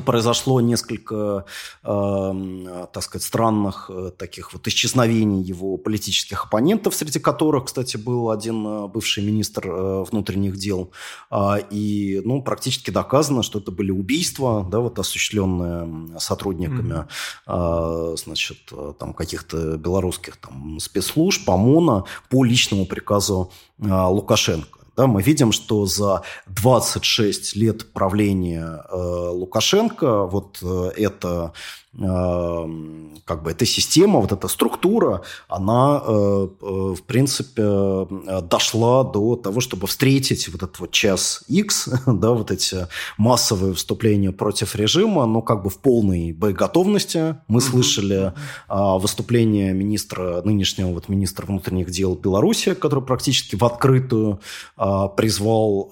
произошло 0.00 0.60
несколько, 0.60 1.44
э, 1.82 2.86
так 2.92 3.02
сказать, 3.02 3.22
странных 3.22 3.90
э, 3.92 4.10
таких 4.16 4.52
вот 4.52 4.66
исчезновений 4.66 5.42
его 5.42 5.76
политических 5.76 6.46
оппонентов, 6.46 6.94
среди 6.94 7.18
которых, 7.18 7.66
кстати, 7.66 7.96
был 7.96 8.30
один 8.30 8.66
э, 8.66 8.88
бывший 8.88 9.24
министр 9.24 9.68
э, 9.68 10.04
внутренних 10.04 10.56
дел. 10.56 10.92
Э, 11.30 11.56
и, 11.70 12.22
ну, 12.24 12.42
практически 12.42 12.90
доказано, 12.90 13.42
что 13.42 13.58
это 13.58 13.70
были 13.70 13.90
убийства, 13.90 14.66
да, 14.70 14.80
вот 14.80 14.98
осуществленные 14.98 16.18
сотрудниками, 16.18 17.06
mm-hmm. 17.46 18.16
значит, 18.16 18.58
там 18.98 19.14
каких-то 19.14 19.76
белорусских 19.76 20.36
там 20.36 20.78
спецслужб, 20.78 21.48
ОМОНа 21.48 22.04
по 22.30 22.44
личному 22.44 22.86
приказу 22.86 23.50
э, 23.78 23.88
Лукашенко. 23.88 24.81
Да, 24.96 25.06
мы 25.06 25.22
видим, 25.22 25.52
что 25.52 25.86
за 25.86 26.22
26 26.46 27.56
лет 27.56 27.92
правления 27.92 28.84
э, 28.90 28.96
Лукашенко 28.96 30.26
вот 30.26 30.58
э, 30.62 30.90
это 30.96 31.52
как 31.94 33.42
бы 33.42 33.50
эта 33.50 33.66
система, 33.66 34.20
вот 34.20 34.32
эта 34.32 34.48
структура, 34.48 35.22
она, 35.48 36.02
э, 36.06 36.48
э, 36.60 36.94
в 36.96 37.02
принципе, 37.02 37.62
э, 37.62 38.40
дошла 38.42 39.04
до 39.04 39.36
того, 39.36 39.60
чтобы 39.60 39.86
встретить 39.86 40.48
вот 40.48 40.62
этот 40.62 40.80
вот 40.80 40.90
час 40.90 41.44
X, 41.48 41.88
да, 42.06 42.30
вот 42.30 42.50
эти 42.50 42.86
массовые 43.18 43.72
выступления 43.72 44.32
против 44.32 44.74
режима, 44.74 45.26
но 45.26 45.42
как 45.42 45.62
бы 45.62 45.70
в 45.70 45.78
полной 45.78 46.32
боеготовности. 46.32 47.36
Мы 47.48 47.60
слышали 47.60 48.32
а, 48.68 48.98
выступление 48.98 49.72
министра, 49.72 50.42
нынешнего 50.42 50.88
вот 50.88 51.08
министра 51.08 51.46
внутренних 51.46 51.90
дел 51.90 52.14
Беларуси, 52.14 52.74
который 52.74 53.04
практически 53.04 53.56
в 53.56 53.64
открытую 53.64 54.40
а, 54.76 55.08
призвал 55.08 55.88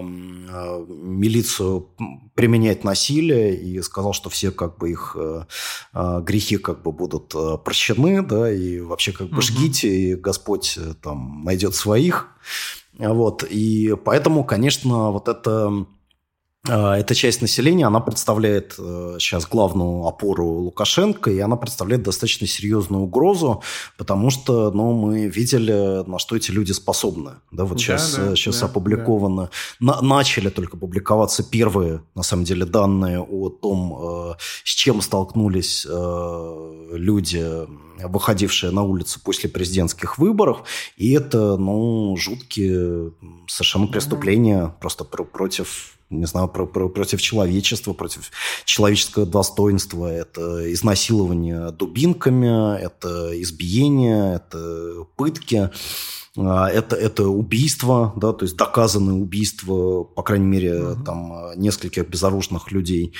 эм, 0.00 1.18
милицию 1.20 1.88
применять 2.34 2.84
насилие 2.84 3.54
и 3.54 3.80
сказал, 3.82 4.12
что 4.12 4.30
все 4.30 4.50
как 4.50 4.78
бы 4.78 4.90
их 4.90 5.16
э, 5.18 5.44
грехи 6.22 6.56
как 6.56 6.82
бы 6.82 6.92
будут 6.92 7.34
э, 7.34 7.58
прощены, 7.62 8.22
да, 8.22 8.50
и 8.50 8.80
вообще 8.80 9.12
как 9.12 9.28
бы 9.28 9.34
угу. 9.34 9.42
жгите, 9.42 9.88
и 9.88 10.14
Господь 10.14 10.78
э, 10.78 10.94
там 11.02 11.44
найдет 11.44 11.74
своих. 11.74 12.28
Вот, 12.98 13.44
и 13.48 13.96
поэтому, 14.04 14.44
конечно, 14.44 15.10
вот 15.10 15.28
это 15.28 15.86
эта 16.64 17.14
часть 17.16 17.42
населения, 17.42 17.86
она 17.86 17.98
представляет 17.98 18.74
сейчас 18.74 19.48
главную 19.48 20.06
опору 20.06 20.46
Лукашенко, 20.46 21.28
и 21.30 21.40
она 21.40 21.56
представляет 21.56 22.04
достаточно 22.04 22.46
серьезную 22.46 23.02
угрозу, 23.02 23.64
потому 23.98 24.30
что 24.30 24.70
ну, 24.70 24.92
мы 24.92 25.26
видели, 25.26 26.08
на 26.08 26.20
что 26.20 26.36
эти 26.36 26.52
люди 26.52 26.70
способны. 26.70 27.32
Да, 27.50 27.64
вот 27.64 27.80
сейчас, 27.80 28.14
да, 28.14 28.36
сейчас 28.36 28.60
да, 28.60 28.66
опубликовано, 28.66 29.50
да. 29.80 30.00
На, 30.00 30.00
начали 30.02 30.50
только 30.50 30.76
публиковаться 30.76 31.42
первые, 31.42 32.04
на 32.14 32.22
самом 32.22 32.44
деле, 32.44 32.64
данные 32.64 33.20
о 33.20 33.48
том, 33.48 34.36
с 34.62 34.70
чем 34.70 35.02
столкнулись 35.02 35.84
люди, 35.84 37.44
выходившие 38.04 38.70
на 38.70 38.84
улицу 38.84 39.20
после 39.24 39.50
президентских 39.50 40.16
выборов, 40.16 40.62
и 40.96 41.12
это 41.12 41.56
ну, 41.56 42.16
жуткие 42.16 43.14
совершенно 43.48 43.88
преступления 43.88 44.66
mm-hmm. 44.66 44.80
просто 44.80 45.04
против 45.04 45.98
не 46.12 46.26
знаю, 46.26 46.48
про, 46.48 46.66
про, 46.66 46.88
против 46.88 47.20
человечества, 47.20 47.92
против 47.92 48.30
человеческого 48.64 49.26
достоинства. 49.26 50.06
Это 50.06 50.72
изнасилование 50.72 51.72
дубинками, 51.72 52.78
это 52.78 53.30
избиение, 53.42 54.36
это 54.36 55.06
пытки. 55.16 55.70
А, 56.36 56.68
это, 56.68 56.96
это 56.96 57.28
убийство, 57.28 58.14
да, 58.16 58.32
то 58.32 58.44
есть 58.44 58.56
доказанное 58.56 59.14
убийство, 59.14 60.04
по 60.04 60.22
крайней 60.22 60.46
мере, 60.46 60.82
угу. 60.82 61.04
там 61.04 61.32
нескольких 61.56 62.08
безоружных 62.08 62.72
людей. 62.72 63.12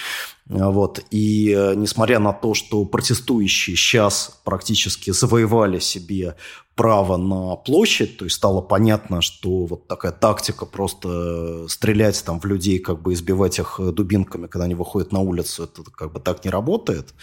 А, 0.51 0.71
вот. 0.71 1.05
И 1.11 1.55
э, 1.57 1.75
несмотря 1.75 2.19
на 2.19 2.33
то, 2.33 2.55
что 2.55 2.85
протестующие 2.85 3.77
сейчас 3.77 4.41
практически 4.45 5.11
завоевали 5.11 5.79
себе 5.79 6.37
право 6.75 7.17
на 7.17 7.57
площадь, 7.57 8.17
то 8.17 8.25
есть 8.25 8.37
стало 8.37 8.63
понятно, 8.63 9.21
что 9.21 9.67
вот 9.67 9.87
такая 9.89 10.13
тактика 10.13 10.65
просто 10.65 11.69
стрелять 11.69 12.23
там 12.25 12.41
в 12.41 12.45
людей, 12.47 12.79
как 12.79 13.03
бы 13.03 13.13
избивать 13.13 13.59
их 13.59 13.79
дубинками, 13.79 14.47
когда 14.47 14.65
они 14.65 14.75
выходят 14.75 15.13
на 15.13 15.21
улицу, 15.21 15.65
это 15.65 15.83
как 15.91 16.13
бы 16.13 16.21
так 16.21 16.45
не 16.45 16.51
работает. 16.51 17.15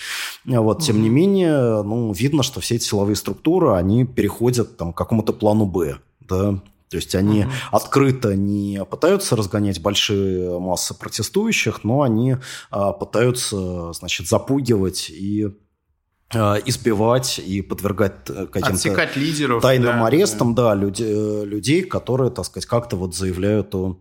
Вот, 0.46 0.84
тем 0.84 1.02
не 1.02 1.10
менее, 1.10 1.82
ну, 1.82 2.14
видно, 2.14 2.44
что 2.44 2.62
все 2.62 2.76
эти 2.76 2.84
силовые 2.84 3.16
структуры, 3.16 3.74
они 3.74 4.06
переходят 4.06 4.78
там, 4.78 4.94
к 4.94 4.98
какому-то 4.98 5.34
плану 5.34 5.66
«Б». 5.66 5.98
Да? 6.20 6.62
То 6.90 6.98
есть 6.98 7.14
они 7.16 7.42
угу. 7.42 7.52
открыто 7.72 8.36
не 8.36 8.84
пытаются 8.84 9.36
разгонять 9.36 9.82
большие 9.82 10.60
массы 10.60 10.98
протестующих, 10.98 11.84
но 11.84 12.02
они 12.02 12.38
а, 12.72 12.94
пытаются, 12.94 13.94
значит, 13.94 14.28
запугивать 14.28 15.10
и 15.10 15.50
а, 16.34 16.58
избивать 16.66 17.40
и 17.40 17.62
подвергать 17.62 18.30
э, 18.30 18.46
каким-то 18.46 19.10
лидеров, 19.16 19.64
тайным 19.64 20.00
да, 20.00 20.06
арестам, 20.06 20.54
да, 20.54 20.70
да 20.70 20.76
люди, 20.76 21.04
э, 21.04 21.46
людей, 21.46 21.82
которые, 21.82 22.30
так 22.30 22.46
сказать, 22.46 22.68
как-то 22.68 22.98
вот 22.98 23.16
заявляют 23.16 23.74
о 23.74 24.00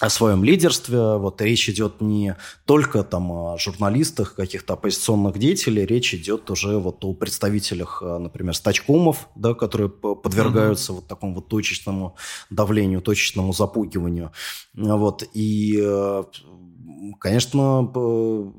о 0.00 0.08
своем 0.08 0.42
лидерстве. 0.42 1.16
Вот 1.16 1.40
речь 1.42 1.68
идет 1.68 2.00
не 2.00 2.36
только 2.64 3.04
там 3.04 3.30
о 3.30 3.58
журналистах, 3.58 4.34
каких-то 4.34 4.74
оппозиционных 4.74 5.38
деятелей, 5.38 5.84
речь 5.84 6.14
идет 6.14 6.50
уже 6.50 6.78
вот 6.78 7.04
о 7.04 7.12
представителях, 7.14 8.02
э, 8.02 8.18
например, 8.18 8.54
стачкомов, 8.54 9.28
да, 9.36 9.54
которые 9.54 9.90
подвергаются 9.90 10.92
mm-hmm. 10.92 10.96
вот 10.96 11.06
такому 11.06 11.34
вот 11.34 11.48
точечному 11.48 12.16
давлению, 12.48 13.02
точечному 13.02 13.52
запугиванию. 13.52 14.32
Вот. 14.74 15.28
И 15.34 15.80
конечно, 17.18 17.90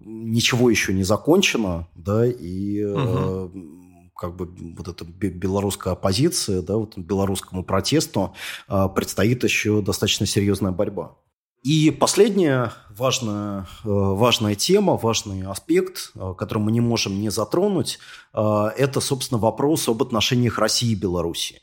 ничего 0.05 0.69
еще 0.69 0.93
не 0.93 1.03
закончено, 1.03 1.87
да, 1.95 2.25
и 2.25 2.83
угу. 2.83 4.11
как 4.15 4.35
бы 4.35 4.49
вот 4.77 4.87
эта 4.87 5.05
белорусская 5.05 5.93
оппозиция, 5.93 6.61
да, 6.61 6.77
вот 6.77 6.97
белорусскому 6.97 7.63
протесту 7.63 8.33
э, 8.67 8.87
предстоит 8.95 9.43
еще 9.43 9.81
достаточно 9.81 10.25
серьезная 10.25 10.71
борьба. 10.71 11.15
И 11.61 11.91
последняя 11.91 12.73
важная, 12.89 13.67
э, 13.83 13.89
важная 13.89 14.55
тема, 14.55 14.97
важный 14.97 15.43
аспект, 15.43 16.11
который 16.37 16.59
мы 16.59 16.71
не 16.71 16.81
можем 16.81 17.19
не 17.21 17.29
затронуть, 17.29 17.99
это, 18.33 18.99
собственно, 18.99 19.39
вопрос 19.39 19.87
об 19.87 20.01
отношениях 20.01 20.57
России 20.57 20.91
и 20.91 20.95
Белоруссии. 20.95 21.61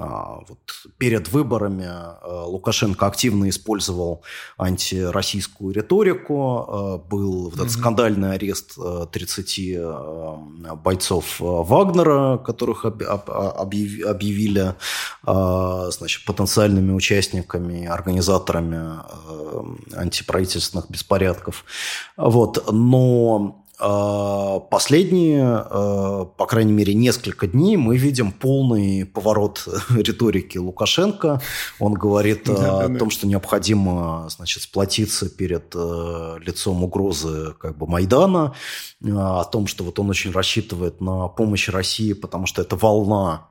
А, 0.00 0.42
вот 0.46 0.58
перед 0.96 1.28
выборами 1.28 1.86
а, 1.88 2.44
Лукашенко 2.46 3.06
активно 3.06 3.48
использовал 3.48 4.22
антироссийскую 4.56 5.74
риторику. 5.74 6.66
А, 6.68 6.98
был 6.98 7.50
вот 7.50 7.54
этот 7.54 7.72
скандальный 7.72 8.34
арест 8.34 8.78
30 9.10 9.76
бойцов 10.84 11.40
Вагнера, 11.40 12.38
которых 12.38 12.84
объявили 12.84 14.74
значит, 15.24 16.24
потенциальными 16.24 16.92
участниками, 16.92 17.86
организаторами 17.86 19.00
антиправительственных 19.96 20.88
беспорядков. 20.90 21.64
Вот. 22.16 22.70
Но 22.70 23.64
а, 23.66 23.67
последние, 23.78 25.44
а, 25.44 26.24
по 26.24 26.46
крайней 26.46 26.72
мере, 26.72 26.94
несколько 26.94 27.46
дней 27.46 27.76
мы 27.76 27.96
видим 27.96 28.32
полный 28.32 29.06
поворот 29.06 29.68
риторики 29.90 30.58
Лукашенко. 30.58 31.40
Он 31.78 31.92
говорит 31.94 32.44
да, 32.46 32.80
о 32.80 32.88
да, 32.88 32.98
том, 32.98 33.10
что 33.10 33.26
необходимо 33.26 34.26
значит, 34.30 34.64
сплотиться 34.64 35.28
перед 35.28 35.72
э, 35.74 36.36
лицом 36.40 36.82
угрозы 36.82 37.54
как 37.60 37.78
бы, 37.78 37.86
Майдана, 37.86 38.54
о 39.04 39.44
том, 39.44 39.66
что 39.66 39.84
вот 39.84 39.98
он 39.98 40.10
очень 40.10 40.32
рассчитывает 40.32 41.00
на 41.00 41.28
помощь 41.28 41.68
России, 41.68 42.14
потому 42.14 42.46
что 42.46 42.62
это 42.62 42.74
волна 42.76 43.47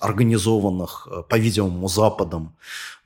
организованных, 0.00 1.08
э, 1.10 1.22
по-видимому, 1.28 1.88
Западом 1.88 2.54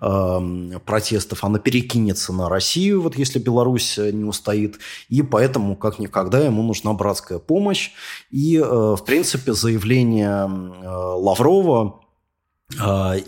эм, 0.01 0.81
протестов, 0.85 1.45
она 1.45 1.59
перекинется 1.59 2.33
на 2.33 2.49
Россию, 2.49 3.03
вот 3.03 3.17
если 3.17 3.39
Беларусь 3.39 3.99
э, 3.99 4.11
не 4.13 4.25
устоит, 4.25 4.79
и 5.09 5.23
поэтому 5.23 5.77
как 5.77 5.99
никогда 5.99 6.41
ему 6.41 6.63
нужна 6.63 6.93
братская 6.93 7.39
помощь. 7.39 7.91
И, 8.31 8.59
в 8.59 9.01
принципе, 9.07 9.53
заявление 9.53 10.45
Лаврова 10.85 12.01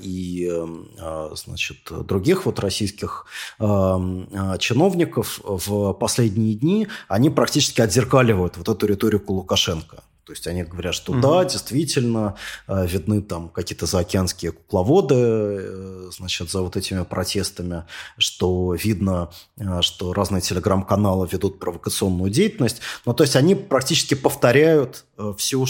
и 0.02 0.50
значит, 1.32 1.78
других 2.06 2.46
вот 2.46 2.58
российских 2.58 3.26
чиновников 3.58 5.40
в 5.44 5.92
последние 5.92 6.54
дни, 6.54 6.88
они 7.08 7.30
практически 7.30 7.80
отзеркаливают 7.80 8.56
вот 8.56 8.68
эту 8.68 8.86
риторику 8.86 9.34
Лукашенко. 9.34 10.02
То 10.26 10.32
есть 10.32 10.44
они 10.48 10.64
говорят, 10.64 10.92
что 10.92 11.12
угу. 11.12 11.20
да, 11.20 11.44
действительно, 11.44 12.34
э, 12.66 12.84
видны 12.84 13.22
там 13.22 13.48
какие-то 13.48 13.86
заокеанские 13.86 14.50
кукловоды, 14.50 15.14
э, 15.16 16.10
значит, 16.12 16.50
за 16.50 16.62
вот 16.62 16.76
этими 16.76 17.04
протестами, 17.04 17.84
что 18.18 18.74
видно, 18.74 19.30
э, 19.56 19.82
что 19.82 20.12
разные 20.12 20.40
телеграм-каналы 20.40 21.28
ведут 21.30 21.60
провокационную 21.60 22.28
деятельность. 22.28 22.80
Ну, 23.04 23.14
то 23.14 23.22
есть 23.22 23.36
они 23.36 23.54
практически 23.54 24.14
повторяют 24.14 25.04
всю, 25.38 25.64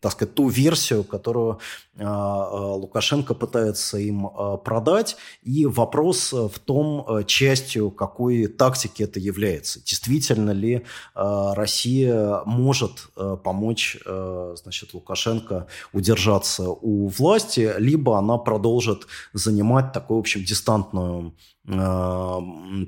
так 0.00 0.12
сказать, 0.12 0.34
ту 0.34 0.48
версию, 0.48 1.04
которую 1.04 1.58
Лукашенко 1.96 3.34
пытается 3.34 3.98
им 3.98 4.28
продать. 4.64 5.16
И 5.42 5.66
вопрос 5.66 6.32
в 6.32 6.58
том, 6.64 7.24
частью 7.26 7.90
какой 7.90 8.46
тактики 8.46 9.02
это 9.02 9.18
является. 9.18 9.80
Действительно 9.80 10.52
ли 10.52 10.84
Россия 11.14 12.42
может 12.44 13.08
помочь 13.42 13.68
помочь 13.68 13.98
э, 14.04 14.54
значит, 14.62 14.94
Лукашенко 14.94 15.66
удержаться 15.92 16.68
у 16.68 17.08
власти, 17.08 17.74
либо 17.78 18.18
она 18.18 18.38
продолжит 18.38 19.06
занимать 19.32 19.92
такую, 19.92 20.18
в 20.18 20.20
общем, 20.20 20.44
дистантную 20.44 21.34
э, 21.57 21.57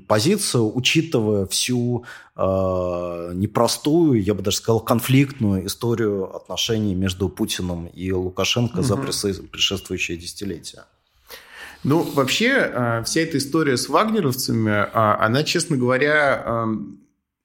позицию, 0.07 0.75
учитывая 0.75 1.45
всю 1.45 2.03
э, 2.35 3.31
непростую, 3.35 4.23
я 4.23 4.33
бы 4.33 4.41
даже 4.41 4.57
сказал, 4.57 4.79
конфликтную 4.79 5.67
историю 5.67 6.35
отношений 6.35 6.95
между 6.95 7.29
Путиным 7.29 7.85
и 7.85 8.11
Лукашенко 8.11 8.79
угу. 8.79 8.83
за 8.83 8.97
предшествующее 8.97 10.17
десятилетие. 10.17 10.83
Ну, 11.83 12.01
вообще, 12.01 13.01
вся 13.05 13.21
эта 13.21 13.37
история 13.37 13.77
с 13.77 13.89
вагнеровцами, 13.89 14.87
она, 14.93 15.43
честно 15.43 15.77
говоря, 15.77 16.65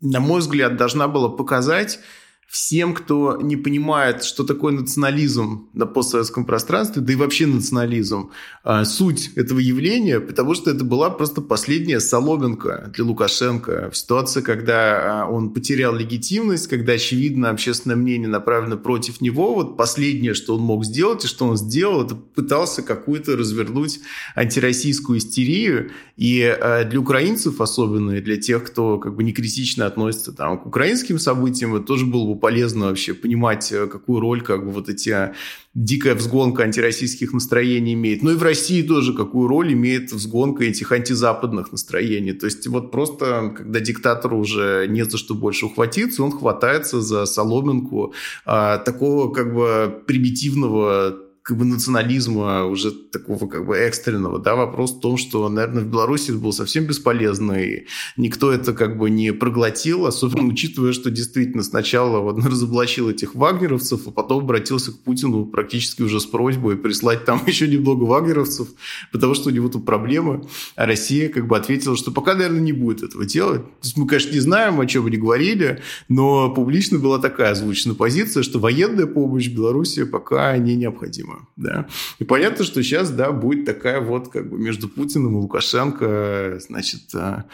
на 0.00 0.20
мой 0.20 0.40
взгляд, 0.40 0.76
должна 0.76 1.08
была 1.08 1.28
показать, 1.28 2.00
всем, 2.48 2.94
кто 2.94 3.38
не 3.42 3.56
понимает, 3.56 4.22
что 4.22 4.44
такое 4.44 4.72
национализм 4.72 5.68
на 5.72 5.84
постсоветском 5.84 6.44
пространстве, 6.44 7.02
да 7.02 7.12
и 7.12 7.16
вообще 7.16 7.46
национализм, 7.46 8.30
а, 8.62 8.84
суть 8.84 9.32
этого 9.34 9.58
явления, 9.58 10.20
потому 10.20 10.54
что 10.54 10.70
это 10.70 10.84
была 10.84 11.10
просто 11.10 11.40
последняя 11.40 11.98
соломинка 11.98 12.90
для 12.94 13.04
Лукашенко 13.04 13.90
в 13.90 13.96
ситуации, 13.96 14.42
когда 14.42 15.24
а, 15.24 15.28
он 15.28 15.50
потерял 15.52 15.94
легитимность, 15.94 16.68
когда, 16.68 16.92
очевидно, 16.92 17.50
общественное 17.50 17.96
мнение 17.96 18.28
направлено 18.28 18.76
против 18.76 19.20
него. 19.20 19.54
Вот 19.54 19.76
последнее, 19.76 20.34
что 20.34 20.54
он 20.54 20.62
мог 20.62 20.84
сделать 20.84 21.24
и 21.24 21.28
что 21.28 21.46
он 21.46 21.56
сделал, 21.56 22.04
это 22.04 22.14
пытался 22.14 22.82
какую-то 22.82 23.36
развернуть 23.36 24.00
антироссийскую 24.36 25.18
истерию. 25.18 25.90
И 26.16 26.42
а, 26.42 26.84
для 26.84 27.00
украинцев 27.00 27.60
особенно, 27.60 28.12
и 28.12 28.20
для 28.20 28.36
тех, 28.36 28.64
кто 28.64 28.98
как 28.98 29.16
бы 29.16 29.24
не 29.24 29.32
критично 29.32 29.86
относится 29.86 30.32
там, 30.32 30.58
к 30.58 30.66
украинским 30.66 31.18
событиям, 31.18 31.74
это 31.74 31.84
тоже 31.84 32.06
было 32.06 32.34
бы 32.34 32.35
полезно 32.36 32.86
вообще 32.86 33.14
понимать, 33.14 33.70
э, 33.72 33.86
какую 33.86 34.20
роль 34.20 34.42
как 34.42 34.64
бы 34.64 34.70
вот 34.70 34.88
эти 34.88 35.32
дикая 35.74 36.14
взгонка 36.14 36.62
антироссийских 36.62 37.32
настроений 37.32 37.92
имеет. 37.92 38.22
Ну 38.22 38.30
и 38.30 38.34
в 38.34 38.42
России 38.42 38.82
тоже 38.82 39.12
какую 39.12 39.46
роль 39.48 39.72
имеет 39.74 40.10
взгонка 40.10 40.64
этих 40.64 40.90
антизападных 40.90 41.70
настроений. 41.70 42.32
То 42.32 42.46
есть 42.46 42.66
вот 42.66 42.90
просто, 42.90 43.52
когда 43.56 43.80
диктатору 43.80 44.38
уже 44.38 44.86
нет 44.88 45.10
за 45.10 45.18
что 45.18 45.34
больше 45.34 45.66
ухватиться, 45.66 46.22
он 46.22 46.32
хватается 46.32 47.02
за 47.02 47.26
соломинку 47.26 48.14
а, 48.46 48.78
такого 48.78 49.32
как 49.32 49.54
бы 49.54 50.02
примитивного 50.06 51.25
как 51.46 51.58
бы 51.58 51.64
национализма 51.64 52.64
уже 52.64 52.90
такого 52.90 53.46
как 53.46 53.66
бы 53.66 53.76
экстренного, 53.76 54.40
да, 54.40 54.56
вопрос 54.56 54.94
в 54.94 54.98
том, 54.98 55.16
что, 55.16 55.48
наверное, 55.48 55.84
в 55.84 55.86
Беларуси 55.86 56.30
это 56.30 56.40
было 56.40 56.50
совсем 56.50 56.86
бесполезно, 56.86 57.52
и 57.52 57.86
никто 58.16 58.50
это 58.50 58.72
как 58.72 58.98
бы 58.98 59.10
не 59.10 59.32
проглотил, 59.32 60.06
особенно 60.06 60.48
учитывая, 60.52 60.92
что 60.92 61.08
действительно 61.08 61.62
сначала 61.62 62.18
вот 62.18 62.44
разоблачил 62.44 63.08
этих 63.08 63.36
вагнеровцев, 63.36 64.08
а 64.08 64.10
потом 64.10 64.42
обратился 64.42 64.90
к 64.90 64.98
Путину 64.98 65.46
практически 65.46 66.02
уже 66.02 66.18
с 66.18 66.26
просьбой 66.26 66.76
прислать 66.76 67.24
там 67.24 67.40
еще 67.46 67.68
немного 67.68 68.02
вагнеровцев, 68.02 68.66
потому 69.12 69.34
что 69.34 69.50
у 69.50 69.52
него 69.52 69.68
тут 69.68 69.86
проблемы, 69.86 70.48
а 70.74 70.84
Россия 70.84 71.28
как 71.28 71.46
бы 71.46 71.56
ответила, 71.56 71.96
что 71.96 72.10
пока, 72.10 72.34
наверное, 72.34 72.58
не 72.58 72.72
будет 72.72 73.04
этого 73.04 73.24
делать. 73.24 73.62
То 73.62 73.84
есть 73.84 73.96
мы, 73.96 74.08
конечно, 74.08 74.32
не 74.32 74.40
знаем, 74.40 74.80
о 74.80 74.86
чем 74.86 75.06
они 75.06 75.16
говорили, 75.16 75.80
но 76.08 76.52
публично 76.52 76.98
была 76.98 77.20
такая 77.20 77.52
озвучена 77.52 77.94
позиция, 77.94 78.42
что 78.42 78.58
военная 78.58 79.06
помощь 79.06 79.46
Беларуси 79.46 80.02
пока 80.02 80.58
не 80.58 80.74
необходима 80.74 81.35
да. 81.56 81.88
И 82.18 82.24
понятно, 82.24 82.64
что 82.64 82.82
сейчас, 82.82 83.10
да, 83.10 83.32
будет 83.32 83.64
такая 83.64 84.00
вот 84.00 84.28
как 84.28 84.50
бы 84.50 84.58
между 84.58 84.88
Путиным 84.88 85.38
и 85.38 85.40
Лукашенко, 85.40 86.58
значит, 86.60 87.14
а, 87.14 87.44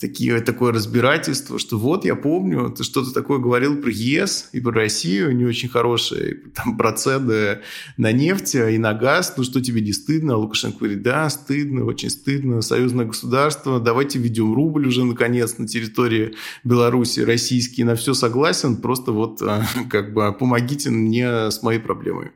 такие, 0.00 0.40
такое 0.40 0.72
разбирательство, 0.72 1.58
что 1.58 1.76
вот, 1.78 2.04
я 2.04 2.14
помню, 2.14 2.70
ты 2.70 2.84
что-то 2.84 3.12
такое 3.12 3.38
говорил 3.38 3.80
про 3.80 3.90
ЕС 3.90 4.50
и 4.52 4.60
про 4.60 4.72
Россию, 4.72 5.36
не 5.36 5.44
очень 5.44 5.68
хорошие, 5.68 6.36
там, 6.54 6.76
про 6.76 6.92
цены 6.92 7.58
на 7.96 8.12
нефть 8.12 8.54
и 8.54 8.78
на 8.78 8.94
газ, 8.94 9.34
ну 9.36 9.42
что 9.42 9.60
тебе 9.60 9.80
не 9.80 9.92
стыдно? 9.92 10.34
А 10.34 10.36
Лукашенко 10.36 10.78
говорит, 10.78 11.02
да, 11.02 11.28
стыдно, 11.28 11.84
очень 11.84 12.10
стыдно, 12.10 12.62
союзное 12.62 13.06
государство, 13.06 13.80
давайте 13.80 14.18
введем 14.18 14.54
рубль 14.54 14.86
уже, 14.86 15.04
наконец, 15.04 15.58
на 15.58 15.66
территории 15.66 16.34
Беларуси, 16.62 17.20
российский, 17.20 17.82
на 17.82 17.96
все 17.96 18.14
согласен, 18.14 18.76
просто 18.76 19.10
вот 19.10 19.42
а, 19.42 19.66
как 19.90 20.12
бы 20.12 20.32
помогите 20.32 20.90
мне 20.90 21.50
с 21.50 21.62
моей 21.62 21.80
проблемой. 21.80 22.30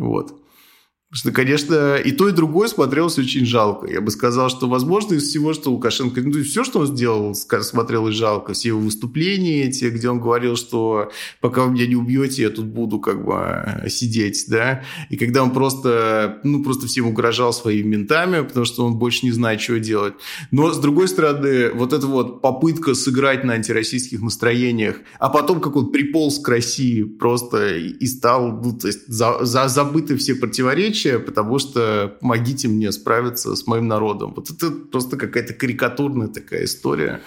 Вот. 0.00 0.34
Что, 1.12 1.32
конечно, 1.32 1.96
и 1.96 2.12
то, 2.12 2.28
и 2.28 2.32
другое 2.32 2.68
смотрелось 2.68 3.18
очень 3.18 3.44
жалко. 3.44 3.90
Я 3.90 4.00
бы 4.00 4.12
сказал, 4.12 4.48
что, 4.48 4.68
возможно, 4.68 5.14
из 5.14 5.24
всего, 5.24 5.52
что 5.54 5.72
Лукашенко... 5.72 6.20
Ну, 6.22 6.44
все, 6.44 6.62
что 6.62 6.78
он 6.80 6.86
сделал, 6.86 7.34
смотрелось 7.34 8.14
жалко. 8.14 8.52
Все 8.52 8.68
его 8.68 8.78
выступления 8.78 9.64
эти, 9.64 9.86
где 9.86 10.08
он 10.08 10.20
говорил, 10.20 10.54
что 10.54 11.10
пока 11.40 11.64
вы 11.64 11.72
меня 11.72 11.88
не 11.88 11.96
убьете, 11.96 12.42
я 12.42 12.50
тут 12.50 12.66
буду 12.66 13.00
как 13.00 13.24
бы 13.24 13.88
сидеть, 13.88 14.44
да. 14.46 14.84
И 15.08 15.16
когда 15.16 15.42
он 15.42 15.50
просто, 15.50 16.38
ну, 16.44 16.62
просто 16.62 16.86
всем 16.86 17.08
угрожал 17.08 17.52
своими 17.52 17.88
ментами, 17.96 18.42
потому 18.42 18.64
что 18.64 18.86
он 18.86 18.94
больше 18.94 19.26
не 19.26 19.32
знает, 19.32 19.60
что 19.60 19.80
делать. 19.80 20.14
Но, 20.52 20.72
с 20.72 20.78
другой 20.78 21.08
стороны, 21.08 21.70
вот 21.70 21.92
эта 21.92 22.06
вот 22.06 22.40
попытка 22.40 22.94
сыграть 22.94 23.42
на 23.42 23.54
антироссийских 23.54 24.20
настроениях, 24.22 25.00
а 25.18 25.28
потом, 25.28 25.60
как 25.60 25.74
он 25.74 25.90
приполз 25.90 26.38
к 26.38 26.48
России 26.48 27.02
просто 27.02 27.78
и 27.78 28.06
стал, 28.06 28.60
ну, 28.62 28.78
то 28.78 28.86
есть, 28.86 29.08
за, 29.08 29.44
за, 29.44 29.66
забыты 29.66 30.16
все 30.16 30.36
противоречия, 30.36 30.99
величие, 31.00 31.18
потому 31.18 31.58
что 31.58 32.16
помогите 32.20 32.68
мне 32.68 32.92
справиться 32.92 33.54
с 33.54 33.66
моим 33.66 33.88
народом. 33.88 34.34
Вот 34.34 34.50
это 34.50 34.70
просто 34.70 35.16
какая-то 35.16 35.54
карикатурная 35.54 36.28
такая 36.28 36.64
история 36.64 37.20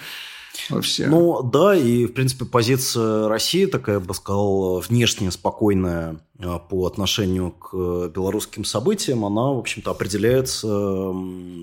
вообще. 0.70 1.06
Ну 1.06 1.42
да, 1.42 1.76
и 1.76 2.06
в 2.06 2.12
принципе 2.12 2.44
позиция 2.44 3.28
России 3.28 3.66
такая, 3.66 3.96
я 3.96 4.00
бы 4.00 4.14
сказал, 4.14 4.80
внешне 4.80 5.30
спокойная 5.30 6.20
а, 6.40 6.58
по 6.58 6.86
отношению 6.86 7.52
к 7.52 8.08
белорусским 8.08 8.64
событиям, 8.64 9.24
она, 9.24 9.52
в 9.52 9.58
общем-то, 9.58 9.90
определяется 9.92 11.14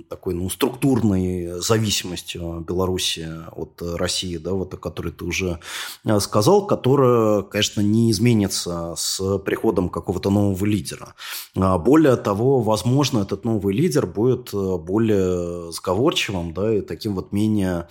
такой 0.10 0.34
ну, 0.34 0.50
структурной 0.50 1.60
зависимостью 1.60 2.64
Беларуси 2.66 3.28
от 3.52 3.82
России, 3.82 4.38
да, 4.38 4.54
вот 4.54 4.74
о 4.74 4.78
которой 4.78 5.12
ты 5.12 5.26
уже 5.26 5.60
а, 6.06 6.20
сказал, 6.22 6.66
которая, 6.66 7.42
конечно, 7.42 7.82
не 7.82 8.12
изменится 8.12 8.94
с 8.96 9.38
приходом 9.39 9.89
какого-то 9.89 10.30
нового 10.30 10.66
лидера. 10.66 11.16
А, 11.56 11.78
более 11.78 12.16
того, 12.16 12.62
возможно, 12.62 13.20
этот 13.20 13.44
новый 13.44 13.76
лидер 13.76 14.08
будет 14.08 14.54
более 14.54 15.72
сговорчивым, 15.74 16.54
да, 16.54 16.78
и 16.78 16.82
таким 16.82 17.16
вот 17.16 17.34
менее 17.34 17.88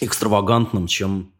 экстравагантным, 0.00 0.86
чем, 0.86 1.32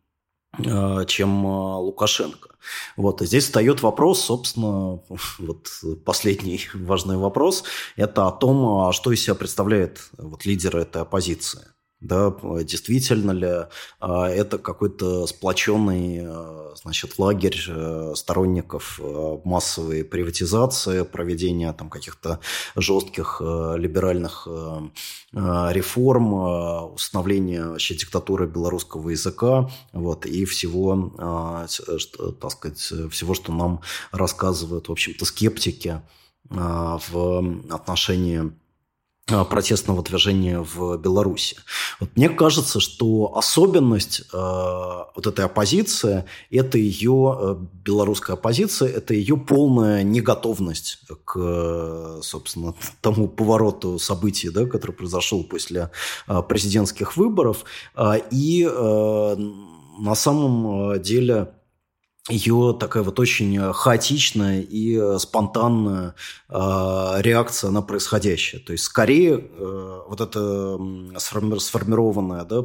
э, 0.58 1.04
чем 1.06 1.46
э, 1.46 1.76
Лукашенко. 1.76 2.50
Вот. 2.96 3.22
И 3.22 3.26
здесь 3.26 3.44
встает 3.44 3.82
вопрос, 3.82 4.20
собственно, 4.20 5.00
вот 5.38 5.68
последний 6.04 6.60
важный 6.74 7.16
вопрос, 7.16 7.64
это 7.96 8.26
о 8.26 8.32
том, 8.32 8.86
а 8.86 8.92
что 8.92 9.12
из 9.12 9.22
себя 9.22 9.34
представляет 9.34 10.10
вот, 10.16 10.44
лидер 10.44 10.76
этой 10.76 11.02
оппозиции. 11.02 11.66
Да, 12.00 12.32
действительно 12.62 13.32
ли 13.32 13.66
а, 13.98 14.28
это 14.28 14.58
какой-то 14.58 15.26
сплоченный 15.26 16.20
а, 16.22 16.72
значит, 16.76 17.18
лагерь 17.18 17.60
э, 17.68 18.12
сторонников 18.14 19.00
э, 19.02 19.38
массовой 19.44 20.04
приватизации, 20.04 21.02
проведения 21.02 21.72
там, 21.72 21.90
каких-то 21.90 22.38
жестких 22.76 23.42
э, 23.44 23.74
либеральных 23.78 24.46
реформ, 25.32 26.94
установления 26.94 27.66
вообще 27.66 27.94
диктатуры 27.94 28.46
белорусского 28.46 29.10
языка 29.10 29.68
вот, 29.92 30.24
и 30.24 30.46
всего, 30.46 31.12
так 32.40 32.50
сказать, 32.50 32.78
всего, 32.78 33.34
что 33.34 33.52
нам 33.52 33.82
рассказывают, 34.10 34.88
в 34.88 34.92
общем-то, 34.92 35.26
скептики 35.26 36.00
в 36.48 37.64
отношении 37.70 38.38
Э, 38.40 38.67
протестного 39.28 40.02
движения 40.02 40.60
в 40.60 40.96
Беларуси. 40.96 41.56
Вот 42.00 42.10
мне 42.16 42.28
кажется, 42.28 42.80
что 42.80 43.36
особенность 43.36 44.22
э, 44.32 44.36
вот 44.36 45.26
этой 45.26 45.44
оппозиции, 45.44 46.24
это 46.50 46.78
ее, 46.78 47.38
э, 47.40 47.56
белорусская 47.84 48.34
оппозиция, 48.34 48.88
это 48.88 49.14
ее 49.14 49.36
полная 49.36 50.02
неготовность 50.02 51.00
к, 51.24 52.20
собственно, 52.22 52.74
тому 53.00 53.28
повороту 53.28 53.98
событий, 53.98 54.50
да, 54.50 54.64
который 54.66 54.92
произошел 54.92 55.44
после 55.44 55.90
э, 56.26 56.42
президентских 56.42 57.16
выборов. 57.16 57.64
Э, 57.94 58.14
и 58.30 58.68
э, 58.70 59.36
на 59.98 60.14
самом 60.14 61.00
деле 61.02 61.52
ее 62.28 62.76
такая 62.78 63.02
вот 63.02 63.18
очень 63.18 63.58
хаотичная 63.72 64.60
и 64.60 64.98
э, 64.98 65.18
спонтанная 65.18 66.14
э, 66.48 66.54
реакция 67.20 67.70
на 67.70 67.82
происходящее. 67.82 68.60
То 68.60 68.72
есть, 68.72 68.84
скорее, 68.84 69.38
э, 69.38 70.00
вот 70.08 70.20
это 70.20 70.78
сформированная, 71.18 72.44
да, 72.44 72.64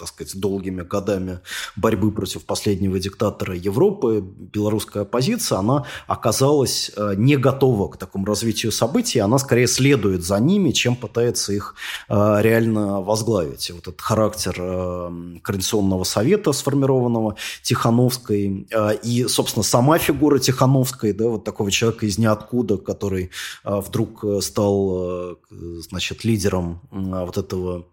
так 0.00 0.08
сказать, 0.08 0.40
долгими 0.40 0.82
годами 0.82 1.40
борьбы 1.76 2.10
против 2.10 2.44
последнего 2.44 2.98
диктатора 2.98 3.54
Европы, 3.54 4.24
белорусская 4.24 5.02
оппозиция, 5.02 5.58
она 5.58 5.84
оказалась 6.06 6.90
э, 6.96 7.14
не 7.16 7.36
готова 7.36 7.88
к 7.88 7.98
такому 7.98 8.24
развитию 8.24 8.72
событий, 8.72 9.18
она 9.18 9.38
скорее 9.38 9.66
следует 9.66 10.24
за 10.24 10.38
ними, 10.40 10.70
чем 10.70 10.96
пытается 10.96 11.52
их 11.52 11.74
э, 12.08 12.36
реально 12.40 13.02
возглавить. 13.02 13.70
Вот 13.70 13.88
этот 13.88 14.00
характер 14.00 14.54
э, 14.58 15.38
Координационного 15.42 16.04
совета, 16.04 16.52
сформированного 16.52 17.36
Тихановской, 17.62 18.66
и, 19.02 19.26
собственно, 19.28 19.62
сама 19.62 19.98
фигура 19.98 20.38
Тихановской, 20.38 21.12
да, 21.12 21.28
вот 21.28 21.44
такого 21.44 21.70
человека 21.70 22.06
из 22.06 22.18
ниоткуда, 22.18 22.76
который 22.76 23.30
вдруг 23.64 24.24
стал, 24.42 25.38
значит, 25.50 26.24
лидером 26.24 26.80
вот 26.90 27.38
этого 27.38 27.86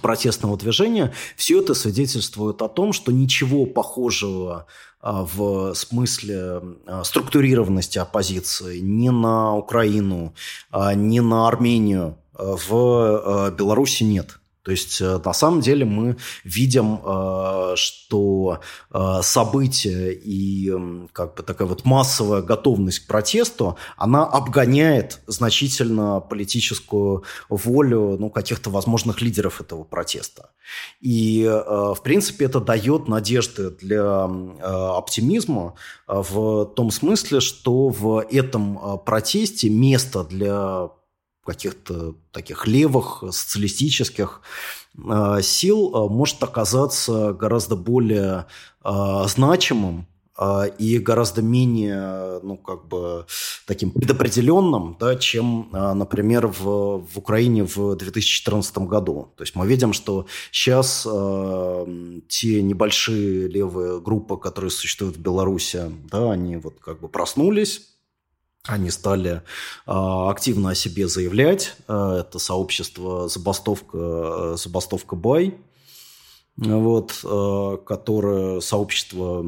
протестного 0.00 0.56
движения, 0.56 1.12
все 1.36 1.60
это 1.60 1.74
свидетельствует 1.74 2.62
о 2.62 2.68
том, 2.68 2.92
что 2.92 3.12
ничего 3.12 3.66
похожего 3.66 4.66
а, 5.00 5.24
в 5.24 5.74
смысле 5.74 6.62
а, 6.86 7.04
структурированности 7.04 7.98
оппозиции 7.98 8.78
ни 8.78 9.08
на 9.08 9.56
Украину, 9.56 10.34
а, 10.70 10.94
ни 10.94 11.20
на 11.20 11.48
Армению 11.48 12.18
в 12.32 13.54
Беларуси 13.56 14.04
нет. 14.04 14.38
То 14.62 14.70
есть, 14.70 15.00
э, 15.00 15.20
на 15.24 15.32
самом 15.32 15.60
деле, 15.60 15.84
мы 15.84 16.16
видим, 16.44 17.00
э, 17.04 17.72
что 17.76 18.60
э, 18.92 19.20
события 19.22 20.12
и 20.12 20.72
как 21.12 21.34
бы 21.34 21.42
такая 21.42 21.66
вот 21.66 21.84
массовая 21.84 22.42
готовность 22.42 23.00
к 23.00 23.06
протесту, 23.08 23.76
она 23.96 24.24
обгоняет 24.24 25.20
значительно 25.26 26.20
политическую 26.20 27.24
волю 27.48 28.16
ну, 28.18 28.30
каких-то 28.30 28.70
возможных 28.70 29.20
лидеров 29.20 29.60
этого 29.60 29.82
протеста. 29.82 30.50
И, 31.00 31.44
в 31.44 31.98
принципе, 32.02 32.46
это 32.46 32.60
дает 32.60 33.08
надежды 33.08 33.70
для 33.70 34.24
оптимизма 34.62 35.74
в 36.06 36.66
том 36.76 36.90
смысле, 36.90 37.40
что 37.40 37.88
в 37.88 38.24
этом 38.30 39.00
протесте 39.04 39.68
место 39.68 40.24
для 40.24 40.90
каких-то 41.44 42.14
таких 42.30 42.66
левых 42.66 43.24
социалистических 43.30 44.40
э, 44.96 45.40
сил 45.42 45.92
э, 45.94 46.12
может 46.12 46.42
оказаться 46.42 47.32
гораздо 47.32 47.76
более 47.76 48.46
э, 48.84 49.24
значимым 49.26 50.06
и 50.78 50.98
гораздо 50.98 51.42
менее, 51.42 52.40
ну, 52.42 52.56
как 52.56 52.88
бы, 52.88 53.26
таким 53.66 53.90
предопределенным, 53.90 54.96
да, 54.98 55.14
чем, 55.14 55.68
например, 55.70 56.46
в, 56.46 57.06
в 57.06 57.18
Украине 57.18 57.64
в 57.64 57.94
2014 57.94 58.78
году. 58.78 59.28
То 59.36 59.42
есть 59.42 59.54
мы 59.54 59.66
видим, 59.66 59.92
что 59.92 60.26
сейчас 60.50 61.06
э, 61.08 62.20
те 62.28 62.62
небольшие 62.62 63.46
левые 63.46 64.00
группы, 64.00 64.38
которые 64.38 64.70
существуют 64.70 65.18
в 65.18 65.20
Беларуси, 65.20 65.92
да, 66.10 66.32
они 66.32 66.56
вот 66.56 66.80
как 66.80 67.00
бы 67.00 67.10
проснулись, 67.10 67.91
они 68.66 68.90
стали 68.90 69.42
а, 69.86 70.30
активно 70.30 70.70
о 70.70 70.74
себе 70.74 71.08
заявлять. 71.08 71.74
А, 71.88 72.20
это 72.20 72.38
сообщество 72.38 73.28
«Забастовка, 73.28 74.56
забастовка 74.56 75.16
Бай», 75.16 75.56
вот, 76.56 77.20
а, 77.24 77.78
которое, 77.78 78.60
сообщество, 78.60 79.44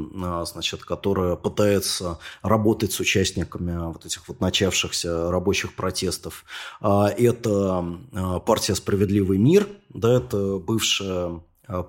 значит, 0.47 0.85
которое 0.85 1.37
пытается 1.37 2.19
работать 2.43 2.93
с 2.93 2.99
участниками 2.99 3.93
вот 3.93 4.05
этих 4.05 4.27
вот 4.27 4.41
начавшихся 4.41 5.31
рабочих 5.31 5.77
протестов. 5.77 6.45
Это 6.81 7.99
партия 8.45 8.75
«Справедливый 8.75 9.39
мир», 9.39 9.69
да, 9.91 10.15
это 10.15 10.59
бывшая 10.59 11.41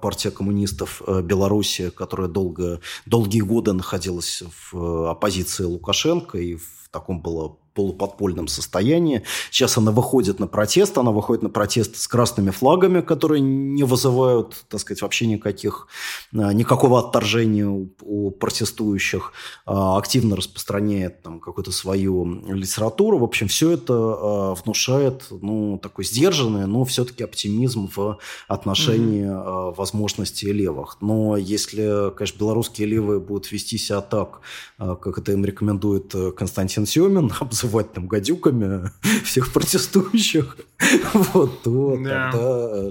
партия 0.02 0.32
коммунистов 0.32 1.02
Беларуси, 1.24 1.90
которая 1.90 2.28
долго, 2.28 2.80
долгие 3.06 3.42
годы 3.42 3.74
находилась 3.74 4.44
в 4.72 5.10
оппозиции 5.10 5.64
Лукашенко 5.64 6.38
и 6.38 6.56
в 6.56 6.85
таком 6.96 7.22
было 7.22 7.58
полуподпольном 7.76 8.48
состоянии. 8.48 9.24
Сейчас 9.52 9.78
она 9.78 9.92
выходит 9.92 10.40
на 10.40 10.48
протест, 10.48 10.98
она 10.98 11.12
выходит 11.12 11.44
на 11.44 11.50
протест 11.50 11.98
с 11.98 12.08
красными 12.08 12.50
флагами, 12.50 13.02
которые 13.02 13.42
не 13.42 13.84
вызывают, 13.84 14.66
так 14.70 14.80
сказать, 14.80 15.02
вообще 15.02 15.28
никаких, 15.28 15.88
а, 16.34 16.54
никакого 16.54 17.00
отторжения 17.00 17.68
у, 17.68 17.90
у 18.02 18.32
протестующих, 18.32 19.34
а, 19.66 19.98
активно 19.98 20.36
распространяет 20.36 21.22
там 21.22 21.40
какую-то 21.40 21.72
свою 21.72 22.26
литературу. 22.48 23.20
В 23.20 23.24
общем, 23.24 23.48
все 23.48 23.72
это 23.72 23.94
а, 23.94 24.56
внушает, 24.56 25.28
ну, 25.30 25.78
такой 25.78 26.06
сдержанный, 26.06 26.66
но 26.66 26.86
все-таки 26.86 27.24
оптимизм 27.24 27.90
в 27.94 28.18
отношении 28.48 29.26
mm-hmm. 29.26 29.76
возможностей 29.76 30.54
левых. 30.54 30.98
Но 31.02 31.36
если, 31.36 32.12
конечно, 32.16 32.40
белорусские 32.40 32.88
левые 32.88 33.20
будут 33.20 33.52
вести 33.52 33.78
себя 33.78 34.00
так, 34.00 34.40
как 34.78 35.18
это 35.18 35.34
им 35.34 35.44
рекомендует 35.44 36.16
э, 36.16 36.32
Константин 36.32 36.86
Семин, 36.86 37.32
называть 37.66 37.94
там 37.94 38.08
гадюками 38.08 38.92
всех 39.24 39.52
протестующих, 39.52 40.58
вот, 41.14 41.64
то 41.64 41.98
да. 41.98 42.32
тогда 42.32 42.90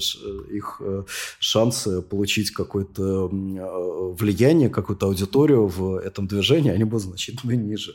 их 0.50 0.76
э, 0.80 1.04
шансы 1.38 2.02
получить 2.02 2.50
какое-то 2.50 3.28
э, 3.28 4.14
влияние, 4.18 4.68
какую-то 4.68 5.06
аудиторию 5.06 5.66
в 5.66 5.96
этом 5.96 6.26
движении, 6.26 6.70
они 6.70 6.84
будут 6.84 7.04
значительно 7.04 7.52
ниже. 7.52 7.94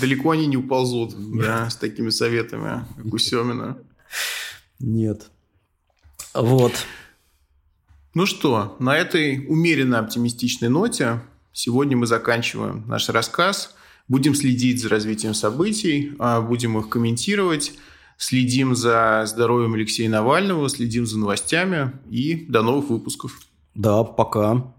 Далеко 0.00 0.30
они 0.30 0.46
не 0.46 0.56
уползут 0.56 1.14
да, 1.38 1.68
с 1.68 1.76
такими 1.76 2.10
советами, 2.10 2.84
как 2.96 3.12
у 3.12 3.18
Семина. 3.18 3.78
Нет. 4.78 5.26
Вот. 6.34 6.72
Ну 8.14 8.26
что, 8.26 8.76
на 8.78 8.96
этой 8.96 9.46
умеренно 9.48 9.98
оптимистичной 9.98 10.68
ноте 10.68 11.20
сегодня 11.52 11.96
мы 11.96 12.06
заканчиваем 12.06 12.84
наш 12.86 13.08
рассказ. 13.08 13.74
Будем 14.08 14.34
следить 14.34 14.80
за 14.80 14.88
развитием 14.88 15.34
событий, 15.34 16.12
а, 16.18 16.40
будем 16.40 16.78
их 16.78 16.88
комментировать, 16.88 17.74
следим 18.16 18.74
за 18.74 19.24
здоровьем 19.26 19.74
Алексея 19.74 20.08
Навального, 20.08 20.68
следим 20.68 21.06
за 21.06 21.18
новостями 21.18 21.92
и 22.10 22.46
до 22.48 22.62
новых 22.62 22.88
выпусков. 22.88 23.40
Да, 23.74 24.02
пока. 24.04 24.74